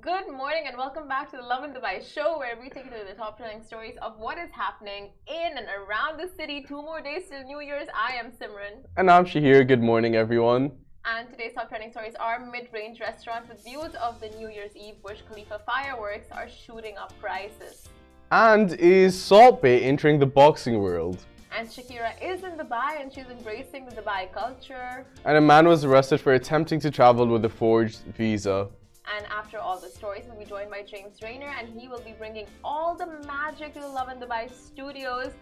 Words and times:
Good 0.00 0.32
morning 0.32 0.64
and 0.66 0.78
welcome 0.78 1.06
back 1.06 1.30
to 1.30 1.36
the 1.36 1.42
Lovin 1.42 1.72
Dubai 1.72 2.02
show 2.02 2.38
where 2.38 2.56
we 2.60 2.70
take 2.70 2.86
you 2.86 2.90
through 2.90 3.06
the 3.06 3.14
top 3.14 3.36
trending 3.36 3.62
stories 3.62 3.96
of 4.00 4.18
what 4.18 4.38
is 4.38 4.50
happening 4.50 5.10
in 5.26 5.58
and 5.58 5.66
around 5.78 6.18
the 6.18 6.28
city. 6.36 6.64
Two 6.66 6.80
more 6.82 7.02
days 7.02 7.24
till 7.28 7.44
New 7.44 7.60
Year's. 7.60 7.86
I 7.94 8.14
am 8.14 8.32
Simran. 8.32 8.82
And 8.96 9.10
I'm 9.10 9.26
Shahir. 9.26 9.68
Good 9.68 9.82
morning, 9.82 10.16
everyone. 10.16 10.72
And 11.04 11.30
today's 11.30 11.52
top 11.52 11.68
trending 11.68 11.92
stories 11.92 12.14
are 12.18 12.40
mid-range 12.40 12.98
restaurants 12.98 13.50
with 13.50 13.62
views 13.62 13.94
of 14.02 14.20
the 14.20 14.30
New 14.30 14.48
Year's 14.48 14.74
Eve 14.74 14.94
Burj 15.04 15.18
Khalifa 15.28 15.60
fireworks 15.66 16.28
are 16.32 16.48
shooting 16.48 16.96
up 16.96 17.12
prices. 17.20 17.88
And 18.32 18.72
is 18.72 19.20
Salt 19.20 19.60
Bae 19.60 19.80
entering 19.90 20.18
the 20.18 20.26
boxing 20.26 20.80
world? 20.80 21.18
And 21.56 21.68
Shakira 21.68 22.12
is 22.22 22.42
in 22.42 22.52
Dubai 22.52 23.00
and 23.00 23.12
she's 23.12 23.26
embracing 23.26 23.84
the 23.84 23.94
Dubai 23.94 24.32
culture. 24.32 25.06
And 25.24 25.36
a 25.36 25.42
man 25.42 25.68
was 25.68 25.84
arrested 25.84 26.20
for 26.20 26.32
attempting 26.32 26.80
to 26.80 26.90
travel 26.90 27.26
with 27.26 27.44
a 27.44 27.50
forged 27.50 28.00
visa. 28.16 28.68
And 29.12 29.26
after 29.26 29.58
all 29.58 29.78
the 29.78 29.88
stories, 29.88 30.24
we'll 30.26 30.38
be 30.38 30.44
joined 30.44 30.70
by 30.70 30.82
James 30.82 31.20
Rayner, 31.22 31.52
and 31.58 31.68
he 31.68 31.88
will 31.88 32.00
be 32.00 32.14
bringing 32.18 32.46
all 32.62 32.94
the 32.94 33.06
magic 33.26 33.74
to 33.74 33.80
the 33.80 33.88
Lovin 33.88 34.18
Dubai 34.18 34.50
studios. 34.50 35.32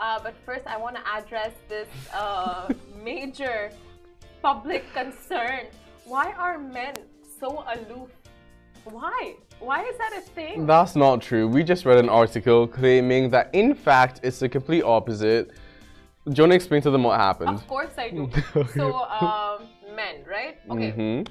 Uh, 0.00 0.18
but 0.22 0.34
first, 0.44 0.66
I 0.66 0.76
want 0.76 0.96
to 0.96 1.02
address 1.16 1.52
this 1.68 1.88
uh, 2.12 2.68
major 3.02 3.70
public 4.42 4.92
concern. 4.92 5.66
Why 6.04 6.32
are 6.32 6.58
men 6.58 6.94
so 7.38 7.64
aloof? 7.74 8.10
Why? 8.84 9.36
Why 9.60 9.84
is 9.84 9.96
that 9.98 10.12
a 10.18 10.20
thing? 10.20 10.66
That's 10.66 10.96
not 10.96 11.22
true. 11.22 11.46
We 11.46 11.62
just 11.62 11.84
read 11.84 11.98
an 11.98 12.08
article 12.08 12.66
claiming 12.66 13.30
that, 13.30 13.50
in 13.52 13.74
fact, 13.74 14.20
it's 14.24 14.40
the 14.40 14.48
complete 14.48 14.82
opposite. 14.82 15.52
Do 16.26 16.32
you 16.34 16.42
want 16.42 16.52
to 16.52 16.56
explain 16.56 16.82
to 16.82 16.90
them 16.90 17.04
what 17.04 17.20
happened? 17.20 17.50
Of 17.50 17.66
course 17.68 17.92
I 17.96 18.10
do. 18.10 18.28
so, 18.74 18.94
um, 19.04 19.68
men, 19.94 20.24
right? 20.26 20.58
Okay. 20.68 20.90
Mm 20.90 20.96
-hmm. 20.96 21.26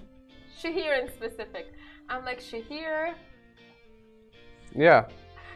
Shahir 0.62 0.92
in 1.02 1.08
specific. 1.10 1.66
I'm 2.12 2.26
like, 2.26 2.42
Shahir. 2.42 3.14
Yeah. 4.76 5.06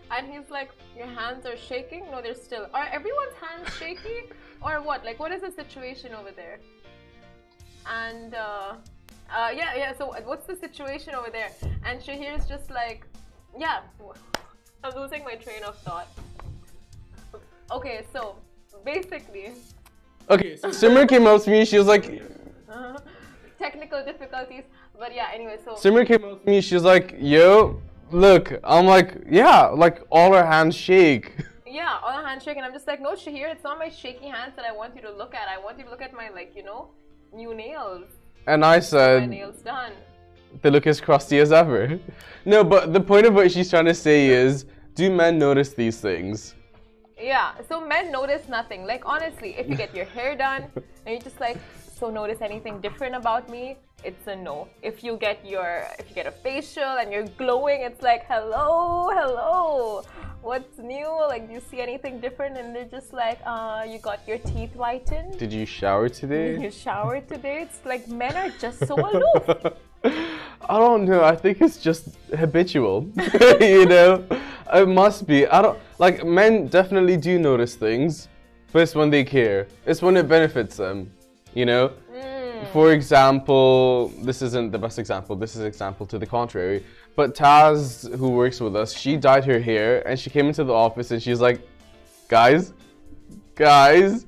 And 0.10 0.28
he's 0.32 0.50
like, 0.50 0.70
Your 0.98 1.08
hands 1.08 1.46
are 1.46 1.58
shaking? 1.58 2.10
No, 2.12 2.22
they're 2.22 2.34
still. 2.34 2.68
Are 2.74 2.88
everyone's 2.92 3.36
hands 3.46 3.70
shaky? 3.80 4.32
or 4.62 4.82
what? 4.82 5.04
Like, 5.04 5.20
what 5.20 5.32
is 5.32 5.42
the 5.42 5.52
situation 5.52 6.14
over 6.14 6.32
there? 6.32 6.60
And, 7.86 8.34
uh, 8.34 8.76
uh, 9.30 9.52
yeah, 9.54 9.76
yeah, 9.76 9.94
so 9.96 10.14
what's 10.24 10.48
the 10.48 10.56
situation 10.56 11.14
over 11.14 11.30
there? 11.30 11.52
And 11.86 12.00
Shahir's 12.02 12.48
just 12.48 12.72
like, 12.72 13.06
yeah, 13.60 13.82
I'm 14.84 14.96
losing 14.96 15.24
my 15.24 15.36
train 15.36 15.64
of 15.64 15.78
thought. 15.80 16.08
Okay, 17.70 18.06
so 18.14 18.38
basically. 18.84 19.52
Okay, 20.30 20.56
so 20.56 20.70
Simran 20.70 21.08
came 21.08 21.28
up 21.28 21.44
to 21.44 21.50
me, 21.52 21.66
she 21.66 21.78
was 21.78 21.88
like. 21.88 22.24
Uh, 22.68 22.98
technical 23.60 24.04
difficulties. 24.04 24.64
But 25.00 25.14
yeah, 25.14 25.30
anyway, 25.34 25.58
so. 25.64 25.74
Simran 25.74 26.08
came 26.08 26.24
up 26.24 26.44
to 26.44 26.50
me, 26.50 26.62
she's 26.62 26.84
like, 26.84 27.16
yo, 27.20 27.82
look. 28.12 28.54
I'm 28.64 28.86
like, 28.86 29.18
yeah, 29.30 29.68
like 29.68 30.02
all 30.10 30.34
her 30.34 30.46
hands 30.46 30.76
shake. 30.76 31.34
Yeah, 31.68 31.98
all 32.02 32.14
her 32.14 32.26
hands 32.26 32.42
shake. 32.44 32.56
And 32.56 32.66
I'm 32.66 32.72
just 32.72 32.88
like, 32.88 33.02
no, 33.02 33.16
Shahir, 33.16 33.52
it's 33.52 33.66
not 33.66 33.78
my 33.78 33.90
shaky 33.90 34.28
hands 34.30 34.54
that 34.56 34.64
I 34.64 34.72
want 34.72 34.96
you 34.96 35.02
to 35.02 35.12
look 35.12 35.36
at. 35.36 35.50
I 35.50 35.58
want 35.62 35.78
you 35.78 35.84
to 35.84 35.90
look 35.90 36.02
at 36.02 36.14
my, 36.14 36.30
like, 36.30 36.56
you 36.56 36.64
know, 36.64 36.92
new 37.34 37.54
nails. 37.54 38.06
And 38.48 38.64
I 38.64 38.80
said, 38.80 39.24
my 39.24 39.26
nails 39.26 39.58
done. 39.58 39.92
They 40.62 40.70
look 40.70 40.88
as 40.88 41.02
crusty 41.02 41.38
as 41.40 41.52
ever. 41.52 42.00
no, 42.46 42.64
but 42.64 42.94
the 42.94 43.02
point 43.02 43.26
of 43.26 43.34
what 43.34 43.52
she's 43.52 43.70
trying 43.70 43.86
to 43.86 43.94
say 43.94 44.28
is, 44.28 44.66
do 44.94 45.12
men 45.12 45.38
notice 45.38 45.74
these 45.74 46.00
things? 46.00 46.56
Yeah, 47.20 47.52
so 47.68 47.86
men 47.86 48.12
notice 48.12 48.48
nothing. 48.48 48.86
Like 48.86 49.04
honestly, 49.06 49.56
if 49.58 49.68
you 49.70 49.76
get 49.76 49.94
your 49.94 50.06
hair 50.06 50.36
done 50.36 50.72
and 51.06 51.16
you 51.16 51.20
just 51.20 51.42
like, 51.42 51.58
so 52.00 52.10
notice 52.10 52.42
anything 52.42 52.80
different 52.80 53.16
about 53.16 53.50
me, 53.50 53.78
it's 54.06 54.28
a 54.28 54.36
no. 54.36 54.68
If 54.84 55.04
you 55.04 55.18
get 55.18 55.44
your 55.46 55.84
if 56.00 56.08
you 56.10 56.16
get 56.16 56.28
a 56.28 56.32
facial 56.32 56.92
and 57.00 57.12
you're 57.12 57.30
glowing, 57.38 57.82
it's 57.82 58.02
like 58.02 58.26
hello, 58.28 59.10
hello. 59.12 60.04
What's 60.42 60.78
new? 60.78 61.10
Like 61.28 61.48
do 61.48 61.54
you 61.54 61.64
see 61.72 61.82
anything 61.82 62.20
different? 62.20 62.56
And 62.58 62.76
they're 62.76 62.86
just 62.86 63.14
like, 63.14 63.40
uh, 63.46 63.84
you 63.88 63.98
got 63.98 64.20
your 64.28 64.38
teeth 64.38 64.74
whitened. 64.76 65.40
Did 65.40 65.52
you 65.52 65.66
shower 65.66 66.08
today? 66.08 66.54
Did 66.54 66.62
you 66.62 66.72
shower 66.72 67.20
today? 67.20 67.64
It's 67.64 67.84
like 67.84 68.08
men 68.08 68.36
are 68.36 68.52
just 68.60 68.86
so 68.88 68.96
aloof. 69.10 69.74
I 70.04 70.78
don't 70.78 71.06
know. 71.06 71.24
I 71.24 71.36
think 71.36 71.62
it's 71.62 71.78
just 71.78 72.04
habitual. 72.38 73.10
you 73.60 73.88
know, 73.88 74.24
it 74.74 74.88
must 74.88 75.26
be. 75.26 75.48
I 75.48 75.62
don't 75.64 75.80
like 75.98 76.24
men. 76.24 76.68
Definitely 76.68 77.18
do 77.18 77.40
notice 77.40 77.74
things, 77.76 78.28
but 78.72 78.84
it's 78.84 78.94
when 78.94 79.10
they 79.10 79.24
care. 79.24 79.68
It's 79.88 80.02
when 80.04 80.16
it 80.16 80.28
benefits 80.28 80.78
them 80.78 81.12
you 81.56 81.66
know? 81.66 81.92
For 82.72 82.92
example, 82.92 84.10
this 84.22 84.42
isn't 84.42 84.72
the 84.72 84.78
best 84.78 85.00
example, 85.00 85.36
this 85.36 85.56
is 85.56 85.62
an 85.62 85.68
example 85.68 86.06
to 86.08 86.20
the 86.20 86.26
contrary. 86.26 86.84
But 87.16 87.36
Taz, 87.36 88.14
who 88.18 88.30
works 88.30 88.60
with 88.60 88.76
us, 88.76 88.94
she 88.94 89.16
dyed 89.16 89.46
her 89.46 89.60
hair 89.60 90.06
and 90.08 90.20
she 90.20 90.30
came 90.30 90.48
into 90.48 90.64
the 90.64 90.74
office 90.74 91.12
and 91.12 91.22
she's 91.22 91.40
like, 91.40 91.62
guys, 92.28 92.74
guys, 93.56 94.26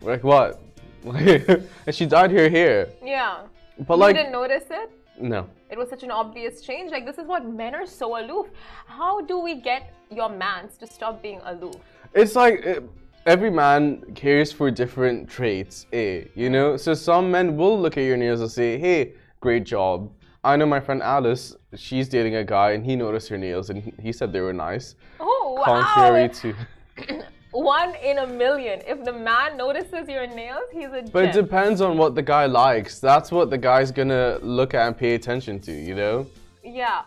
We're 0.00 0.12
like 0.12 0.24
what? 0.24 0.60
and 1.04 1.94
she 1.94 2.06
dyed 2.06 2.30
her 2.32 2.48
hair. 2.48 2.88
Yeah. 3.02 3.42
But 3.86 3.98
like 3.98 4.16
you 4.16 4.22
like, 4.22 4.26
didn't 4.26 4.32
notice 4.32 4.64
it? 4.70 4.90
No. 5.20 5.48
It 5.70 5.78
was 5.78 5.88
such 5.88 6.02
an 6.02 6.10
obvious 6.10 6.62
change. 6.62 6.90
Like 6.90 7.06
this 7.06 7.18
is 7.18 7.26
what 7.26 7.46
men 7.46 7.74
are 7.74 7.86
so 7.86 8.18
aloof. 8.20 8.46
How 8.86 9.20
do 9.20 9.38
we 9.38 9.60
get 9.60 9.94
your 10.10 10.28
mans 10.28 10.76
to 10.78 10.86
stop 10.86 11.22
being 11.22 11.40
aloof? 11.44 11.76
It's 12.14 12.34
like. 12.34 12.60
It, 12.60 12.82
every 13.26 13.50
man 13.50 14.02
cares 14.14 14.52
for 14.52 14.70
different 14.70 15.28
traits, 15.28 15.86
eh? 15.92 16.24
You 16.34 16.50
know? 16.50 16.76
So 16.76 16.94
some 16.94 17.30
men 17.30 17.56
will 17.56 17.80
look 17.80 17.96
at 17.96 18.02
your 18.02 18.16
nails 18.16 18.40
and 18.40 18.50
say, 18.50 18.78
hey, 18.78 19.14
great 19.40 19.64
job. 19.64 20.10
I 20.42 20.56
know 20.56 20.66
my 20.66 20.80
friend 20.80 21.02
Alice, 21.02 21.56
she's 21.74 22.08
dating 22.08 22.36
a 22.36 22.44
guy 22.44 22.72
and 22.72 22.84
he 22.84 22.96
noticed 22.96 23.28
her 23.28 23.38
nails 23.38 23.70
and 23.70 23.94
he 24.00 24.12
said 24.12 24.32
they 24.32 24.40
were 24.40 24.52
nice. 24.52 24.94
Oh, 25.20 25.56
wow. 25.58 25.82
Contrary 25.82 26.28
to. 26.28 27.24
One 27.52 27.94
in 27.94 28.18
a 28.18 28.26
million. 28.26 28.82
If 28.86 29.04
the 29.04 29.12
man 29.12 29.56
notices 29.56 30.08
your 30.08 30.26
nails, 30.26 30.64
he's 30.72 30.86
a 30.86 31.02
But 31.10 31.26
it 31.26 31.32
depends 31.32 31.80
on 31.80 31.96
what 31.96 32.16
the 32.16 32.22
guy 32.22 32.46
likes. 32.46 32.98
That's 32.98 33.30
what 33.30 33.48
the 33.48 33.56
guy's 33.56 33.92
gonna 33.92 34.38
look 34.42 34.74
at 34.74 34.88
and 34.88 34.98
pay 34.98 35.14
attention 35.14 35.60
to, 35.60 35.72
you 35.72 35.94
know? 35.94 36.26
Yeah. 36.64 37.02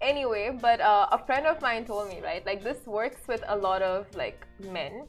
Anyway, 0.00 0.58
but 0.60 0.80
uh, 0.80 1.08
a 1.12 1.24
friend 1.24 1.46
of 1.46 1.60
mine 1.60 1.84
told 1.84 2.08
me, 2.08 2.20
right? 2.22 2.44
Like 2.46 2.64
this 2.64 2.86
works 2.86 3.20
with 3.28 3.44
a 3.48 3.56
lot 3.56 3.82
of 3.82 4.06
like 4.16 4.46
men 4.60 5.06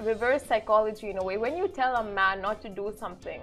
reverse 0.00 0.42
psychology 0.44 1.10
in 1.10 1.18
a 1.18 1.24
way. 1.24 1.36
When 1.36 1.56
you 1.56 1.68
tell 1.68 1.96
a 1.96 2.04
man 2.04 2.40
not 2.40 2.60
to 2.62 2.68
do 2.68 2.92
something, 2.98 3.40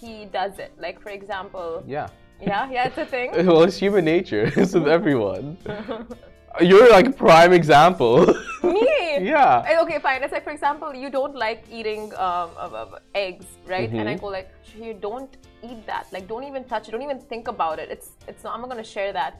he 0.00 0.26
does 0.26 0.58
it. 0.58 0.72
Like, 0.78 1.00
for 1.00 1.10
example, 1.10 1.82
yeah. 1.86 2.08
Yeah, 2.40 2.70
yeah, 2.70 2.86
it's 2.88 2.98
a 2.98 3.06
thing. 3.06 3.30
well, 3.46 3.62
it's 3.62 3.76
human 3.76 4.04
nature. 4.04 4.52
It's 4.56 4.74
with 4.74 4.88
everyone. 4.88 5.56
You're 6.60 6.90
like 6.90 7.16
prime 7.16 7.52
example. 7.52 8.26
Me? 8.62 8.88
yeah. 9.20 9.64
Eh, 9.66 9.80
okay, 9.82 9.98
fine. 9.98 10.22
It's 10.22 10.32
like, 10.32 10.44
for 10.44 10.50
example, 10.50 10.94
you 10.94 11.10
don't 11.10 11.34
like 11.34 11.64
eating 11.70 12.12
um, 12.14 12.50
uh, 12.56 12.86
eggs, 13.14 13.46
right? 13.66 13.90
Mm 13.90 13.94
-hmm. 13.94 14.00
And 14.00 14.08
I 14.08 14.14
mm-hmm. 14.14 14.30
go 14.30 14.36
like, 14.38 14.50
you 14.86 14.94
don't 15.08 15.32
eat 15.62 15.80
that. 15.86 16.04
Like, 16.14 16.26
don't 16.32 16.46
even 16.50 16.62
touch 16.72 16.84
it. 16.86 16.90
Don't 16.94 17.06
even 17.10 17.20
think 17.32 17.48
about 17.48 17.76
it. 17.82 17.88
It's, 17.94 18.08
it's 18.30 18.42
not, 18.44 18.50
I'm 18.54 18.60
not 18.62 18.70
gonna 18.70 18.92
share 18.96 19.12
that 19.20 19.32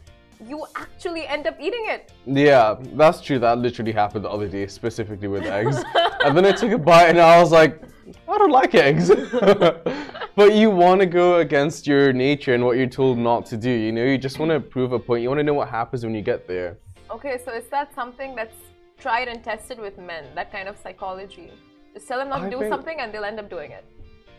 you 0.46 0.66
actually 0.76 1.26
end 1.26 1.46
up 1.46 1.56
eating 1.60 1.84
it. 1.88 2.12
Yeah, 2.26 2.76
that's 2.94 3.20
true. 3.20 3.38
That 3.38 3.58
literally 3.58 3.92
happened 3.92 4.24
the 4.24 4.30
other 4.30 4.48
day, 4.48 4.66
specifically 4.66 5.28
with 5.28 5.44
eggs. 5.44 5.82
and 6.24 6.36
then 6.36 6.44
I 6.46 6.52
took 6.52 6.72
a 6.72 6.78
bite 6.78 7.08
and 7.08 7.20
I 7.20 7.40
was 7.40 7.52
like, 7.52 7.82
I 8.28 8.38
don't 8.38 8.50
like 8.50 8.74
eggs. 8.74 9.08
but 10.36 10.54
you 10.54 10.70
want 10.70 11.00
to 11.00 11.06
go 11.06 11.38
against 11.38 11.86
your 11.86 12.12
nature 12.12 12.54
and 12.54 12.64
what 12.64 12.76
you're 12.76 12.86
told 12.86 13.18
not 13.18 13.46
to 13.46 13.56
do. 13.56 13.70
You 13.70 13.92
know, 13.92 14.04
you 14.04 14.18
just 14.18 14.38
want 14.38 14.50
to 14.50 14.60
prove 14.60 14.92
a 14.92 14.98
point. 14.98 15.22
You 15.22 15.28
want 15.28 15.38
to 15.38 15.44
know 15.44 15.54
what 15.54 15.68
happens 15.68 16.04
when 16.04 16.14
you 16.14 16.22
get 16.22 16.46
there. 16.46 16.78
Okay, 17.10 17.38
so 17.44 17.52
is 17.52 17.66
that 17.70 17.94
something 17.94 18.34
that's 18.34 18.56
tried 18.98 19.28
and 19.28 19.42
tested 19.42 19.78
with 19.78 19.98
men? 19.98 20.24
That 20.34 20.50
kind 20.50 20.68
of 20.68 20.76
psychology? 20.78 21.52
Just 21.92 22.08
tell 22.08 22.18
them 22.18 22.28
not 22.28 22.42
to 22.42 22.50
do 22.50 22.58
think... 22.58 22.72
something 22.72 23.00
and 23.00 23.12
they'll 23.12 23.24
end 23.24 23.38
up 23.38 23.48
doing 23.48 23.70
it. 23.70 23.84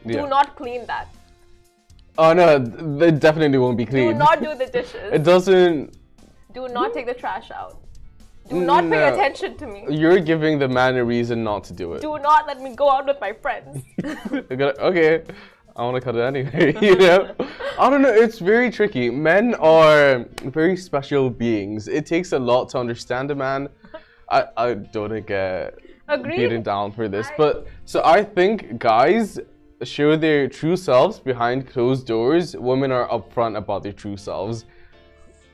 Yeah. 0.03 0.21
Do 0.21 0.27
not 0.27 0.55
clean 0.55 0.85
that. 0.87 1.07
Oh 2.17 2.33
no, 2.33 2.59
they 2.59 3.11
definitely 3.11 3.57
won't 3.57 3.77
be 3.77 3.85
clean. 3.85 4.13
Do 4.13 4.17
not 4.17 4.41
do 4.41 4.55
the 4.55 4.67
dishes. 4.67 5.11
It 5.13 5.23
doesn't. 5.23 5.97
Do 6.53 6.67
not 6.69 6.93
take 6.93 7.05
the 7.05 7.13
trash 7.13 7.51
out. 7.51 7.81
Do 8.49 8.61
not 8.61 8.85
no. 8.85 8.91
pay 8.91 9.13
attention 9.13 9.57
to 9.57 9.67
me. 9.67 9.85
You're 9.89 10.19
giving 10.19 10.59
the 10.59 10.67
man 10.67 10.95
a 10.95 11.03
reason 11.03 11.43
not 11.43 11.63
to 11.65 11.73
do 11.73 11.93
it. 11.93 12.01
Do 12.01 12.17
not 12.19 12.45
let 12.45 12.61
me 12.61 12.75
go 12.75 12.89
out 12.89 13.07
with 13.07 13.19
my 13.19 13.33
friends. 13.33 13.83
okay, 14.51 15.23
I 15.75 15.83
want 15.83 15.95
to 15.95 16.01
cut 16.01 16.15
it 16.15 16.21
anyway. 16.21 16.77
you 16.81 16.95
know, 16.95 17.35
I 17.79 17.89
don't 17.89 18.01
know. 18.01 18.13
It's 18.13 18.39
very 18.39 18.69
tricky. 18.69 19.09
Men 19.09 19.55
are 19.55 20.25
very 20.43 20.77
special 20.77 21.29
beings. 21.29 21.87
It 21.87 22.05
takes 22.05 22.33
a 22.33 22.39
lot 22.39 22.69
to 22.69 22.77
understand 22.77 23.31
a 23.31 23.35
man. 23.35 23.67
I 24.29 24.45
I 24.55 24.73
don't 24.75 25.25
get 25.25 25.79
Agreed. 26.07 26.37
beaten 26.37 26.61
down 26.61 26.91
for 26.91 27.09
this, 27.09 27.27
I... 27.27 27.33
but 27.37 27.67
so 27.85 28.01
I 28.05 28.23
think 28.23 28.77
guys 28.77 29.39
show 29.85 30.15
their 30.15 30.47
true 30.47 30.75
selves 30.75 31.19
behind 31.19 31.67
closed 31.67 32.05
doors, 32.07 32.55
women 32.55 32.91
are 32.91 33.07
upfront 33.09 33.57
about 33.57 33.83
their 33.83 33.93
true 33.93 34.17
selves. 34.17 34.65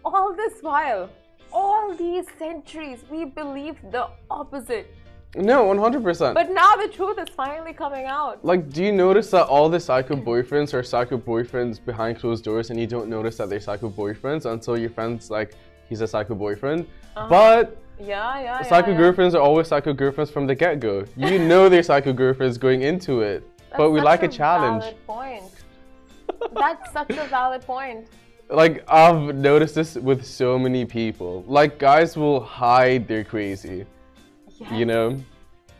All 0.03 0.33
this 0.35 0.53
while, 0.61 1.09
all 1.51 1.93
these 1.93 2.25
centuries, 2.39 3.03
we 3.09 3.25
believed 3.25 3.91
the 3.91 4.07
opposite. 4.29 4.93
No, 5.35 5.63
100%. 5.65 6.33
But 6.33 6.51
now 6.51 6.75
the 6.75 6.89
truth 6.89 7.17
is 7.17 7.29
finally 7.29 7.71
coming 7.71 8.05
out. 8.05 8.43
like, 8.43 8.69
do 8.69 8.83
you 8.83 8.91
notice 8.91 9.31
that 9.31 9.45
all 9.47 9.69
the 9.69 9.79
psycho 9.79 10.15
boyfriends 10.15 10.73
are 10.73 10.83
psycho 10.83 11.17
boyfriends 11.17 11.83
behind 11.83 12.19
closed 12.19 12.43
doors 12.43 12.69
and 12.69 12.77
you 12.79 12.85
don't 12.87 13.07
notice 13.07 13.37
that 13.37 13.49
they're 13.49 13.61
psycho 13.61 13.89
boyfriends 13.89 14.45
until 14.45 14.77
your 14.77 14.89
friend's 14.89 15.29
like, 15.29 15.53
he's 15.87 16.01
a 16.01 16.07
psycho 16.07 16.35
boyfriend? 16.35 16.85
Uh-huh. 17.15 17.27
But 17.29 17.77
Yeah, 17.97 18.39
yeah, 18.39 18.43
yeah. 18.43 18.61
psycho 18.63 18.91
yeah. 18.91 18.97
girlfriends 18.97 19.33
are 19.33 19.41
always 19.41 19.67
psycho 19.69 19.93
girlfriends 19.93 20.31
from 20.31 20.47
the 20.47 20.55
get 20.55 20.81
go. 20.81 21.05
You 21.15 21.39
know 21.39 21.69
they're 21.69 21.83
psycho 21.83 22.11
girlfriends 22.11 22.57
going 22.57 22.81
into 22.81 23.21
it. 23.21 23.47
But 23.77 23.91
we 23.91 24.01
like 24.01 24.23
a 24.23 24.27
challenge. 24.27 24.83
Valid 24.83 25.07
point. 25.07 25.43
That's 26.53 26.91
such 26.93 27.11
a 27.11 27.27
valid 27.27 27.61
point. 27.61 28.07
Like, 28.49 28.83
I've 28.89 29.35
noticed 29.35 29.75
this 29.75 29.95
with 29.95 30.25
so 30.25 30.59
many 30.59 30.85
people. 30.85 31.43
Like, 31.47 31.79
guys 31.79 32.17
will 32.17 32.41
hide 32.41 33.07
their 33.07 33.23
crazy, 33.23 33.85
Yes. 34.59 34.71
you 34.73 34.85
know? 34.85 35.21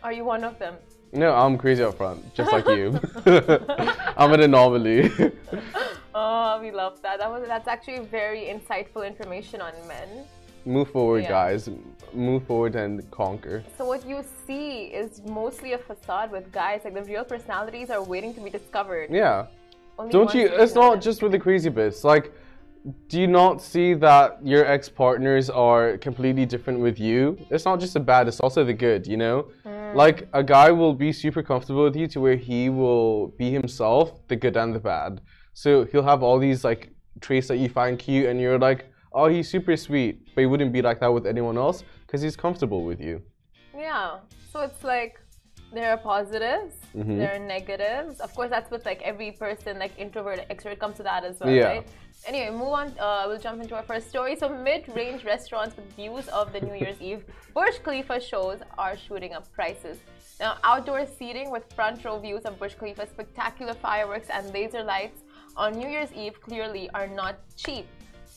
Are 0.02 0.12
you 0.12 0.24
one 0.24 0.42
of 0.42 0.58
them? 0.58 0.74
No, 1.12 1.34
I'm 1.34 1.58
crazy 1.58 1.82
up 1.82 1.98
front, 1.98 2.34
just 2.34 2.50
like 2.50 2.66
you. 2.66 2.98
I'm 4.16 4.32
an 4.32 4.40
anomaly. 4.40 5.12
Oh, 6.14 6.58
we 6.60 6.70
love 6.70 7.00
that. 7.02 7.18
That 7.18 7.30
was 7.30 7.46
that's 7.46 7.68
actually 7.68 8.00
very 8.00 8.44
insightful 8.44 9.06
information 9.06 9.60
on 9.60 9.72
men. 9.86 10.24
Move 10.64 10.90
forward, 10.90 11.24
Yeah. 11.24 11.30
guys. 11.30 11.68
Move 12.12 12.44
forward 12.46 12.74
and 12.76 13.10
conquer. 13.10 13.64
So 13.78 13.84
what 13.86 14.06
you 14.06 14.22
see 14.46 14.84
is 14.84 15.22
mostly 15.24 15.72
a 15.72 15.78
facade 15.78 16.30
with 16.30 16.52
guys. 16.52 16.82
Like 16.84 16.94
the 16.94 17.02
real 17.02 17.24
personalities 17.24 17.90
are 17.90 18.02
waiting 18.02 18.34
to 18.34 18.40
be 18.40 18.50
discovered. 18.50 19.08
Yeah. 19.10 19.46
Only 19.98 20.12
Don't 20.12 20.34
you? 20.34 20.46
It's 20.46 20.74
not 20.74 21.00
just 21.00 21.22
with 21.22 21.32
the 21.32 21.38
crazy 21.38 21.68
bits. 21.68 22.04
Like, 22.04 22.32
do 23.08 23.20
you 23.20 23.28
not 23.28 23.62
see 23.62 23.94
that 23.94 24.44
your 24.44 24.64
ex 24.66 24.88
partners 24.88 25.48
are 25.48 25.96
completely 25.98 26.44
different 26.46 26.80
with 26.80 26.98
you? 26.98 27.38
It's 27.50 27.64
not 27.64 27.78
just 27.78 27.94
the 27.94 28.00
bad, 28.00 28.26
it's 28.28 28.40
also 28.40 28.64
the 28.64 28.72
good, 28.72 29.06
you 29.06 29.16
know? 29.16 29.48
Mm. 29.64 29.94
Like, 29.94 30.28
a 30.32 30.42
guy 30.42 30.72
will 30.72 30.94
be 30.94 31.12
super 31.12 31.42
comfortable 31.42 31.84
with 31.84 31.94
you 31.94 32.08
to 32.08 32.20
where 32.20 32.34
he 32.36 32.70
will 32.70 33.28
be 33.38 33.52
himself, 33.52 34.26
the 34.28 34.36
good 34.36 34.56
and 34.56 34.74
the 34.74 34.80
bad. 34.80 35.20
So 35.54 35.84
he'll 35.84 36.02
have 36.02 36.22
all 36.22 36.38
these, 36.38 36.64
like, 36.64 36.90
traits 37.20 37.46
that 37.48 37.58
you 37.58 37.68
find 37.68 37.98
cute, 37.98 38.26
and 38.26 38.40
you're 38.40 38.58
like, 38.58 38.86
oh, 39.14 39.28
he's 39.28 39.48
super 39.48 39.76
sweet. 39.76 40.34
But 40.34 40.40
he 40.42 40.46
wouldn't 40.46 40.72
be 40.72 40.82
like 40.82 41.00
that 41.00 41.12
with 41.12 41.26
anyone 41.26 41.56
else 41.58 41.84
because 42.06 42.22
he's 42.22 42.36
comfortable 42.36 42.84
with 42.84 43.00
you. 43.00 43.22
Yeah. 43.76 44.18
So 44.52 44.60
it's 44.60 44.82
like 44.84 45.18
there 45.72 45.90
are 45.90 45.96
positives, 45.96 46.74
Mhm. 46.94 47.16
there 47.18 47.34
are 47.34 47.38
negatives. 47.38 48.20
Of 48.20 48.34
course, 48.34 48.50
that's 48.50 48.70
with 48.70 48.84
like 48.84 49.00
every 49.02 49.32
person, 49.32 49.78
like 49.78 49.92
introvert, 49.98 50.46
extrovert, 50.50 50.78
comes 50.78 50.96
to 50.98 51.02
that 51.04 51.24
as 51.24 51.40
well, 51.40 51.50
Yeah. 51.50 51.66
right? 51.68 51.86
Anyway, 52.26 52.50
move 52.50 52.68
on. 52.82 52.88
Uh, 52.98 53.24
we'll 53.26 53.38
jump 53.38 53.60
into 53.62 53.74
our 53.74 53.82
first 53.82 54.08
story. 54.10 54.36
So, 54.36 54.48
mid-range 54.48 55.24
restaurants 55.24 55.74
with 55.76 55.86
views 55.96 56.28
of 56.28 56.52
the 56.52 56.60
New 56.60 56.74
Year's 56.74 57.00
Eve 57.00 57.24
Burj 57.54 57.82
Khalifa 57.82 58.20
shows 58.20 58.60
are 58.78 58.96
shooting 58.96 59.32
up 59.32 59.50
prices. 59.52 59.98
Now, 60.38 60.58
outdoor 60.62 61.06
seating 61.06 61.50
with 61.50 61.64
front 61.72 62.04
row 62.04 62.18
views 62.18 62.42
of 62.42 62.58
Burj 62.60 62.76
Khalifa, 62.78 63.06
spectacular 63.06 63.74
fireworks, 63.74 64.28
and 64.30 64.52
laser 64.52 64.82
lights 64.84 65.22
on 65.56 65.72
New 65.72 65.88
Year's 65.88 66.12
Eve 66.12 66.40
clearly 66.40 66.88
are 66.90 67.08
not 67.08 67.36
cheap. 67.56 67.86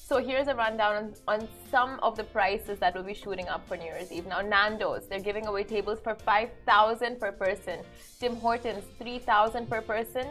So 0.07 0.17
here's 0.17 0.47
a 0.47 0.53
rundown 0.53 0.95
on, 0.95 1.13
on 1.27 1.47
some 1.71 1.99
of 2.03 2.15
the 2.15 2.25
prices 2.25 2.77
that 2.77 2.93
will 2.93 3.01
be 3.01 3.15
shooting 3.15 3.47
up 3.47 3.67
for 3.67 3.75
New 3.75 3.85
Year's 3.85 4.11
Eve. 4.11 4.27
Now, 4.27 4.39
Nando's, 4.39 5.07
they're 5.07 5.19
giving 5.19 5.47
away 5.47 5.63
tables 5.63 5.97
for 5.99 6.13
5000 6.13 7.19
per 7.19 7.31
person. 7.31 7.79
Tim 8.19 8.35
Hortons, 8.35 8.83
3000 8.99 9.67
per 9.67 9.81
person. 9.81 10.27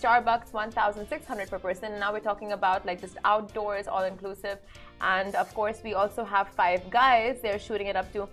Starbucks, 0.00 0.54
1600 0.54 1.50
per 1.50 1.58
person. 1.58 1.90
And 1.90 2.00
now 2.00 2.10
we're 2.10 2.20
talking 2.20 2.52
about 2.52 2.86
like 2.86 3.02
just 3.02 3.18
outdoors, 3.26 3.86
all 3.86 4.04
inclusive. 4.04 4.60
And 5.02 5.34
of 5.34 5.52
course, 5.52 5.82
we 5.84 5.92
also 5.92 6.24
have 6.24 6.48
Five 6.48 6.88
Guys. 6.88 7.40
They're 7.42 7.58
shooting 7.58 7.88
it 7.88 7.96
up 7.96 8.10
to, 8.14 8.26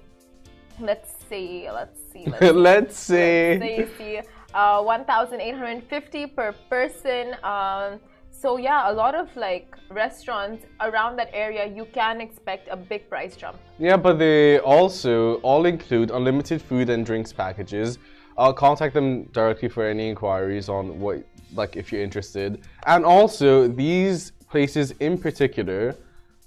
let's 0.80 1.14
see, 1.28 1.70
let's 1.70 2.00
see, 2.14 2.24
let's 2.26 2.40
see. 2.40 2.52
Let's 2.54 2.98
say. 2.98 3.80
you 3.80 3.90
see, 3.98 4.22
uh, 4.54 4.82
1,850 4.82 6.28
per 6.28 6.54
person. 6.70 7.36
Um, 7.44 8.00
so 8.42 8.58
yeah, 8.58 8.92
a 8.92 8.94
lot 8.94 9.16
of 9.16 9.36
like 9.36 9.76
restaurants 9.90 10.66
around 10.82 11.16
that 11.18 11.30
area, 11.34 11.66
you 11.66 11.86
can 11.86 12.22
expect 12.22 12.68
a 12.70 12.76
big 12.76 13.10
price 13.10 13.36
jump. 13.36 13.58
Yeah, 13.80 13.98
but 13.98 14.20
they 14.20 14.60
also 14.60 15.36
all 15.36 15.66
include 15.66 16.12
unlimited 16.12 16.62
food 16.62 16.90
and 16.90 17.06
drinks 17.06 17.32
packages. 17.34 17.98
I'll 18.38 18.54
contact 18.54 18.94
them 18.94 19.24
directly 19.32 19.70
for 19.70 19.86
any 19.86 20.10
inquiries 20.10 20.68
on 20.68 21.00
what, 21.00 21.24
like, 21.54 21.78
if 21.78 21.92
you're 21.92 22.02
interested. 22.04 22.62
And 22.86 23.06
also, 23.06 23.68
these 23.68 24.32
places 24.50 24.92
in 25.00 25.18
particular 25.18 25.96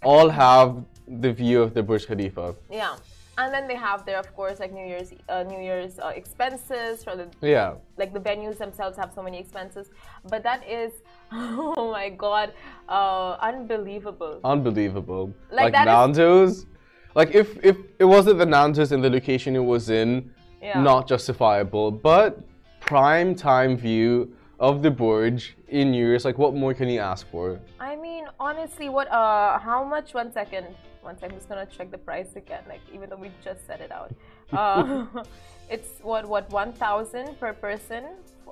all 0.03 0.29
have 0.29 0.85
the 1.07 1.33
view 1.33 1.63
of 1.63 1.73
the 1.73 1.83
Burj 1.83 2.07
Khalifa. 2.07 2.55
Yeah, 2.71 2.97
and 3.39 3.55
then 3.55 3.67
they 3.67 3.75
have 3.77 4.05
their, 4.05 4.19
of 4.19 4.35
course, 4.37 4.61
like 4.61 4.73
New 4.73 4.87
Year's, 4.87 5.13
uh, 5.31 5.45
New 5.45 5.61
Year's 5.61 5.99
uh, 5.99 6.09
expenses 6.09 7.03
for 7.03 7.17
the 7.17 7.27
Yeah. 7.41 7.75
like 7.97 8.13
the 8.13 8.21
venues 8.21 8.59
themselves 8.59 8.99
have 8.99 9.11
so 9.15 9.23
many 9.23 9.39
expenses, 9.39 9.91
but 10.29 10.43
that 10.43 10.69
is, 10.69 10.93
oh 11.33 11.91
my 11.93 12.09
god, 12.11 12.53
uh, 12.89 13.37
unbelievable. 13.41 14.41
Unbelievable. 14.45 15.33
Like, 15.51 15.65
Like, 15.65 15.73
that 15.75 15.87
is- 15.89 15.93
Nando's. 15.93 16.67
Like 17.15 17.35
if 17.35 17.59
if 17.65 17.77
it 17.99 18.05
wasn't 18.05 18.39
the 18.39 18.47
Nando's 18.47 18.93
in 18.93 19.01
the 19.01 19.11
location 19.11 19.57
it 19.57 19.65
was 19.75 19.91
in, 19.91 20.31
Yeah. 20.63 20.81
not 20.83 21.09
justifiable. 21.09 21.91
But 21.91 22.39
prime 22.81 23.35
time 23.35 23.77
view 23.77 24.33
of 24.61 24.83
the 24.83 24.91
Burj 24.91 25.57
in 25.69 25.91
New 25.91 26.07
Year's, 26.07 26.25
like 26.25 26.39
what 26.39 26.55
more 26.55 26.75
can 26.75 26.89
you 26.89 27.01
ask 27.01 27.27
for? 27.31 27.59
I 27.81 27.97
mean, 27.97 28.27
honestly, 28.39 28.89
what? 28.89 29.09
Uh, 29.11 29.59
how 29.59 29.83
much? 29.85 30.15
One 30.15 30.31
second. 30.33 30.67
One 31.03 31.17
second. 31.19 31.33
I'm 31.33 31.39
just 31.39 31.49
gonna 31.49 31.67
check 31.67 31.91
the 31.91 31.99
price 31.99 32.37
again. 32.37 32.63
Like, 32.69 32.81
even 32.93 33.09
though 33.11 33.17
we 33.17 33.31
just 33.43 33.67
said 33.67 33.81
it 33.81 33.91
out, 33.91 34.13
uh, 34.53 35.07
it's 35.71 35.91
what? 36.03 36.29
What? 36.29 36.51
One 36.53 36.73
thousand 36.73 37.39
per 37.41 37.53
person. 37.53 38.05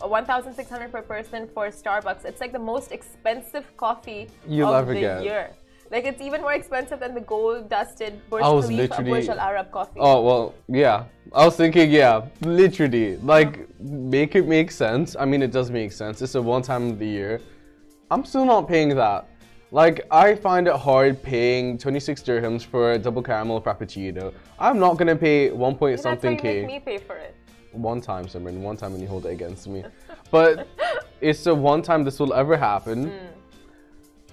One 0.02 0.24
thousand 0.24 0.54
six 0.54 0.68
hundred 0.70 0.92
per 0.92 1.02
person 1.02 1.48
for 1.54 1.68
Starbucks. 1.68 2.24
It's 2.24 2.40
like 2.40 2.52
the 2.52 2.58
most 2.58 2.92
expensive 2.92 3.64
coffee 3.76 4.28
You'll 4.46 4.68
of 4.74 4.82
ever 4.82 4.94
the 4.94 5.00
get. 5.00 5.24
year. 5.24 5.50
Like, 5.88 6.04
it's 6.04 6.20
even 6.20 6.40
more 6.40 6.52
expensive 6.52 6.98
than 6.98 7.14
the 7.14 7.20
gold-dusted 7.20 8.20
Burj 8.28 8.42
I 8.42 8.48
was 8.48 8.66
Khalifa 8.66 8.82
literally- 8.82 9.10
Burj 9.12 9.28
Al 9.28 9.38
Arab 9.38 9.70
coffee. 9.70 10.00
Oh 10.00 10.20
well, 10.22 10.54
yeah. 10.68 11.04
I 11.32 11.44
was 11.44 11.54
thinking, 11.56 11.90
yeah, 11.92 12.22
literally, 12.40 13.16
like 13.18 13.68
make 13.80 14.34
it 14.34 14.46
make 14.48 14.70
sense. 14.72 15.14
I 15.18 15.24
mean, 15.24 15.42
it 15.42 15.52
does 15.52 15.70
make 15.70 15.92
sense. 15.92 16.20
It's 16.22 16.34
a 16.34 16.42
one 16.42 16.62
time 16.62 16.90
of 16.90 16.98
the 16.98 17.06
year. 17.06 17.40
I'm 18.10 18.24
still 18.24 18.44
not 18.44 18.66
paying 18.68 18.90
that. 18.96 19.28
Like, 19.70 20.04
I 20.10 20.34
find 20.34 20.66
it 20.68 20.74
hard 20.76 21.22
paying 21.22 21.76
26 21.78 22.22
dirhams 22.22 22.64
for 22.64 22.92
a 22.92 22.98
double 22.98 23.22
caramel 23.22 23.60
frappuccino. 23.60 24.32
I'm 24.58 24.78
not 24.78 24.96
gonna 24.96 25.16
pay 25.16 25.50
one 25.50 25.76
point 25.76 25.96
That's 25.96 26.04
why 26.04 26.12
something 26.12 26.30
you 26.38 26.42
make 26.42 26.60
k. 26.62 26.66
me 26.66 26.80
pay 26.80 26.98
for 26.98 27.16
it. 27.16 27.34
One 27.76 28.00
time, 28.00 28.24
Simran. 28.24 28.58
One 28.60 28.76
time 28.76 28.92
when 28.92 29.02
you 29.02 29.08
hold 29.08 29.26
it 29.26 29.30
against 29.30 29.68
me. 29.68 29.84
But 30.30 30.66
it's 31.20 31.44
the 31.44 31.54
one 31.54 31.82
time 31.82 32.04
this 32.04 32.18
will 32.18 32.32
ever 32.32 32.56
happen. 32.56 33.12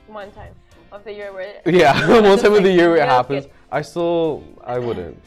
One 0.07 0.31
time 0.31 0.53
of 0.91 1.03
the 1.03 1.11
year 1.11 1.33
where. 1.33 1.61
It, 1.65 1.75
yeah, 1.83 2.21
one 2.21 2.39
time 2.39 2.53
of 2.53 2.63
the 2.63 2.71
year 2.71 2.95
it 2.95 3.03
happens. 3.03 3.47
I 3.71 3.81
still, 3.81 4.43
I 4.63 4.79
wouldn't. 4.85 5.17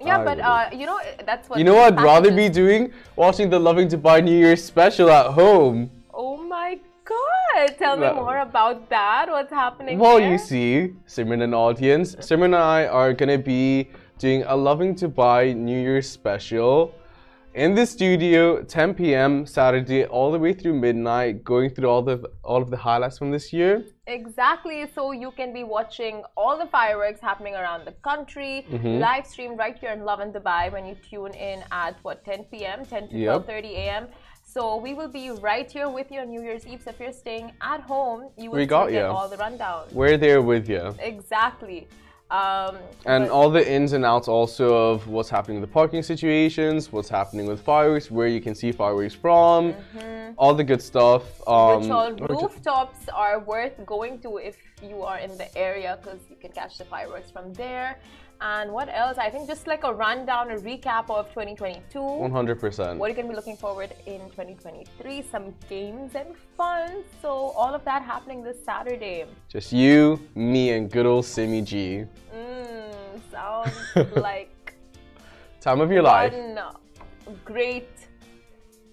Yeah, 0.00 0.18
I 0.18 0.24
but 0.24 0.38
wouldn't. 0.38 0.46
uh, 0.46 0.68
you 0.72 0.86
know 0.86 0.98
that's 1.24 1.48
what. 1.48 1.58
You 1.58 1.64
know 1.64 1.74
what 1.74 1.92
I'd 1.92 2.02
rather 2.02 2.32
be 2.32 2.48
doing? 2.48 2.92
Watching 3.16 3.48
the 3.50 3.58
Lovin 3.58 3.86
Dubai 3.86 4.22
New 4.24 4.36
Year's 4.36 4.64
special 4.64 5.10
at 5.10 5.26
home. 5.26 5.90
Oh 6.12 6.36
my 6.36 6.78
god! 7.04 7.78
Tell 7.78 7.96
me 7.96 8.10
more 8.10 8.38
about 8.38 8.88
that. 8.88 9.26
What's 9.28 9.52
happening? 9.52 9.98
Well, 9.98 10.18
there? 10.18 10.32
you 10.32 10.38
see, 10.38 10.94
Simran 11.06 11.42
and 11.42 11.54
audience, 11.54 12.16
Simran 12.16 12.46
and 12.46 12.56
I 12.56 12.86
are 12.86 13.12
gonna 13.12 13.38
be 13.38 13.90
doing 14.18 14.42
a 14.44 14.56
Lovin 14.56 14.94
Dubai 14.94 15.54
New 15.54 15.80
Year's 15.80 16.08
special 16.08 16.94
in 17.54 17.74
the 17.74 17.84
studio, 17.84 18.62
10 18.62 18.94
p.m. 18.94 19.44
Saturday, 19.44 20.04
all 20.04 20.30
the 20.30 20.38
way 20.38 20.52
through 20.52 20.74
midnight, 20.74 21.42
going 21.42 21.70
through 21.70 21.88
all 21.88 22.02
the 22.02 22.16
all 22.44 22.62
of 22.62 22.70
the 22.70 22.76
highlights 22.76 23.18
from 23.18 23.30
this 23.32 23.52
year. 23.52 23.84
Exactly. 24.06 24.86
So 24.94 25.10
you 25.12 25.30
can 25.32 25.52
be 25.52 25.64
watching 25.64 26.22
all 26.36 26.56
the 26.58 26.66
fireworks 26.66 27.20
happening 27.20 27.54
around 27.54 27.84
the 27.86 27.92
country, 28.10 28.66
Mm-hmm. 28.70 28.98
live 28.98 29.26
stream 29.26 29.56
right 29.56 29.76
here 29.78 29.90
in 29.90 30.04
Lovin 30.04 30.32
Dubai 30.32 30.70
when 30.72 30.86
you 30.86 30.94
tune 31.10 31.34
in 31.34 31.64
at 31.72 31.96
what 32.02 32.24
10 32.24 32.44
p.m., 32.52 32.84
10 32.86 33.08
to 33.08 33.16
Yep. 33.16 33.46
12:30 33.46 33.64
a.m. 33.84 34.06
So 34.44 34.76
we 34.76 34.94
will 34.94 35.08
be 35.20 35.30
right 35.30 35.70
here 35.70 35.88
with 35.88 36.10
you 36.12 36.20
on 36.20 36.28
New 36.30 36.42
Year's 36.42 36.66
Eve. 36.66 36.82
So 36.84 36.90
if 36.90 36.98
you're 37.00 37.12
staying 37.12 37.52
at 37.60 37.80
home, 37.82 38.30
you 38.36 38.50
will 38.50 38.58
We 38.58 38.66
got 38.66 38.90
get 38.90 39.02
ya. 39.02 39.12
all 39.14 39.28
the 39.28 39.36
rundown. 39.36 39.82
We're 39.92 40.16
there 40.26 40.42
with 40.42 40.68
you. 40.68 40.84
Exactly. 40.98 41.86
Um, 42.30 42.76
And 43.06 43.24
but- 43.26 43.32
all 43.32 43.50
the 43.50 43.68
ins 43.68 43.92
and 43.92 44.04
outs 44.04 44.28
also 44.28 44.92
of 44.92 45.08
what's 45.08 45.28
happening 45.28 45.60
with 45.60 45.68
the 45.68 45.72
parking 45.72 46.02
situations, 46.02 46.92
what's 46.92 47.08
happening 47.08 47.46
with 47.46 47.60
fireworks, 47.60 48.10
where 48.10 48.28
you 48.28 48.40
can 48.40 48.54
see 48.54 48.70
fireworks 48.72 49.14
from, 49.14 49.74
all 50.38 50.54
the 50.54 50.64
good 50.64 50.82
stuff. 50.82 51.22
Um, 51.48 51.80
which 51.80 51.90
all 51.90 52.12
rooftops 52.12 53.08
are 53.08 53.40
worth 53.40 53.84
going 53.84 54.20
to 54.20 54.36
if 54.38 54.56
you 54.82 55.02
are 55.02 55.18
in 55.18 55.36
the 55.38 55.48
area 55.58 55.98
because 56.00 56.20
you 56.30 56.36
can 56.36 56.52
catch 56.52 56.78
the 56.78 56.84
fireworks 56.84 57.30
from 57.30 57.52
there. 57.54 57.98
And 58.42 58.72
what 58.72 58.88
else? 58.88 59.18
I 59.18 59.28
think 59.28 59.46
just 59.46 59.66
like 59.66 59.84
a 59.84 59.92
rundown, 59.92 60.50
a 60.50 60.56
recap 60.56 61.10
of 61.10 61.28
2022. 61.28 61.98
100%. 61.98 62.96
What 62.96 63.06
are 63.06 63.08
you 63.10 63.14
going 63.14 63.26
to 63.26 63.30
be 63.30 63.36
looking 63.36 63.56
forward 63.56 63.92
in 64.06 64.20
2023, 64.30 65.22
some 65.30 65.54
games 65.68 66.14
and 66.14 66.34
fun. 66.56 67.04
So 67.20 67.28
all 67.28 67.74
of 67.74 67.84
that 67.84 68.02
happening 68.02 68.42
this 68.42 68.56
Saturday. 68.64 69.26
Just 69.48 69.72
you, 69.72 70.18
me, 70.34 70.70
and 70.70 70.90
good 70.90 71.04
old 71.04 71.26
Simi 71.26 71.60
G. 71.60 72.04
Mmm, 72.34 72.94
sounds 73.30 73.76
like 74.16 74.74
Time 75.60 75.82
of 75.82 75.92
your 75.92 76.02
life. 76.02 76.32
great 77.44 77.90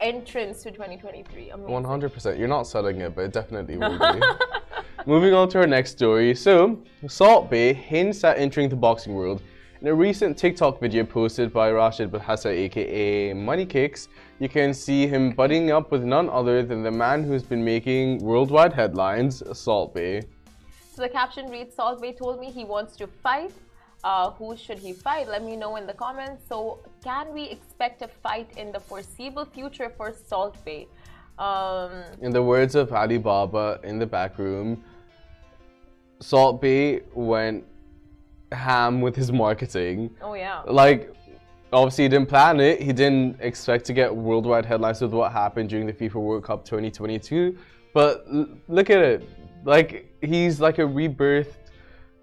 entrance 0.02 0.62
to 0.64 0.72
2023. 0.72 1.52
Amazing. 1.52 1.74
100%. 1.74 2.38
You're 2.38 2.50
not 2.50 2.64
selling 2.64 3.00
it, 3.00 3.16
but 3.16 3.24
it 3.24 3.32
definitely 3.32 3.78
will 3.78 3.98
be. 3.98 4.22
Moving 5.08 5.34
on 5.34 5.48
to 5.52 5.60
our 5.60 5.68
next 5.68 5.92
story. 5.92 6.36
So, 6.36 6.84
Salt 7.08 7.50
Bae 7.50 7.72
hints 7.72 8.26
at 8.26 8.38
entering 8.38 8.68
the 8.68 8.76
boxing 8.76 9.16
world. 9.16 9.42
In 9.80 9.88
a 9.88 9.96
recent 9.96 10.38
TikTok 10.38 10.82
video 10.82 11.06
posted 11.06 11.54
by 11.54 11.72
Rashid 11.72 12.12
Belhasa 12.12 12.50
aka 12.50 13.32
Money 13.32 13.66
Kicks, 13.66 14.10
you 14.40 14.50
can 14.50 14.74
see 14.74 15.08
him 15.08 15.32
budding 15.32 15.72
up 15.72 15.92
with 15.92 16.04
none 16.04 16.28
other 16.28 16.62
than 16.62 16.84
the 16.84 16.92
man 16.92 17.24
who's 17.24 17.42
been 17.42 17.64
making 17.64 18.18
worldwide 18.18 18.74
headlines, 18.74 19.42
Salt 19.58 19.96
Bae. 19.96 20.24
So 20.94 21.04
the 21.04 21.08
caption 21.08 21.50
reads 21.50 21.74
Salt 21.74 22.02
Bae 22.02 22.12
told 22.12 22.42
me 22.42 22.52
he 22.52 22.66
wants 22.66 22.98
to 22.98 23.08
fight. 23.08 23.54
Uh, 24.04 24.32
who 24.32 24.58
should 24.58 24.78
he 24.78 24.92
fight? 24.92 25.30
Let 25.30 25.42
me 25.42 25.56
know 25.56 25.78
in 25.78 25.88
the 25.88 25.94
comments. 25.94 26.44
So, 26.50 26.80
can 27.02 27.34
we 27.34 27.44
expect 27.44 28.02
a 28.02 28.10
fight 28.10 28.50
in 28.58 28.74
the 28.74 28.80
foreseeable 28.82 29.46
future 29.46 29.90
for 29.96 30.14
Salt 30.28 30.58
Bae? 30.66 30.86
Um, 31.40 31.92
in 32.22 32.34
the 32.34 32.44
words 32.44 32.76
of 32.76 32.92
Ali 32.92 33.20
Baba 33.20 33.80
in 33.84 34.00
the 34.00 34.06
back 34.06 34.38
room, 34.38 34.84
Salt 36.20 36.64
went 37.14 37.64
ham 38.52 39.02
with 39.02 39.16
his 39.16 39.32
marketing. 39.32 40.16
Oh 40.22 40.34
yeah. 40.34 40.62
Like 40.66 41.14
obviously 41.74 42.06
he 42.06 42.10
didn't 42.10 42.30
plan 42.30 42.60
it. 42.60 42.82
He 42.82 42.94
didn't 42.94 43.38
expect 43.42 43.86
to 43.86 43.94
get 43.94 44.16
worldwide 44.16 44.66
headlines 44.66 45.02
with 45.02 45.12
what 45.12 45.32
happened 45.32 45.70
during 45.70 45.86
the 45.86 45.94
FIFA 45.94 46.16
World 46.16 46.44
Cup 46.44 46.66
2022. 46.66 47.58
But 47.94 48.26
look 48.68 48.90
at 48.90 49.00
it. 49.00 49.30
Like 49.64 50.12
he's 50.22 50.60
like 50.60 50.80
a 50.80 50.84
rebirthed 50.84 51.56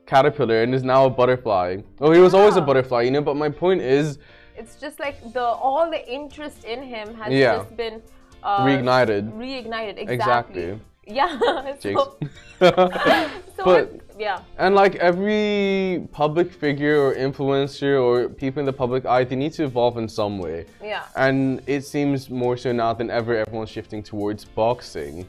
caterpillar 0.06 0.62
and 0.62 0.74
is 0.74 0.82
now 0.82 1.06
a 1.06 1.10
butterfly. 1.10 1.78
Oh, 2.00 2.12
he 2.12 2.20
was 2.20 2.32
yeah. 2.32 2.40
always 2.40 2.56
a 2.56 2.60
butterfly, 2.60 3.02
you 3.02 3.10
know, 3.10 3.22
but 3.22 3.36
my 3.36 3.48
point 3.48 3.80
is 3.80 4.18
it's 4.56 4.76
just 4.76 5.00
like 5.00 5.32
the 5.32 5.42
all 5.42 5.90
the 5.90 6.08
interest 6.12 6.64
in 6.64 6.82
him 6.82 7.14
has 7.14 7.32
yeah. 7.32 7.56
just 7.56 7.76
been 7.76 8.02
uh, 8.42 8.64
reignited. 8.64 9.32
Reignited, 9.32 9.98
exactly. 9.98 10.14
exactly. 10.14 10.80
Yeah. 11.06 11.74
so, 11.80 12.16
so 12.60 13.64
but 13.64 14.00
yeah. 14.18 14.40
And 14.58 14.74
like 14.74 14.94
every 14.96 16.08
public 16.12 16.52
figure 16.52 16.98
or 16.98 17.14
influencer 17.14 18.02
or 18.02 18.28
people 18.28 18.60
in 18.60 18.66
the 18.66 18.72
public 18.72 19.04
eye, 19.04 19.24
they 19.24 19.36
need 19.36 19.52
to 19.54 19.64
evolve 19.64 19.98
in 19.98 20.08
some 20.08 20.38
way. 20.38 20.66
Yeah. 20.82 21.04
And 21.16 21.62
it 21.66 21.84
seems 21.84 22.30
more 22.30 22.56
so 22.56 22.72
now 22.72 22.94
than 22.94 23.10
ever, 23.10 23.36
everyone's 23.36 23.70
shifting 23.70 24.02
towards 24.02 24.44
boxing. 24.44 25.26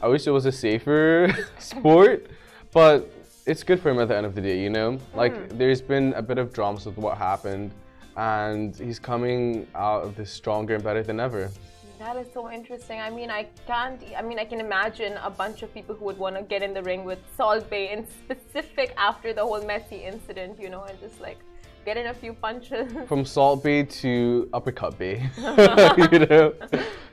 I 0.00 0.08
wish 0.08 0.26
it 0.26 0.30
was 0.30 0.46
a 0.46 0.52
safer 0.52 1.28
sport, 1.58 2.30
but 2.72 3.10
it's 3.46 3.62
good 3.62 3.80
for 3.80 3.90
him 3.90 3.98
at 3.98 4.08
the 4.08 4.16
end 4.16 4.26
of 4.26 4.34
the 4.34 4.40
day, 4.40 4.60
you 4.60 4.70
know? 4.70 4.98
Like, 5.14 5.34
mm. 5.34 5.58
there's 5.58 5.82
been 5.82 6.12
a 6.14 6.22
bit 6.22 6.38
of 6.38 6.52
drama 6.52 6.78
with 6.84 6.98
what 6.98 7.18
happened, 7.18 7.72
and 8.16 8.76
he's 8.76 8.98
coming 8.98 9.66
out 9.74 10.04
of 10.04 10.14
this 10.16 10.30
stronger 10.30 10.74
and 10.74 10.84
better 10.84 11.02
than 11.02 11.18
ever. 11.18 11.50
That 11.98 12.16
is 12.16 12.28
so 12.32 12.48
interesting. 12.48 13.00
I 13.00 13.10
mean, 13.10 13.28
I 13.28 13.48
can't. 13.66 14.00
I 14.16 14.22
mean, 14.22 14.38
I 14.38 14.44
can 14.44 14.60
imagine 14.60 15.14
a 15.24 15.30
bunch 15.30 15.62
of 15.62 15.74
people 15.74 15.96
who 15.96 16.04
would 16.04 16.18
want 16.18 16.36
to 16.36 16.42
get 16.42 16.62
in 16.62 16.72
the 16.72 16.82
ring 16.82 17.04
with 17.04 17.18
Salt 17.36 17.68
Bae 17.68 17.88
in 17.92 18.06
specific 18.06 18.94
after 18.96 19.32
the 19.32 19.44
whole 19.44 19.60
Messi 19.60 20.04
incident, 20.04 20.60
you 20.60 20.70
know, 20.70 20.84
and 20.84 20.98
just 21.00 21.20
like 21.20 21.38
get 21.84 21.96
in 21.96 22.06
a 22.06 22.14
few 22.14 22.34
punches. 22.34 22.92
From 23.08 23.24
Salt 23.24 23.64
Bae 23.64 23.82
to 23.82 24.48
Uppercut 24.52 24.96
Bae, 24.96 25.28
you 26.12 26.20
know. 26.20 26.54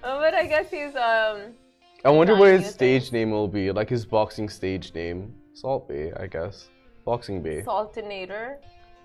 but 0.02 0.34
I 0.36 0.46
guess 0.46 0.70
he's. 0.70 0.96
um 0.96 1.56
I 2.04 2.12
wonder 2.12 2.36
what 2.36 2.52
his 2.52 2.70
stage 2.70 3.12
name 3.12 3.32
will 3.32 3.48
be, 3.48 3.72
like 3.72 3.90
his 3.90 4.06
boxing 4.06 4.50
stage 4.50 4.94
name. 4.94 5.34
Salt 5.54 5.90
Bae, 5.90 6.12
I 6.20 6.28
guess. 6.28 6.70
Boxing 7.06 7.42
Bae. 7.42 7.64
Saltinator. 7.66 8.58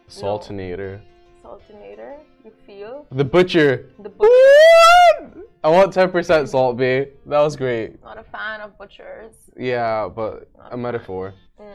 Saltinator. 0.09 0.99
No. 0.99 1.20
Saltinator, 1.43 2.17
you 2.45 2.53
feel? 2.67 3.07
The 3.13 3.25
butcher. 3.25 3.91
The 3.99 4.09
butcher. 4.09 5.45
I 5.63 5.69
want 5.69 5.95
10% 5.95 6.49
Salt 6.49 6.77
Bae. 6.79 7.09
That 7.27 7.41
was 7.41 7.57
great. 7.57 8.03
Not 8.03 8.19
a 8.19 8.25
fan 8.25 8.61
of 8.61 8.77
butchers. 8.79 9.35
Yeah, 9.57 10.09
but 10.09 10.49
Not 10.57 10.73
a 10.73 10.77
metaphor. 10.77 11.35
Mm. 11.61 11.67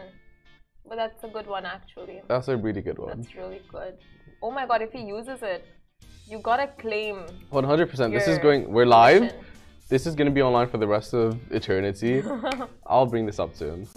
But 0.88 0.96
that's 0.98 1.24
a 1.24 1.28
good 1.28 1.48
one, 1.48 1.66
actually. 1.66 2.22
That's 2.28 2.48
a 2.48 2.58
really 2.58 2.82
good 2.82 3.00
one. 3.00 3.22
That's 3.22 3.36
really 3.36 3.62
good. 3.72 3.98
Oh 4.42 4.52
my 4.52 4.66
god, 4.66 4.82
if 4.82 4.92
he 4.92 5.02
uses 5.02 5.42
it, 5.42 5.66
you 6.28 6.40
gotta 6.40 6.68
claim. 6.78 7.26
100%. 7.52 8.12
This 8.12 8.28
is 8.28 8.38
going. 8.40 8.72
We're 8.72 8.86
live. 8.86 9.34
This 9.90 10.06
is 10.08 10.16
gonna 10.16 10.32
be 10.32 10.42
online 10.42 10.68
for 10.68 10.78
the 10.78 10.88
rest 10.88 11.14
of 11.14 11.40
eternity. 11.52 12.24
I'll 12.88 13.06
bring 13.06 13.26
this 13.26 13.40
up 13.40 13.56
soon. 13.56 13.88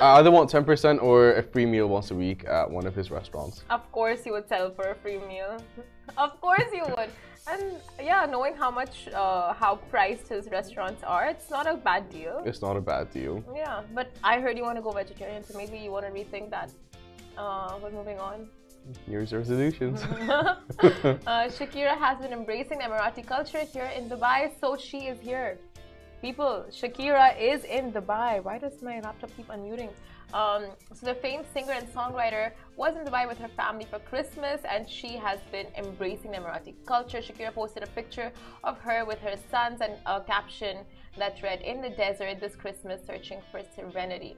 I 0.00 0.18
either 0.18 0.30
want 0.30 0.50
10% 0.50 1.02
or 1.02 1.34
a 1.34 1.42
free 1.42 1.66
meal 1.66 1.88
once 1.88 2.10
a 2.10 2.14
week 2.14 2.44
at 2.46 2.70
one 2.70 2.86
of 2.86 2.94
his 2.94 3.10
restaurants. 3.10 3.64
Of 3.70 3.90
course, 3.92 4.24
you 4.24 4.32
would 4.32 4.48
settle 4.48 4.70
for 4.70 4.90
a 4.90 4.94
free 4.94 5.18
meal. 5.18 5.62
of 6.18 6.40
course, 6.40 6.68
you 6.72 6.84
would. 6.96 7.10
And 7.50 7.76
yeah, 8.00 8.26
knowing 8.26 8.54
how 8.54 8.70
much, 8.70 9.08
uh, 9.08 9.52
how 9.54 9.76
priced 9.90 10.28
his 10.28 10.48
restaurants 10.50 11.02
are, 11.02 11.26
it's 11.26 11.50
not 11.50 11.66
a 11.66 11.74
bad 11.74 12.08
deal. 12.10 12.42
It's 12.44 12.62
not 12.62 12.76
a 12.76 12.80
bad 12.80 13.10
deal. 13.10 13.42
Yeah, 13.54 13.82
but 13.94 14.12
I 14.22 14.40
heard 14.40 14.56
you 14.56 14.62
want 14.62 14.76
to 14.76 14.82
go 14.82 14.92
vegetarian, 14.92 15.42
so 15.42 15.56
maybe 15.56 15.78
you 15.78 15.90
want 15.90 16.06
to 16.06 16.12
rethink 16.12 16.50
that. 16.50 16.70
Uh, 17.36 17.78
but 17.82 17.92
moving 17.92 18.18
on. 18.20 18.48
New 19.06 19.12
Year's 19.12 19.32
resolutions. 19.32 20.02
uh, 20.02 21.48
Shakira 21.56 21.96
has 21.98 22.18
been 22.18 22.32
embracing 22.32 22.80
Emirati 22.80 23.26
culture 23.26 23.64
here 23.72 23.90
in 23.96 24.08
Dubai, 24.08 24.50
so 24.60 24.76
she 24.76 25.08
is 25.08 25.20
here. 25.20 25.58
People, 26.20 26.66
Shakira 26.70 27.40
is 27.40 27.64
in 27.64 27.92
Dubai. 27.92 28.44
Why 28.44 28.58
does 28.58 28.82
my 28.82 29.00
laptop 29.00 29.30
keep 29.36 29.48
unmuting? 29.48 29.88
Um, 30.34 30.66
so 30.92 31.06
the 31.06 31.14
famed 31.14 31.46
singer 31.54 31.72
and 31.72 31.88
songwriter 31.88 32.52
was 32.76 32.94
in 32.94 33.04
Dubai 33.04 33.26
with 33.26 33.38
her 33.38 33.48
family 33.48 33.86
for 33.90 33.98
Christmas 34.00 34.60
and 34.68 34.88
she 34.88 35.16
has 35.16 35.40
been 35.50 35.66
embracing 35.78 36.32
the 36.32 36.36
Emirati 36.36 36.74
culture. 36.86 37.18
Shakira 37.18 37.54
posted 37.54 37.82
a 37.82 37.86
picture 37.88 38.30
of 38.64 38.78
her 38.80 39.06
with 39.06 39.18
her 39.20 39.34
sons 39.50 39.80
and 39.80 39.94
a 40.04 40.20
caption 40.20 40.84
that 41.18 41.42
read, 41.42 41.62
In 41.62 41.80
the 41.80 41.90
desert 41.90 42.38
this 42.38 42.54
Christmas 42.54 43.00
searching 43.06 43.40
for 43.50 43.62
serenity. 43.74 44.36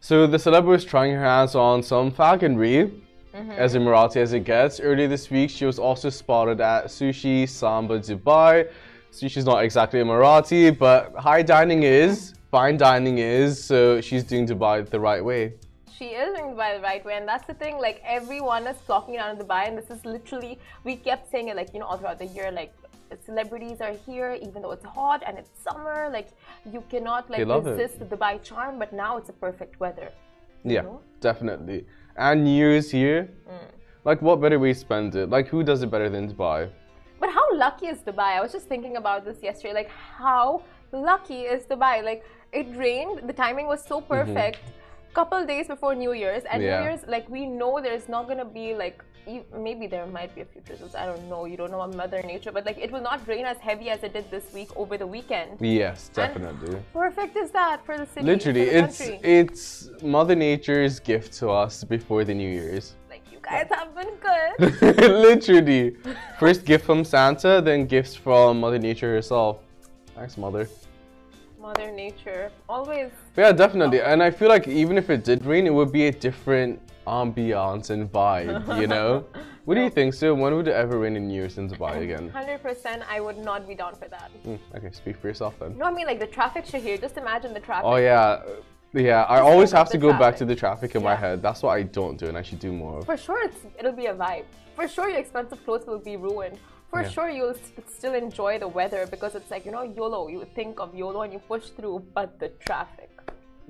So 0.00 0.26
the 0.26 0.36
celeb 0.36 0.64
was 0.64 0.84
trying 0.84 1.14
her 1.14 1.24
hands 1.24 1.54
on 1.54 1.82
some 1.82 2.10
falconry, 2.10 2.78
mm 2.84 2.92
-hmm. 3.32 3.58
as 3.58 3.74
Emirati 3.74 4.20
as 4.20 4.32
it 4.32 4.44
gets. 4.44 4.80
Earlier 4.80 5.08
this 5.08 5.30
week, 5.30 5.50
she 5.50 5.64
was 5.64 5.78
also 5.78 6.10
spotted 6.10 6.60
at 6.60 6.90
Sushi 6.90 7.48
Samba 7.48 7.98
Dubai. 7.98 8.68
Sushi's 9.12 9.44
not 9.44 9.62
exactly 9.62 10.00
Emirati, 10.00 10.76
but 10.76 11.14
high 11.16 11.42
dining 11.42 11.82
is 11.82 12.32
fine 12.52 12.76
dining 12.76 13.16
is, 13.16 13.64
so 13.64 14.00
she's 14.00 14.22
doing 14.22 14.46
Dubai 14.46 14.88
the 14.88 15.00
right 15.00 15.24
way. 15.24 15.54
She 15.96 16.08
is 16.22 16.36
doing 16.36 16.50
Dubai 16.54 16.76
the 16.76 16.82
right 16.82 17.04
way, 17.04 17.14
and 17.16 17.26
that's 17.26 17.46
the 17.46 17.54
thing. 17.54 17.78
Like 17.86 17.98
everyone 18.04 18.66
is 18.66 18.76
flocking 18.86 19.14
down 19.14 19.36
to 19.36 19.44
Dubai, 19.44 19.62
and 19.68 19.76
this 19.80 19.90
is 19.90 20.04
literally 20.04 20.58
we 20.84 20.96
kept 20.96 21.30
saying 21.32 21.48
it 21.48 21.56
like 21.56 21.70
you 21.72 21.80
know 21.80 21.86
all 21.86 21.96
throughout 21.96 22.18
the 22.18 22.30
year, 22.36 22.50
like 22.52 22.72
celebrities 23.26 23.80
are 23.86 23.94
here 24.06 24.38
even 24.46 24.62
though 24.62 24.74
it's 24.76 24.84
hot 24.84 25.22
and 25.26 25.38
it's 25.38 25.50
summer. 25.66 26.10
Like 26.12 26.28
you 26.70 26.84
cannot 26.90 27.30
like 27.30 27.40
resist 27.46 27.94
it. 27.94 28.10
the 28.10 28.16
Dubai 28.16 28.42
charm, 28.42 28.78
but 28.78 28.92
now 28.92 29.16
it's 29.16 29.30
a 29.30 29.38
perfect 29.46 29.80
weather. 29.80 30.10
Yeah, 30.64 30.82
know? 30.82 31.00
definitely. 31.20 31.86
And 32.16 32.44
New 32.44 32.56
Year's 32.62 32.90
here. 32.90 33.30
Mm. 33.48 33.68
Like 34.04 34.20
what 34.20 34.40
better 34.42 34.58
way 34.58 34.74
to 34.74 34.78
spend 34.78 35.14
it? 35.14 35.30
Like 35.30 35.46
who 35.48 35.62
does 35.62 35.82
it 35.82 35.90
better 35.90 36.10
than 36.10 36.30
Dubai? 36.32 36.70
But 37.22 37.30
how 37.30 37.46
lucky 37.54 37.86
is 37.86 37.98
Dubai? 38.00 38.30
I 38.38 38.40
was 38.40 38.50
just 38.50 38.66
thinking 38.66 38.96
about 38.96 39.24
this 39.24 39.38
yesterday. 39.44 39.74
Like 39.74 39.90
how 40.18 40.64
lucky 40.90 41.42
is 41.54 41.62
Dubai? 41.72 42.02
Like 42.02 42.24
it 42.52 42.66
rained. 42.76 43.28
The 43.28 43.36
timing 43.44 43.66
was 43.68 43.80
so 43.90 43.96
mm-hmm. 43.98 44.16
perfect. 44.16 44.58
Mm 44.60 44.68
-hmm. 44.68 44.80
Couple 45.20 45.40
days 45.54 45.66
before 45.74 45.92
New 46.04 46.14
Year's, 46.22 46.44
and 46.50 46.58
yeah. 46.58 46.70
New 46.72 46.82
Year's, 46.86 47.02
like 47.14 47.26
we 47.36 47.42
know 47.58 47.72
there's 47.88 48.06
not 48.14 48.22
gonna 48.30 48.50
be 48.60 48.66
like 48.84 48.96
maybe 49.68 49.86
there 49.94 50.06
might 50.06 50.34
be 50.34 50.40
a 50.46 50.48
few 50.52 50.60
drizzles. 50.66 50.94
I 51.02 51.04
don't 51.10 51.26
know. 51.32 51.42
You 51.50 51.56
don't 51.60 51.70
know 51.74 51.80
about 51.82 51.94
Mother 52.02 52.20
Nature, 52.22 52.52
but 52.56 52.62
like 52.68 52.78
it 52.84 52.90
will 52.94 53.06
not 53.10 53.18
rain 53.32 53.44
as 53.52 53.58
heavy 53.68 53.88
as 53.94 54.02
it 54.06 54.12
did 54.12 54.26
this 54.30 54.46
week 54.58 54.70
over 54.82 54.94
the 55.02 55.06
weekend. 55.16 55.50
Yes, 55.60 55.98
definitely. 56.22 56.76
And 56.76 56.92
perfect 56.92 57.34
is 57.44 57.50
that 57.60 57.76
for 57.86 57.94
the 58.00 58.06
city? 58.12 58.26
Literally, 58.32 58.64
the 58.64 58.78
it's 58.80 59.00
it's 59.38 59.64
Mother 60.16 60.36
Nature's 60.48 60.94
gift 61.10 61.30
to 61.40 61.46
us 61.50 61.74
before 61.96 62.22
the 62.24 62.34
New 62.42 62.50
Year's. 62.60 62.86
Guys 63.52 63.68
have 63.70 63.94
been 63.94 64.14
good. 64.16 64.80
Literally, 65.28 65.94
first 66.40 66.64
gift 66.64 66.86
from 66.86 67.04
Santa, 67.04 67.60
then 67.60 67.84
gifts 67.84 68.14
from 68.14 68.60
Mother 68.60 68.78
Nature 68.78 69.12
herself. 69.14 69.58
Thanks, 70.14 70.38
Mother. 70.38 70.66
Mother 71.60 71.92
Nature. 71.92 72.50
Always. 72.66 73.10
Yeah, 73.36 73.52
definitely. 73.52 74.00
And 74.00 74.22
I 74.22 74.30
feel 74.30 74.48
like 74.48 74.66
even 74.68 74.96
if 74.96 75.10
it 75.10 75.22
did 75.22 75.44
rain, 75.44 75.66
it 75.66 75.74
would 75.74 75.92
be 75.92 76.06
a 76.06 76.12
different 76.12 76.80
ambiance 77.06 77.90
and 77.90 78.10
vibe, 78.10 78.80
you 78.80 78.86
know? 78.86 79.26
what 79.66 79.74
do 79.74 79.82
you 79.82 79.90
think, 79.90 80.14
Sue? 80.14 80.34
When 80.34 80.56
would 80.56 80.68
it 80.68 80.74
ever 80.74 80.98
rain 80.98 81.14
in 81.14 81.28
New 81.28 81.34
Year's 81.34 81.58
in 81.58 81.68
Dubai 81.68 82.00
again? 82.04 82.32
100% 82.34 83.04
I 83.06 83.20
would 83.20 83.36
not 83.36 83.68
be 83.68 83.74
down 83.74 83.94
for 83.96 84.08
that. 84.08 84.30
Mm, 84.46 84.58
okay, 84.76 84.90
speak 84.92 85.18
for 85.18 85.28
yourself 85.28 85.58
then. 85.60 85.76
No, 85.76 85.84
I 85.84 85.92
mean 85.92 86.06
like 86.06 86.20
the 86.20 86.26
traffic 86.26 86.64
should 86.64 86.80
here. 86.80 86.96
Just 86.96 87.18
imagine 87.18 87.52
the 87.52 87.60
traffic. 87.60 87.84
Oh, 87.84 87.96
yeah. 87.96 88.40
Yeah, 88.94 89.22
I 89.22 89.40
always 89.40 89.72
have 89.72 89.88
to 89.90 89.98
go 89.98 90.08
traffic. 90.08 90.20
back 90.20 90.36
to 90.36 90.44
the 90.44 90.54
traffic 90.54 90.94
in 90.94 91.00
yeah. 91.00 91.08
my 91.10 91.14
head. 91.16 91.42
That's 91.42 91.62
what 91.62 91.70
I 91.70 91.82
don't 91.82 92.18
do, 92.18 92.26
and 92.26 92.36
I 92.36 92.42
should 92.42 92.58
do 92.58 92.72
more 92.72 92.98
of. 92.98 93.06
For 93.06 93.16
sure, 93.16 93.42
it's, 93.44 93.56
it'll 93.78 93.92
be 93.92 94.06
a 94.06 94.14
vibe. 94.14 94.44
For 94.76 94.86
sure, 94.86 95.08
your 95.08 95.18
expensive 95.18 95.64
clothes 95.64 95.86
will 95.86 95.98
be 95.98 96.16
ruined 96.16 96.58
for 96.92 97.02
yeah. 97.02 97.08
sure 97.08 97.30
you'll 97.30 97.56
still 97.88 98.12
enjoy 98.12 98.58
the 98.58 98.68
weather 98.68 99.06
because 99.06 99.34
it's 99.34 99.50
like 99.50 99.64
you 99.64 99.72
know 99.72 99.82
YOLO. 99.82 100.28
You 100.28 100.46
think 100.54 100.78
of 100.78 100.94
YOLO 100.94 101.22
and 101.22 101.32
you 101.32 101.38
push 101.38 101.70
through, 101.70 102.04
but 102.12 102.38
the 102.38 102.48
traffic. 102.66 103.08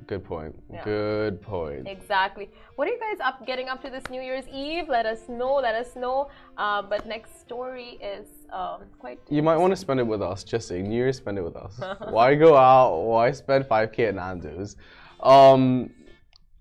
Good 0.09 0.25
point. 0.25 0.53
Yeah. 0.73 0.83
Good 0.85 1.41
point. 1.41 1.87
Exactly. 1.87 2.51
What 2.75 2.89
are 2.89 2.91
you 2.91 2.99
guys 2.99 3.21
up 3.25 3.47
getting 3.47 3.69
up 3.69 3.81
to 3.85 3.91
this 3.91 4.03
New 4.11 4.21
Year's 4.21 4.49
Eve? 4.49 4.89
Let 4.89 5.07
us 5.07 5.29
know. 5.29 5.55
Let 5.55 5.77
us 5.77 5.95
know. 5.95 6.31
Uh, 6.59 6.83
but 6.83 7.07
next 7.07 7.39
story 7.39 8.01
is 8.03 8.27
um, 8.53 8.81
quite. 8.99 9.21
You 9.31 9.45
might 9.45 9.57
want 9.57 9.71
to 9.71 9.77
spend 9.77 10.01
it 10.01 10.07
with 10.15 10.21
us. 10.21 10.43
Just 10.43 10.67
saying, 10.67 10.89
New 10.89 10.97
Year, 10.97 11.13
spend 11.13 11.39
it 11.39 11.43
with 11.43 11.55
us. 11.55 11.81
Why 12.11 12.35
go 12.35 12.57
out? 12.57 13.03
Why 13.03 13.31
spend 13.31 13.67
5k 13.67 14.09
at 14.09 14.15
Nando's? 14.17 14.77
Um, 15.23 15.91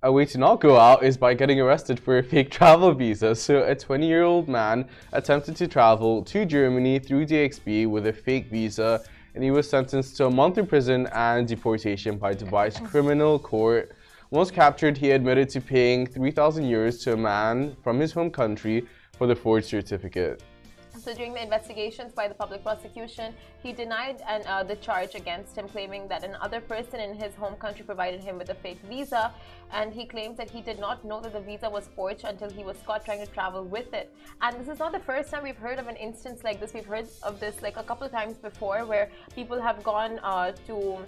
a 0.04 0.12
way 0.12 0.26
to 0.26 0.38
not 0.38 0.62
go 0.62 0.78
out 0.78 1.04
is 1.04 1.16
by 1.16 1.34
getting 1.34 1.60
arrested 1.60 2.00
for 2.00 2.18
a 2.18 2.24
fake 2.24 2.50
travel 2.52 2.94
visa. 2.94 3.36
So, 3.36 3.64
a 3.64 3.76
20 3.76 4.08
year 4.08 4.24
old 4.24 4.48
man 4.48 4.88
attempted 5.14 5.56
to 5.58 5.68
travel 5.68 6.24
to 6.24 6.46
Germany 6.46 7.00
through 7.00 7.28
DXB 7.28 7.88
with 7.88 8.08
a 8.08 8.14
fake 8.14 8.48
visa, 8.48 9.04
and 9.36 9.44
he 9.44 9.52
was 9.52 9.70
sentenced 9.70 10.18
to 10.18 10.26
a 10.26 10.32
month 10.32 10.58
in 10.58 10.66
prison 10.66 11.08
and 11.14 11.48
deportation 11.48 12.18
by 12.18 12.34
Dubai's 12.34 12.80
criminal 12.80 13.38
court. 13.38 13.92
Once 14.32 14.50
captured, 14.50 14.98
he 14.98 15.12
admitted 15.12 15.50
to 15.50 15.62
paying 15.62 16.08
3,000 16.08 16.64
euros 16.64 17.04
to 17.04 17.14
a 17.14 17.18
man 17.18 17.76
from 17.84 18.00
his 18.00 18.12
home 18.12 18.32
country 18.32 18.86
for 19.18 19.28
the 19.28 19.36
forged 19.36 19.68
certificate. 19.68 20.42
So 21.04 21.16
during 21.16 21.34
the 21.34 21.42
investigations 21.42 22.14
by 22.14 22.28
the 22.28 22.36
public 22.36 22.62
prosecution, 22.62 23.34
he 23.64 23.74
denied 23.74 24.22
and 24.28 24.44
uh, 24.46 24.64
the 24.64 24.76
charge 24.76 25.16
against 25.16 25.56
him, 25.58 25.68
claiming 25.68 26.08
that 26.10 26.24
another 26.24 26.62
person 26.62 27.00
in 27.00 27.16
his 27.16 27.34
home 27.34 27.56
country 27.56 27.84
provided 27.84 28.24
him 28.24 28.38
with 28.38 28.50
a 28.50 28.54
fake 28.56 28.80
visa, 28.88 29.34
and 29.72 29.92
he 29.92 30.06
claims 30.06 30.38
that 30.38 30.52
he 30.52 30.62
did 30.62 30.80
not 30.80 31.04
know 31.04 31.20
that 31.20 31.34
the 31.34 31.40
visa 31.40 31.68
was 31.68 31.90
forged 31.96 32.24
until 32.24 32.52
he 32.52 32.64
was 32.64 32.78
caught 32.86 33.04
trying 33.04 33.26
to 33.26 33.32
travel 33.32 33.64
with 33.64 33.92
it. 33.96 34.14
And 34.42 34.60
this 34.60 34.68
is 34.68 34.78
not 34.78 34.92
the 34.92 35.00
first 35.00 35.32
time 35.32 35.42
we've 35.42 35.58
heard 35.58 35.80
of 35.80 35.88
an 35.88 35.96
instance 35.96 36.44
like 36.44 36.60
this. 36.60 36.72
We've 36.72 36.86
heard 36.86 37.08
of 37.24 37.40
this 37.40 37.64
like 37.64 37.78
a 37.78 37.84
couple 37.84 38.06
of 38.06 38.12
times 38.12 38.38
before, 38.38 38.86
where 38.86 39.10
people 39.34 39.60
have 39.60 39.84
gone 39.84 40.20
uh, 40.20 40.52
to 40.68 41.00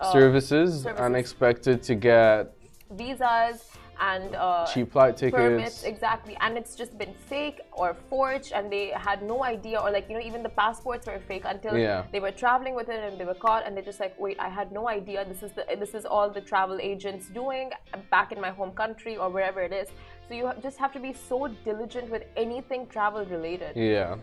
uh, 0.00 0.12
services, 0.12 0.82
services. 0.82 1.00
and 1.00 1.16
expected 1.16 1.82
to 1.84 1.94
get 1.94 2.52
visas 2.90 3.70
and 4.00 4.34
uh, 4.34 4.66
cheap 4.72 4.90
flight 4.92 5.16
tickets. 5.16 5.36
permits 5.36 5.82
exactly 5.84 6.36
and 6.40 6.56
it's 6.56 6.74
just 6.74 6.96
been 6.96 7.12
fake 7.28 7.60
or 7.72 7.94
forged 8.08 8.52
and 8.52 8.72
they 8.72 8.88
had 9.08 9.22
no 9.22 9.44
idea 9.44 9.78
or 9.78 9.90
like 9.90 10.08
you 10.08 10.14
know 10.14 10.24
even 10.30 10.42
the 10.42 10.48
passports 10.48 11.06
were 11.06 11.20
fake 11.28 11.42
until 11.44 11.76
Yeah. 11.76 12.04
they 12.10 12.20
were 12.20 12.30
traveling 12.30 12.74
with 12.74 12.88
it 12.88 13.00
and 13.06 13.18
they 13.20 13.26
were 13.26 13.34
caught 13.46 13.66
and 13.66 13.76
they're 13.76 13.84
just 13.92 14.00
like 14.00 14.18
wait 14.18 14.36
i 14.40 14.48
had 14.48 14.72
no 14.72 14.88
idea 14.88 15.24
this 15.24 15.42
is 15.42 15.52
the 15.52 15.64
this 15.78 15.94
is 15.94 16.04
all 16.06 16.30
the 16.30 16.40
travel 16.40 16.78
agents 16.80 17.26
doing 17.28 17.70
back 18.10 18.32
in 18.32 18.40
my 18.40 18.50
home 18.50 18.72
country 18.72 19.16
or 19.18 19.28
wherever 19.28 19.60
it 19.60 19.72
is 19.72 19.88
so 20.28 20.34
you 20.34 20.50
just 20.62 20.78
have 20.78 20.92
to 20.92 21.00
be 21.00 21.12
so 21.12 21.48
diligent 21.64 22.08
with 22.10 22.22
anything 22.36 22.86
travel 22.86 23.24
related 23.26 23.72
Yeah. 23.76 24.16